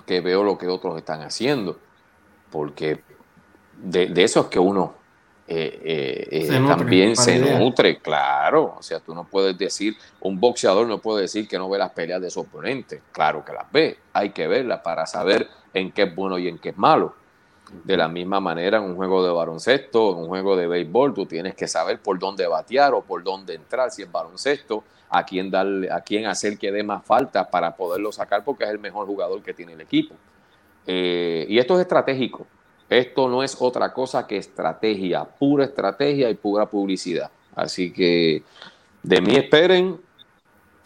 que 0.05 0.21
veo 0.21 0.43
lo 0.43 0.57
que 0.57 0.67
otros 0.67 0.97
están 0.97 1.21
haciendo, 1.21 1.79
porque 2.51 3.01
de, 3.81 4.07
de 4.07 4.23
eso 4.23 4.41
es 4.41 4.45
que 4.47 4.59
uno 4.59 5.05
eh, 5.47 6.27
eh, 6.31 6.47
eh, 6.47 6.67
también 6.67 7.15
se 7.15 7.37
nutre, 7.59 7.99
claro. 7.99 8.75
O 8.79 8.83
sea, 8.83 8.99
tú 8.99 9.13
no 9.13 9.25
puedes 9.25 9.57
decir, 9.57 9.95
un 10.21 10.39
boxeador 10.39 10.87
no 10.87 10.97
puede 10.99 11.21
decir 11.21 11.47
que 11.47 11.57
no 11.57 11.69
ve 11.69 11.77
las 11.77 11.91
peleas 11.91 12.21
de 12.21 12.29
su 12.29 12.41
oponente. 12.41 13.01
Claro 13.11 13.45
que 13.45 13.53
las 13.53 13.71
ve, 13.71 13.97
hay 14.13 14.31
que 14.31 14.47
verlas 14.47 14.81
para 14.81 15.05
saber 15.05 15.47
en 15.73 15.91
qué 15.91 16.03
es 16.03 16.15
bueno 16.15 16.39
y 16.39 16.47
en 16.47 16.57
qué 16.57 16.69
es 16.69 16.77
malo. 16.77 17.13
De 17.83 17.97
la 17.97 18.07
misma 18.07 18.39
manera, 18.39 18.77
en 18.77 18.83
un 18.85 18.95
juego 18.95 19.23
de 19.25 19.31
baloncesto, 19.31 20.11
en 20.11 20.17
un 20.17 20.27
juego 20.27 20.55
de 20.55 20.67
béisbol, 20.67 21.13
tú 21.13 21.25
tienes 21.25 21.55
que 21.55 21.67
saber 21.67 21.99
por 21.99 22.17
dónde 22.17 22.47
batear 22.47 22.93
o 22.93 23.01
por 23.01 23.23
dónde 23.23 23.55
entrar, 23.55 23.91
si 23.91 24.03
es 24.03 24.11
baloncesto, 24.11 24.83
a 25.09 25.23
quién 25.23 25.51
darle, 25.51 25.91
a 25.91 26.01
quién 26.01 26.25
hacer 26.25 26.57
que 26.57 26.71
dé 26.71 26.83
más 26.83 27.05
falta 27.05 27.49
para 27.49 27.75
poderlo 27.75 28.11
sacar, 28.11 28.43
porque 28.43 28.63
es 28.63 28.69
el 28.69 28.79
mejor 28.79 29.05
jugador 29.07 29.41
que 29.43 29.53
tiene 29.53 29.73
el 29.73 29.81
equipo. 29.81 30.15
y 30.87 31.57
esto 31.57 31.75
es 31.75 31.81
estratégico 31.81 32.45
Esto 32.89 33.27
no 33.27 33.43
es 33.43 33.57
otra 33.59 33.93
cosa 33.93 34.27
que 34.27 34.37
estrategia, 34.37 35.25
pura 35.25 35.65
estrategia 35.65 36.29
y 36.29 36.35
pura 36.35 36.67
publicidad. 36.67 37.31
Así 37.55 37.91
que 37.91 38.43
de 39.01 39.21
mí 39.21 39.35
esperen 39.35 39.99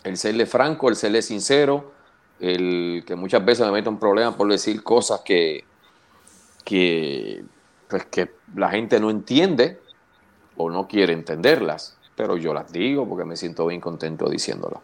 el 0.04 0.18
serle 0.18 0.46
franco, 0.46 0.90
el 0.90 0.96
serle 0.96 1.22
sincero, 1.22 1.92
el 2.40 3.04
que 3.06 3.16
muchas 3.16 3.44
veces 3.44 3.66
me 3.66 3.74
meto 3.74 3.90
en 3.90 3.98
problemas 3.98 4.36
por 4.36 4.50
decir 4.50 4.82
cosas 4.82 5.22
que, 5.22 5.66
que, 6.64 7.44
pues 7.90 8.06
que 8.06 8.32
la 8.56 8.70
gente 8.70 9.00
no 9.00 9.10
entiende 9.10 9.80
o 10.56 10.70
no 10.70 10.88
quiere 10.88 11.14
entenderlas, 11.14 11.98
pero 12.16 12.38
yo 12.38 12.54
las 12.54 12.72
digo 12.72 13.08
porque 13.08 13.26
me 13.26 13.36
siento 13.36 13.66
bien 13.68 13.82
contento 13.82 14.30
diciéndolas. 14.30 14.82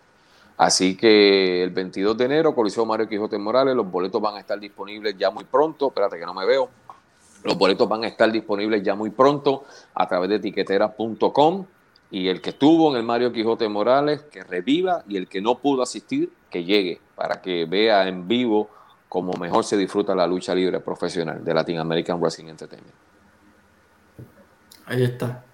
Así 0.57 0.95
que 0.95 1.63
el 1.63 1.71
22 1.71 2.17
de 2.17 2.25
enero, 2.25 2.55
Coliseo 2.55 2.85
Mario 2.85 3.09
Quijote 3.09 3.37
Morales, 3.37 3.75
los 3.75 3.89
boletos 3.89 4.21
van 4.21 4.35
a 4.35 4.39
estar 4.39 4.57
disponibles 4.57 5.17
ya 5.17 5.29
muy 5.29 5.43
pronto. 5.43 5.89
Espérate 5.89 6.17
que 6.17 6.25
no 6.25 6.33
me 6.33 6.45
veo. 6.45 6.69
Los 7.45 7.59
boletos 7.59 7.87
van 7.87 8.03
a 8.03 8.07
estar 8.07 8.31
disponibles 8.31 8.81
ya 8.81 8.95
muy 8.95 9.11
pronto 9.11 9.65
a 9.93 10.07
través 10.07 10.29
de 10.29 10.37
etiquetera.com. 10.37 11.65
Y 12.09 12.27
el 12.27 12.41
que 12.41 12.49
estuvo 12.49 12.89
en 12.89 12.97
el 12.97 13.03
Mario 13.03 13.31
Quijote 13.31 13.69
Morales, 13.69 14.23
que 14.31 14.43
reviva. 14.43 15.03
Y 15.07 15.15
el 15.15 15.27
que 15.27 15.41
no 15.41 15.59
pudo 15.59 15.83
asistir, 15.83 16.31
que 16.49 16.63
llegue 16.63 16.99
para 17.15 17.41
que 17.43 17.65
vea 17.65 18.07
en 18.07 18.27
vivo 18.27 18.69
cómo 19.07 19.33
mejor 19.33 19.63
se 19.63 19.77
disfruta 19.77 20.15
la 20.15 20.25
lucha 20.25 20.55
libre 20.55 20.79
profesional 20.79 21.45
de 21.45 21.53
Latin 21.53 21.77
American 21.77 22.19
Wrestling 22.19 22.47
Entertainment. 22.47 22.95
Ahí 24.87 25.03
está. 25.03 25.45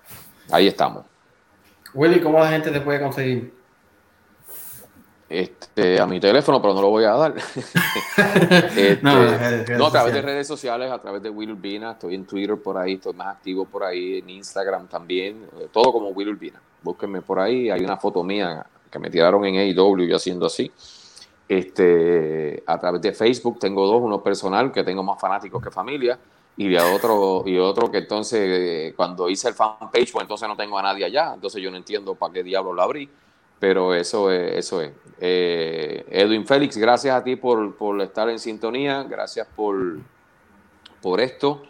Ahí 0.49 0.67
estamos. 0.67 1.03
Willy, 1.93 2.21
¿cómo 2.21 2.39
la 2.39 2.51
gente 2.51 2.71
te 2.71 2.79
puede 2.79 3.01
conseguir? 3.01 3.53
Este, 5.31 5.97
a 5.97 6.05
mi 6.05 6.19
teléfono, 6.19 6.61
pero 6.61 6.73
no 6.73 6.81
lo 6.81 6.89
voy 6.89 7.05
a 7.05 7.11
dar. 7.11 7.33
Este, 8.75 8.99
no, 9.01 9.85
a 9.85 9.91
través 9.91 10.13
de 10.13 10.21
redes 10.21 10.45
sociales, 10.45 10.91
a 10.91 10.99
través 10.99 11.23
de 11.23 11.29
Will 11.29 11.51
Urbina, 11.51 11.91
estoy 11.91 12.15
en 12.15 12.25
Twitter 12.25 12.57
por 12.57 12.77
ahí, 12.77 12.93
estoy 12.93 13.13
más 13.13 13.27
activo 13.27 13.65
por 13.65 13.83
ahí, 13.83 14.19
en 14.19 14.29
Instagram 14.29 14.87
también, 14.87 15.47
eh, 15.57 15.67
todo 15.71 15.93
como 15.93 16.09
Will 16.09 16.29
Urbina. 16.29 16.61
Búsquenme 16.83 17.21
por 17.21 17.39
ahí, 17.39 17.69
hay 17.69 17.81
una 17.83 17.95
foto 17.95 18.23
mía 18.23 18.65
que 18.91 18.99
me 18.99 19.09
tiraron 19.09 19.45
en 19.45 19.55
AEW 19.55 19.99
y 20.01 20.13
haciendo 20.13 20.47
así. 20.47 20.69
Este, 21.47 22.61
a 22.65 22.77
través 22.77 23.01
de 23.01 23.13
Facebook 23.13 23.57
tengo 23.59 23.87
dos, 23.87 24.01
uno 24.01 24.21
personal 24.21 24.71
que 24.71 24.83
tengo 24.83 25.01
más 25.01 25.19
fanáticos 25.19 25.63
que 25.63 25.71
familia 25.71 26.19
y 26.57 26.75
otro 26.75 27.43
y 27.45 27.57
otro 27.57 27.89
que 27.89 27.99
entonces 27.99 28.39
eh, 28.41 28.93
cuando 28.95 29.29
hice 29.29 29.47
el 29.47 29.53
fanpage 29.53 30.11
pues 30.11 30.23
entonces 30.23 30.47
no 30.47 30.57
tengo 30.57 30.77
a 30.77 30.83
nadie 30.83 31.05
allá, 31.05 31.31
entonces 31.33 31.61
yo 31.61 31.71
no 31.71 31.77
entiendo 31.77 32.15
para 32.15 32.33
qué 32.33 32.43
diablo 32.43 32.73
lo 32.73 32.81
abrí 32.81 33.09
pero 33.61 33.93
eso 33.93 34.31
es. 34.31 34.57
Eso 34.57 34.81
es. 34.81 34.91
Eh, 35.19 36.03
Edwin 36.09 36.47
Félix, 36.47 36.75
gracias 36.77 37.15
a 37.15 37.23
ti 37.23 37.35
por, 37.35 38.01
estar 38.01 38.27
en 38.27 38.39
sintonía, 38.39 39.03
gracias 39.03 39.47
por, 39.55 39.99
por 40.99 41.21
esto, 41.21 41.61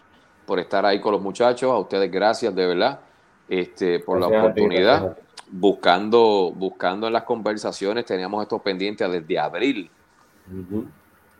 por 0.45 0.57
estar 0.57 0.85
ahí 0.85 1.01
con 1.01 1.11
los 1.11 1.21
muchachos, 1.21 1.69
a 1.69 1.77
ustedes 1.77 2.09
gracias 2.09 2.55
de 2.55 2.65
verdad 2.65 3.01
este, 3.49 3.99
por 3.99 4.21
la 4.21 4.27
oportunidad. 4.27 5.17
buscando, 5.49 6.53
buscando 6.55 7.07
en 7.07 7.13
las 7.13 7.23
conversaciones, 7.23 8.05
teníamos 8.05 8.41
esto 8.41 8.57
pendiente 8.59 9.05
desde 9.09 9.37
abril. 9.37 9.91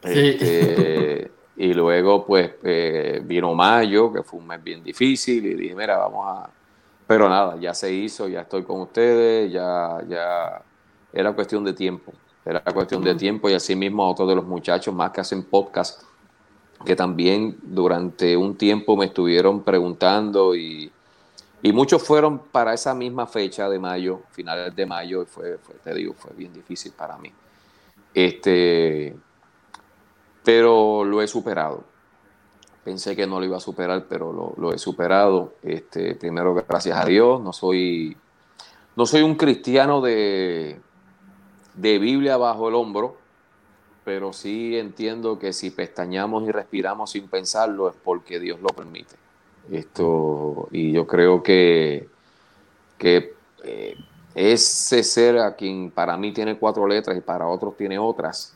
Este, 0.03 1.31
y 1.55 1.73
luego, 1.73 2.25
pues, 2.25 2.55
eh, 2.63 3.21
vino 3.23 3.53
mayo, 3.55 4.11
que 4.11 4.21
fue 4.23 4.37
un 4.37 4.47
mes 4.47 4.61
bien 4.61 4.83
difícil, 4.83 5.45
y 5.45 5.53
dije, 5.53 5.75
mira, 5.75 5.97
vamos 5.97 6.25
a, 6.27 6.49
pero 7.07 7.27
nada, 7.27 7.57
ya 7.59 7.73
se 7.73 7.93
hizo, 7.93 8.27
ya 8.27 8.41
estoy 8.41 8.63
con 8.63 8.81
ustedes, 8.81 9.51
ya, 9.51 9.99
ya 10.07 10.61
era 11.13 11.33
cuestión 11.33 11.63
de 11.63 11.73
tiempo. 11.73 12.13
Era 12.43 12.61
cuestión 12.61 13.03
de 13.03 13.13
tiempo 13.15 13.49
y 13.49 13.53
así 13.53 13.75
mismo 13.75 14.03
a 14.03 14.09
otros 14.09 14.27
de 14.27 14.35
los 14.35 14.45
muchachos 14.45 14.93
más 14.95 15.11
que 15.11 15.21
hacen 15.21 15.43
podcast, 15.43 16.03
que 16.85 16.95
también 16.95 17.57
durante 17.61 18.35
un 18.35 18.55
tiempo 18.55 18.97
me 18.97 19.05
estuvieron 19.05 19.61
preguntando 19.63 20.55
y, 20.55 20.91
muchos 21.63 22.01
fueron 22.01 22.39
para 22.39 22.73
esa 22.73 22.95
misma 22.95 23.27
fecha 23.27 23.69
de 23.69 23.77
mayo, 23.77 24.21
finales 24.31 24.75
de 24.75 24.85
mayo, 24.87 25.21
y 25.21 25.25
fue, 25.25 25.57
fue, 25.59 25.75
te 25.75 25.93
digo, 25.93 26.13
fue 26.13 26.31
bien 26.35 26.51
difícil 26.51 26.91
para 26.93 27.17
mí. 27.17 27.31
Este, 28.13 29.15
pero 30.43 31.03
lo 31.03 31.21
he 31.21 31.27
superado 31.27 31.90
pensé 32.84 33.15
que 33.15 33.27
no 33.27 33.39
lo 33.39 33.45
iba 33.45 33.57
a 33.57 33.61
superar, 33.61 34.05
pero 34.07 34.55
lo, 34.57 34.73
he 34.73 34.77
superado. 34.77 35.53
Este, 35.63 36.15
primero, 36.15 36.53
gracias 36.53 36.97
a 36.97 37.05
Dios, 37.05 37.41
no 37.41 37.53
soy, 37.53 38.17
no 38.95 39.05
soy 39.05 39.21
un 39.21 39.36
cristiano 39.36 40.01
de, 40.01 40.79
de 41.75 41.99
Biblia 41.99 42.38
bajo 42.38 42.69
el 42.69 42.75
hombro, 42.75 43.17
pero 44.03 44.34
sí 44.34 44.77
entiendo 44.77 45.38
que 45.38 45.53
si 45.53 45.69
pestañamos 45.69 46.47
y 46.47 46.51
respiramos 46.51 47.11
sin 47.11 47.27
pensarlo 47.27 47.89
es 47.89 47.95
porque 48.03 48.39
Dios 48.39 48.59
lo 48.61 48.69
permite. 48.69 49.15
Esto, 49.71 50.67
y 50.71 50.91
yo 50.91 51.05
creo 51.05 51.43
que, 51.43 52.09
que 52.97 53.36
eh, 53.63 53.95
ese 54.34 55.03
ser 55.03 55.38
a 55.38 55.55
quien 55.55 55.91
para 55.91 56.17
mí 56.17 56.34
tiene 56.34 56.57
cuatro 56.57 56.88
letras 56.88 57.15
y 57.17 57.21
para 57.21 57.47
otros 57.47 57.77
tiene 57.77 57.99
otras, 57.99 58.55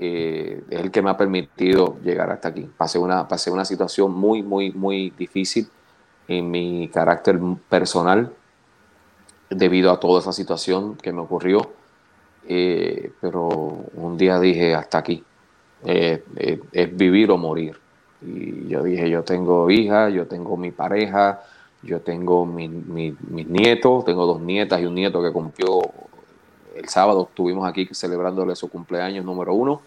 eh, 0.00 0.62
es 0.70 0.80
el 0.80 0.90
que 0.90 1.02
me 1.02 1.10
ha 1.10 1.16
permitido 1.16 1.96
llegar 2.04 2.30
hasta 2.30 2.48
aquí. 2.48 2.68
Pasé 2.76 2.98
una, 2.98 3.26
pasé 3.26 3.50
una 3.50 3.64
situación 3.64 4.12
muy, 4.12 4.42
muy, 4.42 4.72
muy 4.72 5.10
difícil 5.10 5.68
en 6.28 6.50
mi 6.50 6.88
carácter 6.88 7.38
personal 7.68 8.32
debido 9.50 9.90
a 9.90 9.98
toda 9.98 10.20
esa 10.20 10.32
situación 10.32 10.96
que 10.96 11.12
me 11.12 11.20
ocurrió. 11.20 11.72
Eh, 12.46 13.12
pero 13.20 13.48
un 13.48 14.16
día 14.16 14.38
dije, 14.38 14.74
hasta 14.74 14.98
aquí, 14.98 15.22
eh, 15.84 16.22
es 16.72 16.96
vivir 16.96 17.30
o 17.30 17.36
morir. 17.36 17.76
Y 18.22 18.68
yo 18.68 18.82
dije, 18.82 19.10
yo 19.10 19.22
tengo 19.22 19.70
hija, 19.70 20.10
yo 20.10 20.26
tengo 20.26 20.56
mi 20.56 20.70
pareja, 20.70 21.42
yo 21.82 22.00
tengo 22.00 22.46
mis 22.46 23.48
nietos, 23.48 24.04
tengo 24.04 24.26
dos 24.26 24.40
nietas 24.40 24.80
y 24.80 24.86
un 24.86 24.94
nieto 24.94 25.22
que 25.22 25.32
cumplió 25.32 25.80
el 26.78 26.88
sábado 26.88 27.26
estuvimos 27.28 27.68
aquí 27.68 27.88
celebrándole 27.92 28.54
su 28.56 28.68
cumpleaños 28.70 29.24
número 29.24 29.52
uno. 29.54 29.82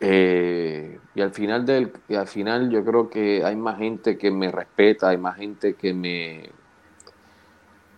Eh, 0.00 0.98
y 1.14 1.20
al 1.20 1.32
final 1.32 1.64
del, 1.66 1.92
al 2.16 2.28
final 2.28 2.70
yo 2.70 2.84
creo 2.84 3.08
que 3.10 3.44
hay 3.44 3.56
más 3.56 3.78
gente 3.78 4.16
que 4.16 4.30
me 4.30 4.50
respeta, 4.50 5.08
hay 5.08 5.16
más 5.16 5.36
gente 5.36 5.74
que 5.74 5.92
me 5.92 6.50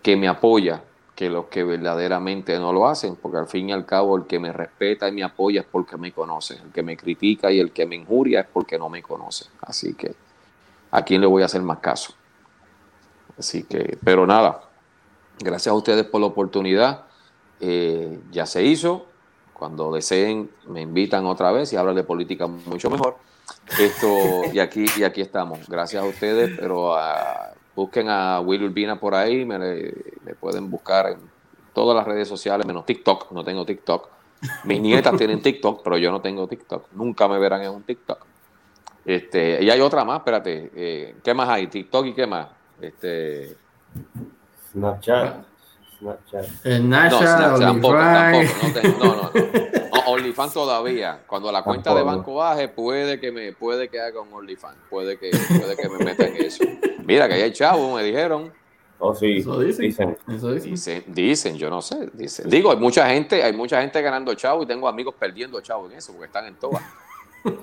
que 0.01 0.15
me 0.15 0.27
apoya 0.27 0.81
que 1.15 1.29
los 1.29 1.45
que 1.45 1.63
verdaderamente 1.63 2.57
no 2.57 2.73
lo 2.73 2.87
hacen, 2.87 3.15
porque 3.15 3.37
al 3.37 3.47
fin 3.47 3.69
y 3.69 3.73
al 3.73 3.85
cabo 3.85 4.17
el 4.17 4.25
que 4.25 4.39
me 4.39 4.51
respeta 4.51 5.07
y 5.07 5.11
me 5.11 5.23
apoya 5.23 5.61
es 5.61 5.67
porque 5.71 5.95
me 5.95 6.11
conoce, 6.11 6.55
el 6.55 6.71
que 6.71 6.81
me 6.81 6.97
critica 6.97 7.51
y 7.51 7.59
el 7.59 7.71
que 7.71 7.85
me 7.85 7.95
injuria 7.95 8.39
es 8.41 8.47
porque 8.51 8.79
no 8.79 8.89
me 8.89 9.03
conoce. 9.03 9.45
Así 9.61 9.93
que 9.93 10.15
a 10.89 11.03
quién 11.03 11.21
le 11.21 11.27
voy 11.27 11.43
a 11.43 11.45
hacer 11.45 11.61
más 11.61 11.77
caso. 11.77 12.15
Así 13.37 13.63
que, 13.63 13.99
pero 14.03 14.25
nada, 14.25 14.63
gracias 15.39 15.71
a 15.71 15.75
ustedes 15.75 16.05
por 16.05 16.21
la 16.21 16.27
oportunidad. 16.27 17.05
Eh, 17.61 18.19
ya 18.31 18.45
se 18.45 18.63
hizo. 18.63 19.05
Cuando 19.53 19.91
deseen, 19.93 20.49
me 20.67 20.81
invitan 20.81 21.25
otra 21.27 21.51
vez 21.51 21.71
y 21.71 21.75
hablan 21.75 21.95
de 21.95 22.03
política 22.03 22.47
mucho 22.47 22.89
mejor. 22.89 23.17
Esto, 23.79 24.07
y 24.51 24.59
aquí, 24.59 24.85
y 24.97 25.03
aquí 25.03 25.21
estamos. 25.21 25.67
Gracias 25.69 26.03
a 26.03 26.05
ustedes, 26.07 26.57
pero 26.59 26.95
ah, 26.95 27.51
busquen 27.75 28.09
a 28.09 28.39
Will 28.39 28.63
Urbina 28.63 28.99
por 28.99 29.13
ahí, 29.13 29.45
me, 29.45 29.59
me, 29.59 30.33
pueden 30.39 30.69
buscar 30.69 31.11
en 31.11 31.19
todas 31.73 31.95
las 31.95 32.05
redes 32.05 32.27
sociales, 32.27 32.65
menos 32.65 32.85
TikTok, 32.85 33.31
no 33.31 33.43
tengo 33.43 33.63
TikTok. 33.63 34.09
Mis 34.63 34.81
nietas 34.81 35.15
tienen 35.15 35.41
TikTok, 35.41 35.83
pero 35.83 35.97
yo 35.99 36.11
no 36.11 36.21
tengo 36.21 36.47
TikTok. 36.47 36.87
Nunca 36.93 37.27
me 37.27 37.37
verán 37.37 37.61
en 37.61 37.69
un 37.69 37.83
TikTok. 37.83 38.25
Este, 39.05 39.63
y 39.63 39.69
hay 39.69 39.79
otra 39.79 40.03
más, 40.03 40.19
espérate. 40.19 40.71
Eh, 40.75 41.15
¿Qué 41.23 41.33
más 41.35 41.47
hay? 41.47 41.67
TikTok 41.67 42.07
y 42.07 42.13
qué 42.13 42.25
más? 42.25 42.47
Este. 42.81 43.55
Snapchat. 44.71 45.50
Snapchat. 46.01 46.65
no, 46.79 47.09
Snapchat 47.09 47.59
tampoco, 47.59 47.97
tampoco. 47.97 49.05
No, 49.05 49.15
no, 49.15 49.31
no. 49.93 50.11
OnlyFans 50.11 50.53
todavía. 50.53 51.21
Cuando 51.27 51.51
la 51.51 51.63
cuenta 51.63 51.93
de 51.93 52.01
banco 52.01 52.35
baje, 52.35 52.67
puede 52.67 53.19
que 53.19 53.31
me 53.31 53.53
puede 53.53 53.87
que 53.87 53.99
haga 53.99 54.19
un 54.19 54.33
OnlyFans. 54.33 54.77
Puede 54.89 55.17
que, 55.17 55.29
puede 55.29 55.75
que 55.75 55.89
me 55.89 56.03
meta 56.03 56.25
en 56.27 56.35
eso. 56.37 56.63
Mira, 57.05 57.27
que 57.27 57.35
ahí 57.35 57.41
hay 57.43 57.53
chavos, 57.53 57.95
me 57.95 58.03
dijeron. 58.03 58.51
Oh, 58.97 59.13
sí. 59.13 59.37
Eso 59.37 59.59
dicen. 59.59 60.17
Dicen. 60.27 61.03
dicen. 61.07 61.57
yo 61.57 61.69
no 61.69 61.81
sé. 61.81 62.09
Dicen. 62.13 62.49
Digo, 62.49 62.71
hay 62.71 62.77
mucha 62.77 63.07
gente, 63.09 63.43
hay 63.43 63.53
mucha 63.53 63.81
gente 63.81 64.01
ganando 64.01 64.33
chavo 64.33 64.63
y 64.63 64.65
tengo 64.65 64.87
amigos 64.87 65.15
perdiendo 65.19 65.61
chavo 65.61 65.85
en 65.87 65.93
eso, 65.93 66.13
porque 66.13 66.27
están 66.27 66.45
en 66.45 66.55
todas. 66.55 66.81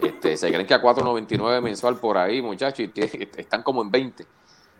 Este, 0.02 0.36
se 0.36 0.48
creen 0.48 0.66
que 0.66 0.74
a 0.74 0.82
4.99 0.82 1.62
mensual 1.62 1.96
por 1.98 2.18
ahí, 2.18 2.42
muchachos, 2.42 2.80
y 2.80 3.00
están 3.36 3.62
como 3.62 3.82
en 3.82 3.90
20. 3.90 4.26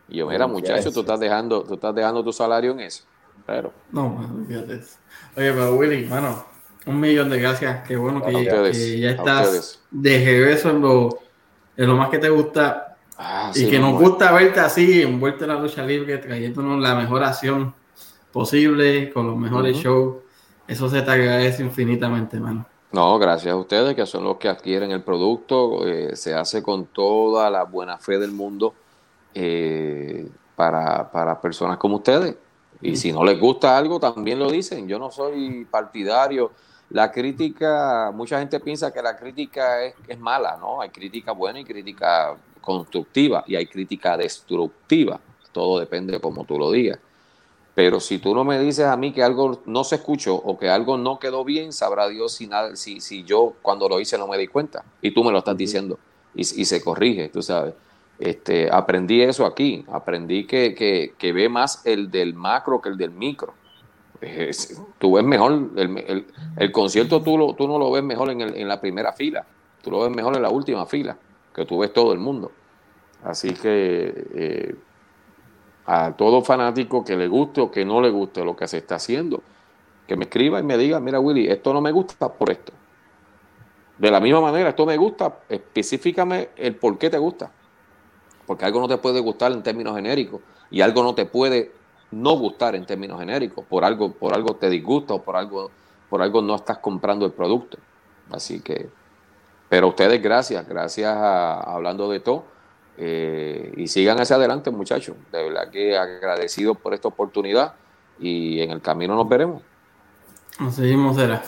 Y 0.09 0.17
yo, 0.17 0.27
mira, 0.27 0.47
muchachos, 0.47 0.93
tú 0.93 1.01
estás 1.01 1.21
dejando, 1.21 1.63
tú 1.63 1.75
estás 1.75 1.95
dejando 1.95 2.25
tu 2.25 2.33
salario 2.33 2.73
en 2.73 2.81
eso. 2.81 3.05
Pero. 3.49 3.73
No. 3.93 4.45
Oye, 4.47 4.77
pero 5.35 5.75
Willy, 5.75 6.05
mano, 6.05 6.45
un 6.85 7.01
millón 7.01 7.31
de 7.31 7.41
gracias. 7.41 7.83
Qué 7.89 7.97
bueno 7.97 8.23
que, 8.23 9.01
ya 9.01 9.11
estás 9.11 9.81
de 9.91 10.23
regreso 10.23 10.69
en 10.69 10.83
lo, 10.83 11.19
en 11.75 11.87
lo 11.89 11.97
más 11.97 12.11
que 12.11 12.19
te 12.19 12.29
gusta. 12.29 12.99
Ah, 13.17 13.51
y 13.55 13.67
que 13.67 13.79
nos 13.79 13.99
gusta 13.99 14.33
verte 14.33 14.61
así, 14.61 15.01
envuelto 15.01 15.45
en 15.45 15.51
la 15.51 15.59
lucha 15.59 15.83
libre, 15.83 16.19
trayéndonos 16.19 16.79
la 16.79 16.95
mejor 16.95 17.25
acción 17.25 17.75
posible, 18.31 19.11
con 19.15 19.27
los 19.27 19.37
mejores 19.39 19.79
shows. 19.79 20.17
Eso 20.67 20.91
se 20.91 21.01
te 21.01 21.11
agradece 21.11 21.63
infinitamente, 21.63 22.39
mano. 22.39 22.67
No, 22.93 23.19
gracias 23.19 23.55
a 23.55 23.57
ustedes 23.57 23.97
que 23.97 24.05
son 24.05 24.25
los 24.25 24.37
que 24.37 24.51
adquieren 24.51 24.91
el 24.91 25.03
producto. 25.03 25.87
Eh, 25.87 26.15
se 26.17 26.35
hace 26.35 26.63
con 26.63 26.85
toda 26.85 27.49
la 27.49 27.65
buena 27.65 27.97
fe 27.97 28.19
del 28.19 28.31
mundo 28.31 28.75
eh, 29.33 30.29
para, 30.55 31.11
para 31.11 31.41
personas 31.41 31.79
como 31.79 31.97
ustedes. 31.97 32.37
Y 32.81 32.97
si 32.97 33.13
no 33.13 33.25
les 33.25 33.39
gusta 33.39 33.77
algo, 33.77 33.99
también 33.99 34.39
lo 34.39 34.51
dicen. 34.51 34.87
Yo 34.87 34.99
no 34.99 35.11
soy 35.11 35.67
partidario. 35.71 36.53
La 36.91 37.11
crítica, 37.11 38.11
mucha 38.15 38.39
gente 38.39 38.61
piensa 38.61 38.93
que 38.93 39.03
la 39.03 39.17
crítica 39.17 39.85
es, 39.85 39.95
es 40.07 40.19
mala, 40.19 40.57
¿no? 40.59 40.81
Hay 40.81 40.91
crítica 40.91 41.33
buena 41.33 41.61
y 41.61 41.65
crítica 41.65 42.37
constructiva 42.61 43.45
y 43.47 43.57
hay 43.57 43.67
crítica 43.67 44.17
destructiva. 44.17 45.21
Todo 45.53 45.81
depende 45.81 46.13
de 46.13 46.21
cómo 46.21 46.45
tú 46.45 46.59
lo 46.59 46.71
digas. 46.71 46.99
Pero 47.75 48.01
si 48.01 48.19
tú 48.19 48.35
no 48.35 48.43
me 48.43 48.59
dices 48.59 48.87
a 48.87 48.97
mí 48.97 49.13
que 49.13 49.23
algo 49.23 49.63
no 49.67 49.85
se 49.85 49.97
escuchó 49.97 50.35
o 50.35 50.59
que 50.59 50.69
algo 50.69 50.99
no 50.99 51.19
quedó 51.19 51.45
bien, 51.45 51.73
sabrá 51.73 52.09
Dios 52.09 52.33
si, 52.33 52.47
nada, 52.47 52.75
si, 52.75 53.01
si 53.01 53.23
yo 53.23 53.55
cuando 53.63 53.89
lo 53.89 54.01
hice 54.01 54.19
no 54.19 54.27
me 54.27 54.37
di 54.37 54.49
cuenta. 54.49 54.85
Y 55.01 55.13
tú 55.13 55.23
me 55.23 55.31
lo 55.31 55.39
estás 55.39 55.57
diciendo 55.57 55.99
y, 56.35 56.45
se 56.45 56.83
corrige, 56.83 57.29
tú 57.29 57.43
sabes. 57.43 57.75
Este, 58.19 58.69
aprendí 58.71 59.23
eso 59.23 59.47
aquí, 59.47 59.85
aprendí 59.93 60.45
que, 60.45 60.75
que, 61.17 61.33
ve 61.33 61.49
más 61.49 61.87
el 61.87 62.11
del 62.11 62.35
macro 62.35 62.81
que 62.81 62.89
el 62.89 62.97
del 62.97 63.13
micro. 63.13 63.55
tú 64.99 65.15
ves 65.15 65.25
mejor, 65.25 65.71
el, 65.77 66.27
el, 66.57 66.73
concierto 66.73 67.23
tú, 67.23 67.39
lo, 67.39 67.55
tú 67.55 67.69
no 67.69 67.79
lo 67.79 67.93
ves 67.93 68.03
mejor 68.03 68.31
en, 68.31 68.41
en 68.41 68.67
la 68.67 68.81
primera 68.81 69.13
fila, 69.13 69.47
tú 69.83 69.93
lo 69.93 70.01
ves 70.01 70.11
mejor 70.11 70.35
en 70.35 70.43
la 70.43 70.51
última 70.51 70.85
fila, 70.87 71.17
que 71.55 71.65
tú 71.65 71.79
ves 71.79 71.93
todo 71.93 72.13
el 72.13 72.19
mundo. 72.19 72.51
Así 73.23 73.53
que 73.53 74.27
eh, 74.35 74.75
a 75.87 76.13
todo 76.17 76.43
fanático 76.43 77.05
que 77.05 77.17
le 77.17 77.29
guste 77.29 77.61
o 77.61 77.71
que 77.71 77.85
no 77.85 78.01
le 78.01 78.11
guste 78.11 78.45
lo 78.45 78.57
que 78.57 78.67
se 78.67 78.79
está 78.79 78.97
haciendo, 78.97 79.43
que 80.07 80.17
me 80.17 80.25
escriba 80.25 80.59
y 80.59 80.63
me 80.63 80.77
diga, 80.77 80.99
mira 81.01 81.21
Willy, 81.21 81.49
esto 81.49 81.73
no 81.73 81.81
me 81.81 81.93
gusta 81.93 82.33
por 82.33 82.51
esto. 82.51 82.73
De 83.97 84.11
la 84.11 84.21
misma 84.21 84.41
manera, 84.41 84.71
esto 84.71 84.87
me 84.87 84.97
gusta, 84.97 85.41
específicame 85.49 86.51
el 86.57 86.77
por 86.77 86.99
qué 86.99 87.11
te 87.11 87.19
gusta. 87.19 87.51
Porque 88.49 88.65
algo 88.65 88.81
no 88.81 88.89
te 88.89 88.97
puede 88.97 89.21
gustar 89.21 89.53
en 89.53 89.63
términos 89.63 89.95
genéricos 89.95 90.41
y 90.71 90.81
algo 90.81 91.03
no 91.03 91.15
te 91.15 91.27
puede 91.27 91.71
no 92.11 92.31
gustar 92.39 92.75
en 92.75 92.87
términos 92.87 93.21
genéricos. 93.21 93.63
Por 93.67 93.85
algo, 93.85 94.11
por 94.11 94.33
algo 94.33 94.57
te 94.57 94.71
disgusta 94.71 95.13
o 95.13 95.23
por 95.23 95.37
algo, 95.37 95.71
por 96.09 96.23
algo 96.23 96.41
no 96.41 96.55
estás 96.55 96.79
comprando 96.79 97.27
el 97.27 97.33
producto. 97.33 97.77
Así 98.31 98.61
que, 98.61 98.89
pero 99.69 99.89
ustedes, 99.89 100.23
gracias, 100.23 100.67
gracias 100.67 101.15
a 101.15 101.61
Hablando 101.61 102.11
de 102.11 102.21
todo 102.21 102.47
eh, 102.97 103.75
y 103.77 103.87
sigan 103.87 104.19
hacia 104.19 104.37
adelante, 104.37 104.71
muchachos. 104.71 105.15
De 105.31 105.43
verdad 105.43 105.71
que 105.71 105.99
agradecido 105.99 106.75
por 106.75 106.95
esta 106.95 107.09
oportunidad 107.09 107.75
y 108.19 108.63
en 108.63 108.71
el 108.71 108.81
camino 108.81 109.15
nos 109.15 109.29
veremos. 109.29 109.63
Nos 110.59 110.75
seguimos, 110.75 111.17
será. 111.17 111.43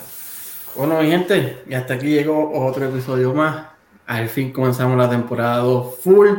Bueno, 0.75 1.01
mi 1.01 1.09
gente, 1.09 1.63
y 1.67 1.73
hasta 1.73 1.95
aquí 1.95 2.09
llegó 2.09 2.51
otro 2.63 2.85
episodio 2.85 3.33
más. 3.33 3.71
Al 4.05 4.29
fin 4.29 4.53
comenzamos 4.53 4.97
la 4.97 5.09
temporada 5.09 5.57
2 5.57 5.95
full. 5.97 6.29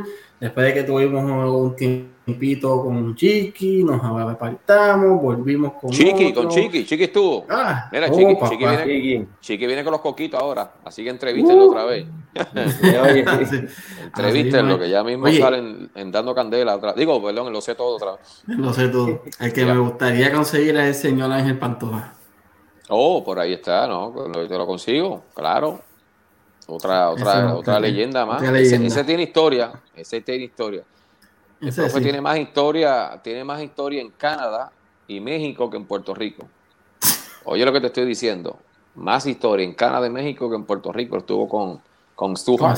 Después 0.43 0.67
de 0.67 0.75
que 0.75 0.83
tuvimos 0.83 1.23
un 1.23 1.77
tiempito 1.77 2.83
con 2.83 3.15
Chiqui, 3.15 3.85
nos 3.85 4.03
apartamos, 4.03 5.23
volvimos 5.23 5.75
con. 5.75 5.91
Chiqui, 5.91 6.33
con 6.33 6.49
Chiqui, 6.49 6.85
Chiqui 6.85 7.05
estuvo. 7.05 7.47
Ah, 7.49 7.89
Mira, 7.93 8.09
oh, 8.11 8.17
Chiqui, 8.17 8.35
Chiqui, 8.49 8.57
viene, 8.57 9.29
Chiqui, 9.41 9.67
viene, 9.69 9.85
con 9.85 9.93
los 9.93 10.01
coquitos 10.01 10.43
ahora, 10.43 10.73
así 10.85 11.05
que 11.05 11.11
entrevístenlo 11.11 11.67
uh. 11.67 11.71
otra 11.71 11.85
vez. 11.85 12.07
entrevístenlo, 14.05 14.81
que 14.81 14.91
ya 14.91 15.05
mismo 15.05 15.29
salen 15.31 15.93
en 15.95 16.11
dando 16.11 16.35
candela. 16.35 16.75
Otra. 16.75 16.93
Digo, 16.95 17.23
perdón, 17.23 17.53
lo 17.53 17.61
sé 17.61 17.77
todo 17.77 17.95
otra 17.95 18.17
vez. 18.17 18.43
Lo 18.49 18.73
sé 18.73 18.89
todo. 18.89 19.23
El 19.39 19.53
que 19.53 19.65
me 19.65 19.79
gustaría 19.79 20.33
conseguir 20.33 20.77
es 20.77 20.87
el 20.87 20.95
señor 20.97 21.31
Ángel 21.31 21.57
Pantoja. 21.57 22.15
Oh, 22.89 23.23
por 23.23 23.39
ahí 23.39 23.53
está, 23.53 23.87
¿no? 23.87 24.13
Te 24.49 24.59
lo 24.59 24.67
consigo, 24.67 25.23
claro. 25.35 25.83
Otra, 26.67 27.11
otra, 27.11 27.55
otra 27.55 27.79
leyenda 27.79 28.27
más. 28.27 28.43
Ese, 28.43 29.05
tiene 29.05 29.23
historia. 29.23 29.73
Ese 29.95 30.21
tiene 30.21 30.45
historia. 30.45 30.85
El 31.61 32.03
tiene 32.03 32.21
más 32.21 32.39
historia, 32.39 33.21
tiene 33.23 33.45
más 33.45 33.63
historia 33.63 34.01
en 34.01 34.11
Canadá 34.11 34.73
y 35.07 35.21
México 35.21 35.71
que 35.71 35.77
en 35.77 35.85
Puerto 35.85 36.15
Rico. 36.15 36.49
Oye 37.45 37.65
lo 37.65 37.73
que 37.73 37.81
te 37.81 37.87
estoy 37.87 38.05
diciendo. 38.05 38.59
Más 38.97 39.27
historia 39.27 39.65
en 39.65 39.75
Canadá 39.75 40.07
y 40.07 40.11
México 40.11 40.51
que 40.51 40.57
en 40.57 40.65
Puerto 40.65 40.93
Rico. 40.93 41.19
Estuvo 41.19 41.49
con, 41.49 41.81
con 42.15 42.37
Stu 42.37 42.59
Con 42.59 42.75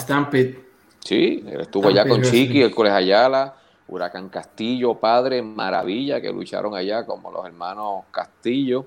Sí, 1.04 1.44
estuvo 1.46 1.88
allá 1.88 2.06
con 2.06 2.22
Chiqui, 2.22 2.62
el 2.62 2.74
Colegio 2.74 2.96
Ayala, 2.96 3.54
Huracán 3.88 4.30
Castillo, 4.30 4.94
Padre, 4.94 5.42
Maravilla, 5.42 6.20
que 6.20 6.32
lucharon 6.32 6.74
allá 6.74 7.04
como 7.04 7.30
los 7.30 7.44
hermanos 7.44 8.04
Castillo. 8.10 8.86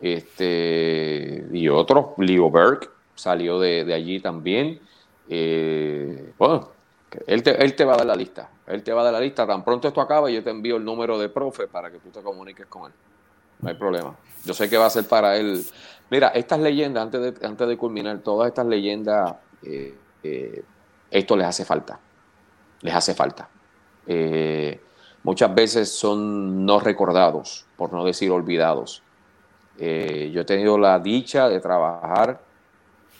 Este, 0.00 1.46
y 1.52 1.68
otros, 1.68 2.06
Leo 2.18 2.50
Berg, 2.50 2.80
salió 3.14 3.58
de, 3.58 3.92
allí 3.92 4.20
también. 4.20 4.80
Eh, 5.28 6.32
bueno, 6.38 6.70
él 7.26 7.42
te, 7.42 7.62
él 7.62 7.74
te, 7.74 7.84
va 7.84 7.94
a 7.94 7.96
dar 7.96 8.06
la 8.06 8.14
lista. 8.14 8.50
Él 8.66 8.82
te 8.82 8.92
va 8.92 9.00
a 9.00 9.04
dar 9.04 9.12
la 9.12 9.20
lista. 9.20 9.46
Tan 9.46 9.64
pronto 9.64 9.88
esto 9.88 10.00
acaba, 10.00 10.30
yo 10.30 10.42
te 10.42 10.50
envío 10.50 10.76
el 10.76 10.84
número 10.84 11.18
de 11.18 11.28
profe 11.28 11.66
para 11.66 11.90
que 11.90 11.98
tú 11.98 12.10
te 12.10 12.22
comuniques 12.22 12.66
con 12.66 12.86
él. 12.86 12.92
No 13.60 13.68
hay 13.68 13.74
problema. 13.74 14.14
Yo 14.44 14.54
sé 14.54 14.68
que 14.68 14.76
va 14.76 14.86
a 14.86 14.90
ser 14.90 15.06
para 15.08 15.36
él. 15.36 15.64
Mira, 16.10 16.28
estas 16.28 16.60
leyendas, 16.60 17.02
antes 17.02 17.20
de, 17.20 17.46
antes 17.46 17.68
de 17.68 17.76
culminar, 17.76 18.18
todas 18.18 18.48
estas 18.48 18.66
leyendas, 18.66 19.34
eh, 19.62 19.94
eh, 20.22 20.62
esto 21.10 21.36
les 21.36 21.46
hace 21.46 21.64
falta. 21.64 21.98
Les 22.82 22.94
hace 22.94 23.14
falta. 23.14 23.48
muchas 25.22 25.54
veces 25.54 25.90
son 25.90 26.64
no 26.64 26.78
recordados, 26.78 27.66
por 27.76 27.92
no 27.92 28.04
decir 28.04 28.30
olvidados. 28.30 29.02
yo 29.76 30.40
he 30.40 30.44
tenido 30.46 30.78
la 30.78 30.98
dicha 30.98 31.48
de 31.48 31.60
trabajar 31.60 32.40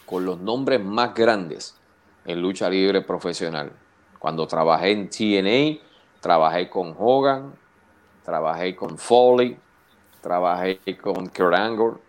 con 0.06 0.24
los 0.24 0.38
nombres 0.38 0.82
más 0.82 1.14
grandes 1.14 1.77
en 2.28 2.42
lucha 2.42 2.68
libre 2.68 3.00
profesional. 3.00 3.72
Cuando 4.18 4.46
trabajé 4.46 4.92
en 4.92 5.08
TNA, 5.08 5.80
trabajé 6.20 6.68
con 6.68 6.94
Hogan, 6.96 7.54
trabajé 8.22 8.76
con 8.76 8.98
Foley, 8.98 9.56
trabajé 10.20 10.78
con 11.00 11.28
Kurt 11.28 12.00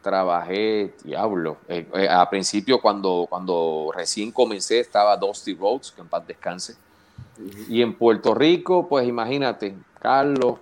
trabajé, 0.00 0.94
diablo, 1.02 1.56
eh, 1.66 1.86
eh, 1.94 2.08
a 2.08 2.28
principio 2.28 2.78
cuando, 2.78 3.26
cuando 3.28 3.90
recién 3.96 4.30
comencé 4.30 4.78
estaba 4.80 5.16
Dusty 5.16 5.54
Rhodes, 5.54 5.92
que 5.92 6.02
en 6.02 6.08
paz 6.08 6.26
descanse. 6.26 6.76
Y 7.68 7.80
en 7.80 7.94
Puerto 7.94 8.34
Rico, 8.34 8.86
pues 8.86 9.08
imagínate, 9.08 9.74
Carlos, 9.98 10.58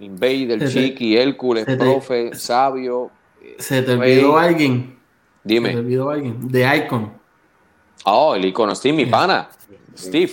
Invader, 0.00 0.68
Chiqui, 0.68 1.16
Hércules, 1.16 1.64
Profe, 1.64 2.34
Sabio. 2.34 3.10
¿Se 3.58 3.82
te 3.82 3.92
olvidó 3.92 4.36
alguien? 4.36 4.98
Dime. 5.44 5.70
alguien. 5.70 6.48
De 6.48 6.76
Icon. 6.76 7.19
Oh, 8.04 8.34
el 8.34 8.44
icono 8.44 8.74
Steve, 8.74 8.96
mi 8.96 9.06
pana. 9.06 9.48
Steve, 9.96 10.32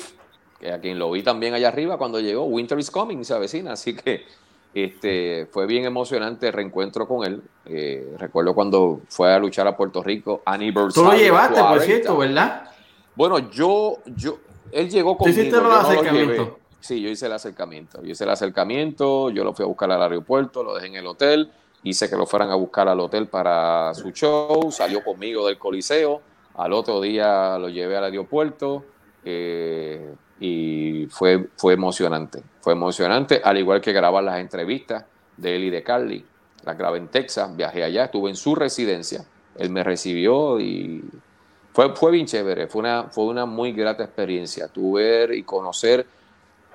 que 0.60 0.72
a 0.72 0.80
quien 0.80 0.98
lo 0.98 1.12
vi 1.12 1.24
también 1.24 1.54
allá 1.54 1.68
arriba 1.68 1.98
cuando 1.98 2.20
llegó. 2.20 2.46
Winter 2.46 2.80
is 2.80 2.90
coming, 2.90 3.24
se 3.24 3.34
avecina. 3.34 3.74
Así 3.74 3.96
que 3.96 4.26
este, 4.74 5.48
fue 5.52 5.66
bien 5.66 5.86
emocionante 5.86 6.48
el 6.48 6.54
reencuentro 6.54 7.08
con 7.08 7.26
él. 7.26 7.42
Eh, 7.66 8.16
recuerdo 8.18 8.54
cuando 8.54 9.02
fue 9.10 9.34
a 9.34 9.40
luchar 9.40 9.68
a 9.68 9.76
Puerto 9.76 10.02
Rico, 10.04 10.42
aniversario. 10.46 11.10
Tú 11.10 11.16
lo 11.16 11.18
llevaste, 11.18 11.62
por 11.62 11.82
cierto, 11.82 12.18
¿verdad? 12.18 12.70
Bueno, 13.16 13.50
yo, 13.50 13.98
yo, 14.16 14.40
él 14.72 14.90
llegó 14.90 15.18
conmigo. 15.18 15.36
¿Tú 15.36 15.42
hiciste 15.42 15.60
el 15.60 15.72
acercamiento? 15.72 16.60
Sí, 16.80 17.02
yo 17.02 17.10
hice 17.10 17.26
el 17.26 17.34
acercamiento. 17.34 18.02
Yo 18.04 18.12
hice 18.12 18.24
el 18.24 18.30
acercamiento, 18.30 19.30
yo 19.32 19.44
lo 19.44 19.54
fui 19.54 19.64
a 19.64 19.68
buscar 19.68 19.92
al 19.92 20.02
aeropuerto, 20.02 20.64
lo 20.64 20.76
dejé 20.76 20.88
en 20.88 20.96
el 20.96 21.08
hotel 21.08 21.52
hice 21.84 22.10
que 22.10 22.16
lo 22.16 22.26
fueran 22.26 22.50
a 22.52 22.56
buscar 22.56 22.88
al 22.88 23.00
hotel 23.00 23.28
para 23.28 23.94
su 23.94 24.12
show, 24.12 24.72
salió 24.72 25.04
conmigo 25.04 25.48
del 25.48 25.58
Coliseo, 25.58 26.22
al 26.58 26.74
otro 26.74 27.00
día 27.02 27.58
lo 27.58 27.70
llevé 27.70 27.98
al 27.98 28.06
aeropuerto 28.06 28.84
eh, 29.24 30.14
y 30.40 31.08
fue, 31.10 31.48
fue 31.56 31.74
emocionante, 31.74 32.42
fue 32.62 32.74
emocionante, 32.74 33.42
al 33.44 33.58
igual 33.58 33.82
que 33.82 33.94
grabar 33.94 34.24
las 34.24 34.40
entrevistas 34.40 35.06
de 35.38 35.56
él 35.56 35.64
y 35.66 35.70
de 35.70 35.84
Carly, 35.84 36.26
las 36.64 36.78
grabé 36.78 36.98
en 36.98 37.08
Texas, 37.08 37.56
viajé 37.56 37.84
allá, 37.84 38.06
estuve 38.06 38.30
en 38.30 38.36
su 38.36 38.56
residencia, 38.56 39.24
él 39.56 39.70
me 39.70 39.84
recibió 39.84 40.60
y 40.60 41.04
fue, 41.72 41.96
fue 41.96 42.12
bien 42.12 42.26
chévere, 42.26 42.68
fue 42.68 42.80
una, 42.80 43.04
fue 43.04 43.26
una 43.26 43.46
muy 43.46 43.72
grata 43.72 44.04
experiencia, 44.04 44.68
tu 44.68 44.94
ver 44.94 45.34
y 45.34 45.44
conocer 45.44 46.06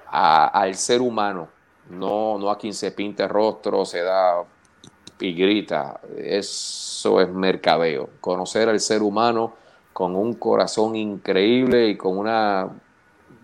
al 0.06 0.74
ser 0.74 1.00
humano, 1.00 1.48
no, 1.90 2.38
no 2.38 2.50
a 2.50 2.58
quien 2.58 2.74
se 2.74 2.92
pinte 2.92 3.26
rostro, 3.26 3.84
se 3.84 4.02
da 4.02 4.44
y 5.22 5.34
grita. 5.34 6.00
Eso 6.16 7.20
es 7.20 7.28
mercadeo. 7.28 8.10
Conocer 8.20 8.68
al 8.68 8.80
ser 8.80 9.02
humano 9.02 9.54
con 9.92 10.16
un 10.16 10.34
corazón 10.34 10.96
increíble 10.96 11.88
y 11.88 11.96
con 11.96 12.18
una... 12.18 12.68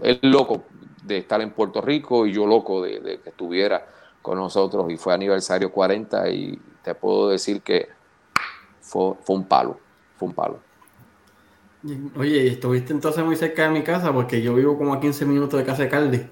Es 0.01 0.19
loco 0.23 0.65
de 1.03 1.19
estar 1.19 1.41
en 1.41 1.51
Puerto 1.51 1.81
Rico 1.81 2.27
y 2.27 2.33
yo 2.33 2.47
loco 2.47 2.83
de, 2.83 3.21
que 3.23 3.31
estuviera 3.31 3.87
con 4.23 4.39
nosotros 4.39 4.91
y 4.91 4.97
fue 4.97 5.15
aniversario 5.15 5.73
40 5.73 6.29
y 6.31 6.59
te 6.83 6.95
puedo 6.95 7.31
decir 7.31 7.63
que 7.63 7.89
fue, 8.81 9.15
fue 9.23 9.37
un 9.37 9.45
palo, 9.45 9.79
fue 10.17 10.29
un 10.29 10.35
palo. 10.35 10.61
Oye, 12.17 12.49
¿estuviste 12.49 12.93
entonces 12.93 13.25
muy 13.25 13.37
cerca 13.37 13.65
de 13.65 13.71
mi 13.71 13.83
casa? 13.83 14.13
Porque 14.13 14.43
yo 14.43 14.55
vivo 14.55 14.77
como 14.77 14.93
a 14.95 15.01
15 15.01 15.25
minutos 15.25 15.59
de 15.59 15.65
casa 15.65 15.85
de 15.85 15.89
Caldi. 15.89 16.27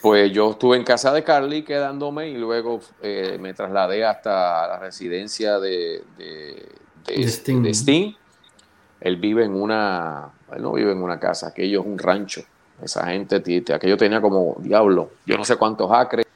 Pues 0.00 0.32
yo 0.32 0.52
estuve 0.52 0.76
en 0.76 0.84
casa 0.84 1.12
de 1.12 1.22
Carly 1.22 1.62
quedándome 1.62 2.28
y 2.28 2.36
luego 2.36 2.80
eh, 3.02 3.38
me 3.40 3.54
trasladé 3.54 4.04
hasta 4.04 4.66
la 4.66 4.78
residencia 4.78 5.58
de, 5.58 6.02
de, 6.16 7.28
Steam. 7.28 8.14
Él 9.06 9.18
vive 9.18 9.44
en 9.44 9.54
una, 9.54 10.30
él 10.52 10.62
no 10.62 10.72
vive 10.72 10.90
en 10.90 11.00
una 11.00 11.20
casa, 11.20 11.48
aquello 11.48 11.80
es 11.80 11.86
un 11.86 11.96
rancho. 11.96 12.42
Esa 12.82 13.06
gente, 13.06 13.36
aquello 13.72 13.96
tenía 13.96 14.20
como 14.20 14.56
diablo, 14.58 15.10
yo 15.24 15.36
no 15.36 15.44
sé 15.44 15.54
cuántos 15.54 15.92
acres. 15.92 16.26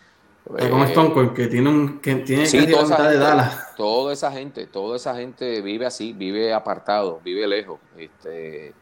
¿Cómo 0.44 0.84
es 0.84 1.32
que 1.32 1.48
tiene 1.48 1.68
un 1.68 1.98
que 1.98 2.14
tiene 2.16 2.46
sí, 2.46 2.66
toda 2.68 2.84
esa 2.84 2.96
gente, 2.96 3.12
de 3.12 3.18
Dallas. 3.18 3.74
Toda 3.76 4.12
esa 4.12 4.30
gente, 4.30 4.66
toda 4.66 4.96
esa 4.96 5.16
gente 5.16 5.60
vive 5.62 5.84
así, 5.84 6.12
vive 6.12 6.54
apartado, 6.54 7.20
vive 7.24 7.46
lejos. 7.48 7.80
Este, 7.98 8.72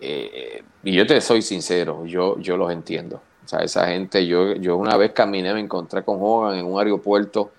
eh, 0.00 0.62
y 0.84 0.92
yo 0.92 1.06
te 1.06 1.20
soy 1.22 1.40
sincero, 1.40 2.04
yo, 2.04 2.38
yo 2.38 2.58
los 2.58 2.70
entiendo. 2.70 3.22
O 3.44 3.48
sea, 3.48 3.60
esa 3.60 3.86
gente, 3.86 4.26
yo, 4.26 4.52
yo 4.52 4.76
una 4.76 4.98
vez 4.98 5.12
caminé, 5.12 5.54
me 5.54 5.60
encontré 5.60 6.02
con 6.02 6.18
Hogan 6.20 6.58
en 6.58 6.66
un 6.66 6.78
aeropuerto 6.78 7.52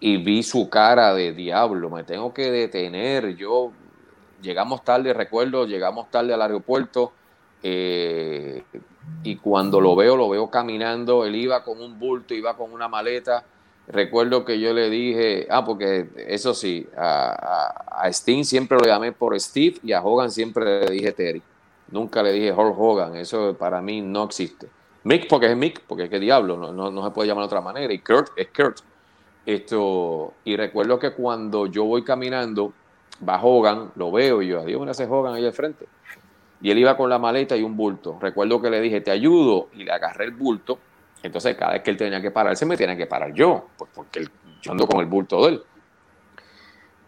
y 0.00 0.16
vi 0.16 0.42
su 0.42 0.70
cara 0.70 1.14
de 1.14 1.32
diablo, 1.32 1.90
me 1.90 2.04
tengo 2.04 2.32
que 2.32 2.50
detener. 2.50 3.36
Yo 3.36 3.72
llegamos 4.40 4.84
tarde, 4.84 5.12
recuerdo, 5.12 5.66
llegamos 5.66 6.10
tarde 6.10 6.34
al 6.34 6.42
aeropuerto 6.42 7.12
eh, 7.62 8.62
y 9.22 9.36
cuando 9.36 9.80
lo 9.80 9.96
veo, 9.96 10.16
lo 10.16 10.28
veo 10.28 10.48
caminando, 10.50 11.24
él 11.24 11.36
iba 11.36 11.64
con 11.64 11.80
un 11.80 11.98
bulto, 11.98 12.34
iba 12.34 12.56
con 12.56 12.72
una 12.72 12.88
maleta. 12.88 13.44
Recuerdo 13.88 14.44
que 14.44 14.60
yo 14.60 14.74
le 14.74 14.90
dije, 14.90 15.46
ah, 15.50 15.64
porque 15.64 16.08
eso 16.26 16.52
sí, 16.52 16.86
a, 16.96 18.02
a, 18.04 18.12
siempre 18.12 18.76
lo 18.78 18.84
llamé 18.84 19.12
por 19.12 19.38
Steve 19.40 19.78
y 19.82 19.92
a 19.92 20.02
Hogan 20.02 20.30
siempre 20.30 20.84
le 20.84 20.90
dije 20.90 21.12
Terry. 21.12 21.42
Nunca 21.90 22.22
le 22.22 22.32
dije 22.32 22.52
Hulk 22.52 22.78
Hogan, 22.78 23.16
eso 23.16 23.56
para 23.58 23.80
mí 23.80 24.02
no 24.02 24.24
existe. 24.24 24.68
Mick 25.04 25.26
porque 25.26 25.50
es 25.50 25.56
Mick, 25.56 25.80
porque 25.86 26.04
es 26.04 26.10
que 26.10 26.20
diablo, 26.20 26.58
no, 26.58 26.90
no, 26.90 27.04
se 27.04 27.10
puede 27.12 27.28
llamar 27.28 27.44
de 27.44 27.46
otra 27.46 27.62
manera. 27.62 27.92
Y 27.92 28.00
Kurt 28.00 28.32
es 28.36 28.48
Kurt. 28.48 28.80
Esto, 29.46 30.34
y 30.44 30.56
recuerdo 30.56 30.98
que 30.98 31.12
cuando 31.12 31.66
yo 31.66 31.84
voy 31.84 32.04
caminando, 32.04 32.74
va 33.26 33.42
Hogan, 33.42 33.92
lo 33.96 34.10
veo 34.10 34.42
y 34.42 34.48
yo, 34.48 34.60
adiós, 34.60 34.84
me 34.84 34.90
hace 34.90 35.04
Hogan 35.04 35.34
ahí 35.34 35.46
al 35.46 35.52
frente. 35.52 35.86
Y 36.60 36.70
él 36.70 36.78
iba 36.78 36.96
con 36.96 37.08
la 37.08 37.18
maleta 37.18 37.56
y 37.56 37.62
un 37.62 37.76
bulto. 37.76 38.18
Recuerdo 38.20 38.60
que 38.60 38.70
le 38.70 38.80
dije, 38.80 39.00
te 39.00 39.10
ayudo, 39.10 39.68
y 39.74 39.84
le 39.84 39.92
agarré 39.92 40.24
el 40.24 40.32
bulto. 40.32 40.78
Entonces, 41.22 41.56
cada 41.56 41.72
vez 41.72 41.82
que 41.82 41.90
él 41.90 41.96
tenía 41.96 42.20
que 42.20 42.30
pararse, 42.30 42.66
me 42.66 42.76
tenía 42.76 42.96
que 42.96 43.06
parar 43.06 43.32
yo, 43.32 43.68
pues 43.76 43.90
porque 43.94 44.26
yo 44.62 44.72
ando 44.72 44.86
con 44.86 45.00
el 45.00 45.06
bulto 45.06 45.44
de 45.44 45.52
él. 45.52 45.62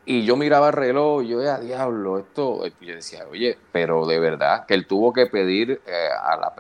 Y 0.05 0.25
yo 0.25 0.37
miraba 0.37 0.69
el 0.69 0.73
reloj 0.73 1.23
y 1.23 1.29
yo, 1.29 1.41
a 1.41 1.59
diablo, 1.59 2.19
esto. 2.19 2.63
Y 2.81 2.87
yo 2.87 2.95
decía, 2.95 3.27
oye, 3.31 3.57
pero 3.71 4.07
de 4.07 4.19
verdad 4.19 4.67
que 4.67 4.75
él 4.75 4.87
tuvo 4.87 5.13
que 5.13 5.27
pedir 5.27 5.81
eh, 5.87 6.09
a, 6.21 6.37
la, 6.37 6.53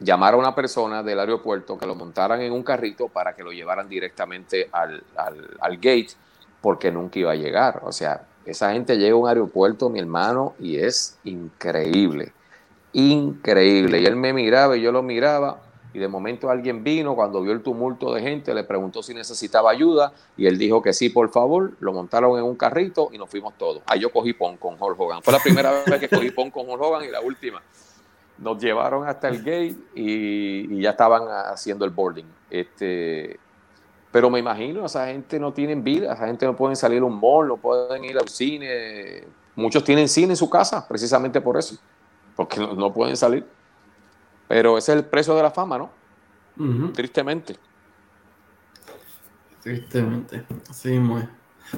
llamar 0.00 0.34
a 0.34 0.36
una 0.36 0.54
persona 0.54 1.02
del 1.02 1.20
aeropuerto 1.20 1.78
que 1.78 1.86
lo 1.86 1.94
montaran 1.94 2.40
en 2.40 2.52
un 2.52 2.62
carrito 2.62 3.08
para 3.08 3.34
que 3.34 3.42
lo 3.42 3.52
llevaran 3.52 3.88
directamente 3.88 4.68
al, 4.72 5.02
al, 5.16 5.76
gate, 5.76 6.10
porque 6.60 6.90
nunca 6.90 7.18
iba 7.18 7.32
a 7.32 7.36
llegar. 7.36 7.80
O 7.84 7.92
sea, 7.92 8.26
esa 8.44 8.72
gente 8.72 8.96
llega 8.96 9.14
a 9.14 9.16
un 9.16 9.28
aeropuerto, 9.28 9.88
mi 9.90 9.98
hermano, 9.98 10.54
y 10.58 10.78
es 10.78 11.18
increíble, 11.24 12.32
increíble. 12.92 14.00
Y 14.00 14.06
él 14.06 14.16
me 14.16 14.32
miraba 14.32 14.76
y 14.76 14.82
yo 14.82 14.92
lo 14.92 15.02
miraba, 15.02 15.58
y 15.92 15.98
de 15.98 16.08
momento 16.08 16.50
alguien 16.50 16.84
vino, 16.84 17.16
cuando 17.16 17.42
vio 17.42 17.52
el 17.52 17.62
tumulto 17.62 18.14
de 18.14 18.22
gente, 18.22 18.54
le 18.54 18.62
preguntó 18.64 19.02
si 19.02 19.12
necesitaba 19.12 19.70
ayuda, 19.70 20.12
y 20.36 20.46
él 20.46 20.56
dijo 20.56 20.82
que 20.82 20.92
sí, 20.92 21.08
por 21.10 21.30
favor, 21.30 21.72
lo 21.80 21.92
montaron 21.92 22.38
en 22.38 22.44
un 22.44 22.56
carrito 22.56 23.08
y 23.12 23.18
nos 23.18 23.28
fuimos 23.28 23.54
todos. 23.58 23.82
Ahí 23.86 24.00
yo 24.00 24.12
cogí 24.12 24.32
pon 24.32 24.56
con 24.56 24.76
Hulk 24.78 25.00
Hogan. 25.00 25.22
Fue 25.22 25.32
la 25.32 25.40
primera 25.40 25.72
vez 25.72 26.00
que 26.00 26.08
cogí 26.08 26.30
pon 26.30 26.50
con 26.50 26.68
Hulk 26.68 26.80
Hogan 26.80 27.04
y 27.04 27.08
la 27.08 27.20
última 27.20 27.60
nos 28.40 28.58
llevaron 28.58 29.06
hasta 29.06 29.28
el 29.28 29.38
gate 29.38 29.76
y, 29.94 30.80
ya 30.80 30.90
estaban 30.90 31.24
haciendo 31.28 31.84
el 31.84 31.90
boarding. 31.90 32.26
Este, 32.48 33.38
pero 34.12 34.28
me 34.28 34.40
imagino, 34.40 34.86
esa 34.86 35.06
gente 35.06 35.38
no 35.38 35.52
tiene 35.52 35.74
vida, 35.76 36.12
esa 36.12 36.26
gente 36.26 36.44
no 36.44 36.56
puede 36.56 36.74
salir 36.74 37.02
a 37.02 37.04
un 37.04 37.18
mall, 37.20 37.48
no 37.48 37.56
pueden 37.56 38.04
ir 38.04 38.18
al 38.18 38.28
cine. 38.28 39.24
Muchos 39.54 39.84
tienen 39.84 40.08
cine 40.08 40.32
en 40.32 40.36
su 40.36 40.50
casa, 40.50 40.86
precisamente 40.86 41.40
por 41.40 41.56
eso, 41.56 41.76
porque 42.34 42.58
no, 42.60 42.92
pueden 42.92 43.16
salir. 43.16 43.46
Pero 44.48 44.76
ese 44.76 44.92
es 44.92 44.98
el 44.98 45.04
precio 45.04 45.34
de 45.36 45.42
la 45.42 45.50
fama, 45.50 45.78
¿no? 45.78 45.90
Tristemente. 46.92 47.56
Tristemente, 49.62 50.44
así 50.68 50.98
muy. 50.98 51.22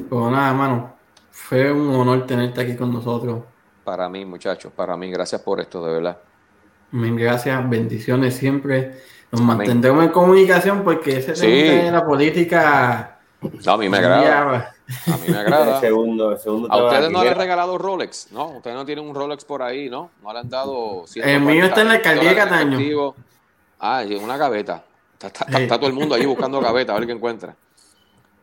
Pues 0.09 0.33
nada, 0.33 0.55
mano, 0.55 0.95
fue 1.31 1.71
un 1.71 1.95
honor 1.95 2.27
tenerte 2.27 2.63
aquí 2.63 2.77
con 2.77 2.93
nosotros. 2.93 3.43
Para 3.85 4.09
mí, 4.09 4.25
muchachos, 4.25 4.73
para 4.73 4.97
mí, 4.97 5.11
gracias 5.11 5.43
por 5.43 5.61
esto, 5.61 5.85
de 5.85 5.93
verdad. 5.93 6.19
Gracias, 6.93 7.69
bendiciones 7.69 8.37
siempre. 8.37 9.01
Nos 9.33 9.41
mantendremos 9.41 10.05
en 10.05 10.11
comunicación 10.11 10.85
porque 10.85 11.17
ese 11.17 11.33
tema 11.33 11.85
de 11.85 11.91
la 11.91 12.05
política. 12.05 13.19
a 13.67 13.77
mí 13.79 13.89
me 13.89 13.97
agrada. 13.97 14.75
A 15.07 15.17
mí 15.17 15.29
me 15.29 15.39
agrada. 15.39 15.81
segundo, 15.81 16.37
segundo 16.37 16.71
a 16.71 16.85
ustedes 16.85 17.11
no 17.11 17.25
le 17.25 17.31
han 17.31 17.39
regalado 17.39 17.79
Rolex, 17.79 18.31
¿no? 18.31 18.49
Ustedes 18.49 18.77
no 18.77 18.85
tienen 18.85 19.09
un 19.09 19.15
Rolex 19.15 19.47
por 19.47 19.63
ahí, 19.63 19.89
¿no? 19.89 20.11
No 20.23 20.33
le 20.35 20.39
han 20.39 20.51
dado. 20.51 21.05
El 21.15 21.41
mío 21.41 21.65
está 21.65 21.81
en 21.81 21.89
la 21.89 21.95
alcaldía 21.95 22.29
de 22.29 22.37
Cataño. 22.37 23.15
Ah, 23.81 24.05
una 24.23 24.37
gaveta. 24.37 24.85
Está, 25.19 25.79
todo 25.79 25.87
el 25.87 25.95
mundo 25.95 26.15
ahí 26.15 26.27
buscando 26.27 26.61
gaveta, 26.61 26.95
a 26.95 26.99
ver 26.99 27.07
qué 27.07 27.15
encuentra. 27.15 27.57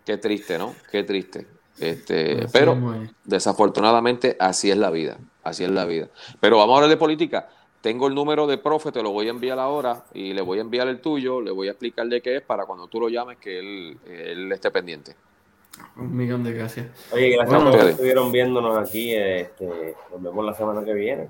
Qué 0.03 0.17
triste, 0.17 0.57
¿no? 0.57 0.73
Qué 0.91 1.03
triste. 1.03 1.45
Este, 1.77 2.47
pero 2.51 2.75
desafortunadamente 3.23 4.35
así 4.39 4.71
es 4.71 4.77
la 4.77 4.89
vida. 4.89 5.17
Así 5.43 5.63
es 5.63 5.69
la 5.69 5.85
vida. 5.85 6.07
Pero 6.39 6.57
vamos 6.57 6.73
a 6.73 6.75
hablar 6.77 6.89
de 6.89 6.97
política. 6.97 7.47
Tengo 7.81 8.07
el 8.07 8.15
número 8.15 8.45
de 8.45 8.57
profe, 8.57 8.91
te 8.91 9.01
lo 9.01 9.11
voy 9.11 9.27
a 9.27 9.29
enviar 9.29 9.57
ahora 9.57 10.03
y 10.13 10.33
le 10.33 10.41
voy 10.41 10.57
a 10.57 10.61
enviar 10.61 10.89
el 10.89 10.99
tuyo, 10.99 11.39
le 11.39 11.51
voy 11.51 11.69
a 11.69 11.71
explicar 11.71 12.07
de 12.07 12.21
qué 12.21 12.37
es 12.37 12.41
para 12.41 12.65
cuando 12.65 12.87
tú 12.87 12.99
lo 12.99 13.07
llames 13.07 13.37
que 13.37 13.59
él, 13.59 13.97
él 14.05 14.51
esté 14.51 14.69
pendiente. 14.69 15.15
Un 15.95 16.15
millón 16.15 16.43
de 16.43 16.53
gracias. 16.53 16.87
Oye, 17.11 17.29
gracias 17.29 17.63
por 17.63 17.71
que 17.71 17.89
estuvieron 17.89 18.31
viéndonos 18.31 18.77
aquí. 18.77 19.13
Este, 19.13 19.95
nos 20.11 20.21
vemos 20.21 20.45
la 20.45 20.53
semana 20.53 20.83
que 20.83 20.93
viene. 20.93 21.27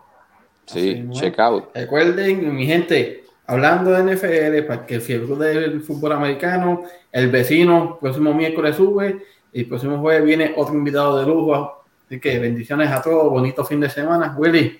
Sí, 0.65 1.07
check 1.11 1.39
out. 1.39 1.65
Recuerden, 1.73 2.55
mi 2.55 2.65
gente, 2.65 3.23
hablando 3.47 3.91
de 3.91 4.15
NFL, 4.15 4.67
para 4.67 4.85
que 4.85 4.95
el 4.95 5.01
fiebre 5.01 5.35
del 5.35 5.81
fútbol 5.81 6.13
americano, 6.13 6.83
el 7.11 7.29
vecino, 7.29 7.97
próximo 7.99 8.33
miércoles 8.33 8.75
sube 8.75 9.23
y 9.51 9.61
el 9.61 9.67
próximo 9.67 9.99
jueves 9.99 10.23
viene 10.25 10.53
otro 10.55 10.75
invitado 10.75 11.19
de 11.19 11.25
lujo. 11.25 11.83
Así 12.05 12.19
que 12.19 12.39
bendiciones 12.39 12.89
a 12.89 13.01
todos, 13.01 13.29
bonito 13.29 13.63
fin 13.65 13.79
de 13.79 13.89
semana. 13.89 14.35
Willy. 14.37 14.79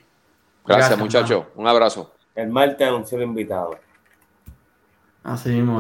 Gracias, 0.76 1.00
muchachos. 1.00 1.46
Un 1.56 1.68
abrazo. 1.68 2.14
El 2.36 2.50
martes 2.50 2.88
anunció 2.88 3.18
el 3.18 3.24
invitado. 3.24 3.80
Así 5.24 5.50
mismo. 5.50 5.68